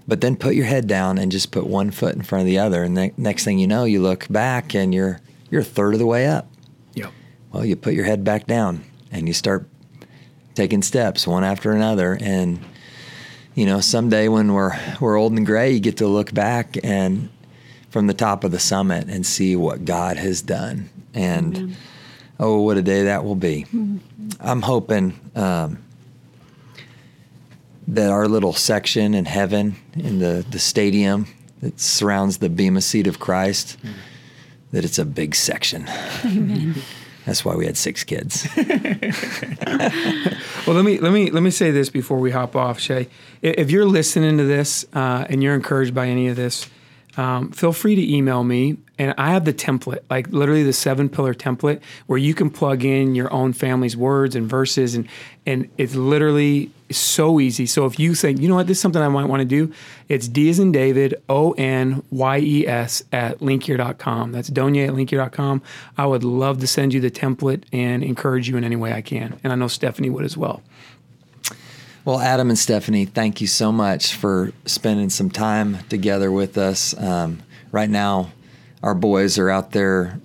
But 0.06 0.20
then 0.20 0.36
put 0.36 0.54
your 0.54 0.66
head 0.66 0.86
down 0.86 1.16
and 1.18 1.32
just 1.32 1.50
put 1.50 1.66
one 1.66 1.90
foot 1.90 2.14
in 2.14 2.22
front 2.22 2.40
of 2.42 2.46
the 2.46 2.58
other. 2.58 2.82
And 2.82 2.96
the 2.96 3.12
next 3.16 3.44
thing 3.44 3.58
you 3.58 3.66
know, 3.66 3.84
you 3.84 4.02
look 4.02 4.26
back 4.28 4.74
and 4.74 4.92
you're 4.94 5.20
you're 5.50 5.62
a 5.62 5.64
third 5.64 5.94
of 5.94 6.00
the 6.00 6.06
way 6.06 6.26
up. 6.26 6.48
Yep. 6.94 7.12
Well, 7.52 7.64
you 7.64 7.76
put 7.76 7.94
your 7.94 8.04
head 8.04 8.22
back 8.22 8.46
down 8.46 8.84
and 9.10 9.26
you 9.26 9.32
start 9.32 9.66
taking 10.54 10.82
steps 10.82 11.26
one 11.26 11.44
after 11.44 11.72
another. 11.72 12.18
And 12.20 12.60
you 13.54 13.64
know, 13.64 13.80
someday 13.80 14.28
when 14.28 14.52
we're 14.52 14.78
we're 15.00 15.16
old 15.16 15.32
and 15.32 15.46
gray, 15.46 15.72
you 15.72 15.80
get 15.80 15.96
to 15.98 16.06
look 16.06 16.34
back 16.34 16.76
and 16.82 17.30
from 17.88 18.06
the 18.08 18.14
top 18.14 18.44
of 18.44 18.50
the 18.50 18.58
summit 18.58 19.08
and 19.08 19.24
see 19.24 19.56
what 19.56 19.84
God 19.84 20.16
has 20.16 20.42
done. 20.42 20.90
And 21.14 21.56
Amen. 21.56 21.76
oh, 22.40 22.60
what 22.60 22.76
a 22.76 22.82
day 22.82 23.04
that 23.04 23.24
will 23.24 23.36
be. 23.36 23.66
Mm-hmm. 23.72 23.98
I'm 24.40 24.62
hoping 24.62 25.18
um, 25.34 25.82
that 27.88 28.10
our 28.10 28.28
little 28.28 28.52
section 28.52 29.14
in 29.14 29.24
heaven, 29.24 29.76
in 29.94 30.18
the, 30.18 30.44
the 30.50 30.58
stadium 30.58 31.26
that 31.60 31.80
surrounds 31.80 32.38
the 32.38 32.48
Bema 32.48 32.80
seat 32.80 33.06
of 33.06 33.18
Christ, 33.18 33.76
mm. 33.82 33.92
that 34.72 34.84
it's 34.84 34.98
a 34.98 35.04
big 35.04 35.34
section. 35.34 35.88
Amen. 36.24 36.74
That's 37.26 37.44
why 37.44 37.54
we 37.54 37.64
had 37.64 37.76
six 37.76 38.04
kids. 38.04 38.46
well, 38.56 38.66
let 40.76 40.84
me 40.84 40.98
let 40.98 41.10
me 41.10 41.30
let 41.30 41.42
me 41.42 41.50
say 41.50 41.70
this 41.70 41.88
before 41.88 42.18
we 42.18 42.30
hop 42.30 42.54
off, 42.54 42.78
Shay. 42.78 43.08
If 43.40 43.70
you're 43.70 43.86
listening 43.86 44.36
to 44.36 44.44
this 44.44 44.84
uh, 44.92 45.24
and 45.30 45.42
you're 45.42 45.54
encouraged 45.54 45.94
by 45.94 46.08
any 46.08 46.28
of 46.28 46.36
this, 46.36 46.68
um, 47.16 47.50
feel 47.52 47.72
free 47.72 47.94
to 47.94 48.14
email 48.14 48.44
me. 48.44 48.76
And 48.98 49.14
I 49.18 49.32
have 49.32 49.44
the 49.44 49.52
template, 49.52 50.00
like 50.08 50.28
literally 50.28 50.62
the 50.62 50.72
seven 50.72 51.08
pillar 51.08 51.34
template, 51.34 51.80
where 52.06 52.18
you 52.18 52.32
can 52.32 52.48
plug 52.48 52.84
in 52.84 53.14
your 53.16 53.32
own 53.32 53.52
family's 53.52 53.96
words 53.96 54.36
and 54.36 54.48
verses, 54.48 54.94
and 54.94 55.08
and 55.46 55.68
it's 55.78 55.96
literally 55.96 56.70
so 56.90 57.40
easy. 57.40 57.66
So 57.66 57.86
if 57.86 57.98
you 57.98 58.14
think, 58.14 58.40
you 58.40 58.48
know 58.48 58.54
what, 58.54 58.66
this 58.66 58.78
is 58.78 58.82
something 58.82 59.02
I 59.02 59.08
might 59.08 59.24
want 59.24 59.40
to 59.40 59.46
do, 59.46 59.72
it's 60.08 60.28
D 60.28 60.48
as 60.48 60.60
in 60.60 60.70
David, 60.70 61.20
O 61.28 61.52
N 61.52 62.04
Y 62.10 62.38
E 62.38 62.66
S 62.68 63.02
at 63.12 63.40
linkyear.com. 63.40 64.30
That's 64.30 64.48
Donyes 64.48 64.88
at 64.88 64.94
linkyear.com. 64.94 65.62
I 65.98 66.06
would 66.06 66.22
love 66.22 66.60
to 66.60 66.66
send 66.66 66.94
you 66.94 67.00
the 67.00 67.10
template 67.10 67.64
and 67.72 68.04
encourage 68.04 68.48
you 68.48 68.56
in 68.56 68.64
any 68.64 68.76
way 68.76 68.92
I 68.92 69.02
can. 69.02 69.38
And 69.42 69.52
I 69.52 69.56
know 69.56 69.68
Stephanie 69.68 70.10
would 70.10 70.24
as 70.24 70.36
well. 70.36 70.62
Well, 72.06 72.20
Adam 72.20 72.50
and 72.50 72.58
Stephanie, 72.58 73.06
thank 73.06 73.40
you 73.40 73.46
so 73.46 73.72
much 73.72 74.14
for 74.14 74.52
spending 74.66 75.08
some 75.08 75.30
time 75.30 75.78
together 75.88 76.30
with 76.30 76.58
us. 76.58 76.94
Um, 77.00 77.42
right 77.72 77.88
now, 77.88 78.30
our 78.82 78.94
boys 78.94 79.38
are 79.38 79.48
out 79.48 79.70
there 79.70 80.20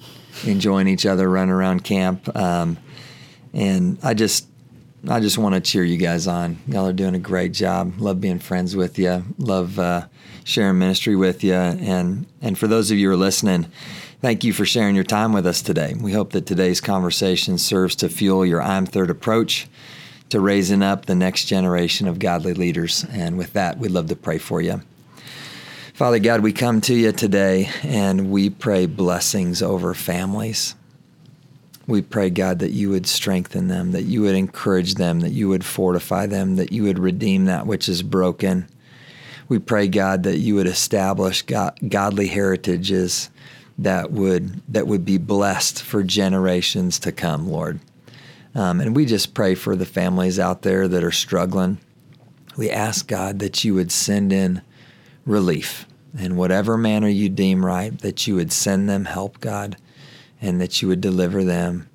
enjoying 0.45 0.89
each 0.89 1.05
other, 1.05 1.29
running 1.29 1.53
around 1.53 1.85
camp, 1.85 2.35
um, 2.35 2.77
and 3.53 3.97
I 4.03 4.13
just, 4.13 4.45
I 5.07 5.21
just 5.21 5.37
want 5.37 5.55
to 5.55 5.61
cheer 5.61 5.85
you 5.85 5.95
guys 5.95 6.27
on. 6.27 6.57
Y'all 6.67 6.85
are 6.85 6.91
doing 6.91 7.15
a 7.15 7.19
great 7.19 7.53
job. 7.53 7.93
Love 7.97 8.19
being 8.19 8.39
friends 8.39 8.75
with 8.75 8.99
you. 8.99 9.23
Love 9.37 9.79
uh, 9.79 10.07
sharing 10.43 10.79
ministry 10.79 11.15
with 11.15 11.45
you, 11.45 11.53
and 11.53 12.25
and 12.41 12.57
for 12.57 12.67
those 12.67 12.91
of 12.91 12.97
you 12.97 13.07
who 13.07 13.13
are 13.13 13.17
listening. 13.17 13.71
Thank 14.21 14.43
you 14.43 14.51
for 14.51 14.65
sharing 14.65 14.95
your 14.95 15.05
time 15.05 15.31
with 15.31 15.47
us 15.47 15.61
today. 15.61 15.95
We 15.97 16.11
hope 16.11 16.33
that 16.33 16.45
today's 16.45 16.81
conversation 16.81 17.57
serves 17.57 17.95
to 17.95 18.09
fuel 18.09 18.45
your 18.45 18.61
I'm 18.61 18.85
Third 18.85 19.09
approach 19.09 19.69
to 20.29 20.39
raising 20.39 20.83
up 20.83 21.05
the 21.05 21.15
next 21.15 21.45
generation 21.45 22.07
of 22.07 22.19
godly 22.19 22.53
leaders. 22.53 23.05
And 23.11 23.37
with 23.37 23.53
that, 23.53 23.77
we'd 23.77 23.91
love 23.91 24.07
to 24.07 24.15
pray 24.15 24.37
for 24.37 24.61
you. 24.61 24.81
Father 25.93 26.19
God, 26.19 26.41
we 26.41 26.53
come 26.53 26.79
to 26.81 26.93
you 26.93 27.11
today 27.11 27.69
and 27.83 28.31
we 28.31 28.49
pray 28.49 28.85
blessings 28.85 29.61
over 29.61 29.93
families. 29.93 30.75
We 31.87 32.01
pray, 32.01 32.29
God, 32.29 32.59
that 32.59 32.71
you 32.71 32.89
would 32.91 33.07
strengthen 33.07 33.67
them, 33.67 33.91
that 33.91 34.03
you 34.03 34.21
would 34.21 34.35
encourage 34.35 34.95
them, 34.95 35.21
that 35.21 35.31
you 35.31 35.49
would 35.49 35.65
fortify 35.65 36.27
them, 36.27 36.55
that 36.55 36.71
you 36.71 36.83
would 36.83 36.99
redeem 36.99 37.45
that 37.45 37.65
which 37.65 37.89
is 37.89 38.03
broken. 38.03 38.67
We 39.49 39.57
pray, 39.57 39.87
God, 39.87 40.23
that 40.23 40.37
you 40.37 40.55
would 40.55 40.67
establish 40.67 41.41
godly 41.41 42.27
heritages 42.27 43.29
that 43.79 44.11
would 44.11 44.61
that 44.67 44.87
would 44.87 45.05
be 45.05 45.17
blessed 45.17 45.81
for 45.81 46.03
generations 46.03 46.99
to 46.99 47.11
come, 47.11 47.49
Lord. 47.49 47.79
Um, 48.55 48.81
and 48.81 48.95
we 48.95 49.05
just 49.05 49.33
pray 49.33 49.55
for 49.55 49.75
the 49.75 49.85
families 49.85 50.39
out 50.39 50.63
there 50.63 50.87
that 50.87 51.03
are 51.03 51.11
struggling. 51.11 51.79
We 52.57 52.69
ask 52.69 53.07
God 53.07 53.39
that 53.39 53.63
you 53.63 53.75
would 53.75 53.91
send 53.91 54.33
in 54.33 54.61
relief 55.25 55.85
in 56.17 56.35
whatever 56.35 56.77
manner 56.77 57.07
you 57.07 57.29
deem 57.29 57.65
right, 57.65 57.97
that 57.99 58.25
you 58.27 58.35
would 58.35 58.51
send 58.51 58.89
them 58.89 59.05
help, 59.05 59.39
God, 59.39 59.77
and 60.41 60.59
that 60.59 60.81
you 60.81 60.87
would 60.87 61.01
deliver 61.01 61.43
them. 61.43 61.87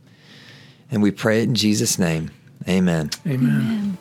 And 0.90 1.02
we 1.02 1.10
pray 1.10 1.40
it 1.40 1.48
in 1.48 1.54
Jesus' 1.54 1.98
name. 1.98 2.30
Amen. 2.68 3.10
Amen. 3.26 3.50
Amen. 3.50 3.98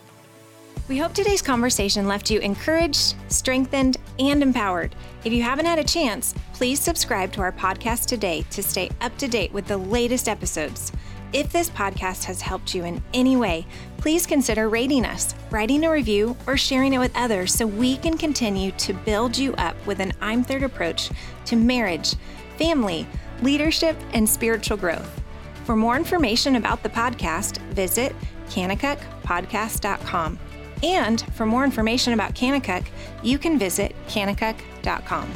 We 0.89 0.97
hope 0.97 1.13
today's 1.13 1.41
conversation 1.41 2.07
left 2.07 2.29
you 2.29 2.39
encouraged, 2.39 3.15
strengthened, 3.29 3.97
and 4.19 4.43
empowered. 4.43 4.95
If 5.23 5.31
you 5.31 5.41
haven't 5.41 5.65
had 5.65 5.79
a 5.79 5.83
chance, 5.83 6.35
please 6.53 6.79
subscribe 6.79 7.31
to 7.33 7.41
our 7.41 7.53
podcast 7.53 8.05
today 8.05 8.45
to 8.51 8.61
stay 8.61 8.89
up 8.99 9.17
to 9.17 9.27
date 9.27 9.53
with 9.53 9.65
the 9.65 9.77
latest 9.77 10.27
episodes. 10.27 10.91
If 11.33 11.51
this 11.51 11.69
podcast 11.71 12.25
has 12.25 12.41
helped 12.41 12.75
you 12.75 12.85
in 12.85 13.03
any 13.11 13.35
way, 13.35 13.65
please 13.97 14.27
consider 14.27 14.69
rating 14.69 15.03
us, 15.03 15.33
writing 15.49 15.83
a 15.83 15.91
review, 15.91 16.37
or 16.45 16.57
sharing 16.57 16.93
it 16.93 16.99
with 16.99 17.11
others 17.15 17.51
so 17.51 17.65
we 17.65 17.97
can 17.97 18.19
continue 18.19 18.71
to 18.73 18.93
build 18.93 19.35
you 19.35 19.55
up 19.55 19.75
with 19.87 19.99
an 19.99 20.13
I'm 20.21 20.43
Third 20.43 20.61
approach 20.61 21.09
to 21.45 21.55
marriage, 21.55 22.13
family, 22.57 23.07
leadership, 23.41 23.97
and 24.13 24.29
spiritual 24.29 24.77
growth. 24.77 25.23
For 25.65 25.75
more 25.75 25.95
information 25.95 26.57
about 26.57 26.83
the 26.83 26.89
podcast, 26.89 27.57
visit 27.71 28.15
kanakukpodcast.com. 28.49 30.39
And 30.83 31.21
for 31.33 31.45
more 31.47 31.63
information 31.63 32.13
about 32.13 32.35
Kanakuk, 32.35 32.85
you 33.23 33.39
can 33.39 33.57
visit 33.57 33.95
kanakuk.com. 34.07 35.31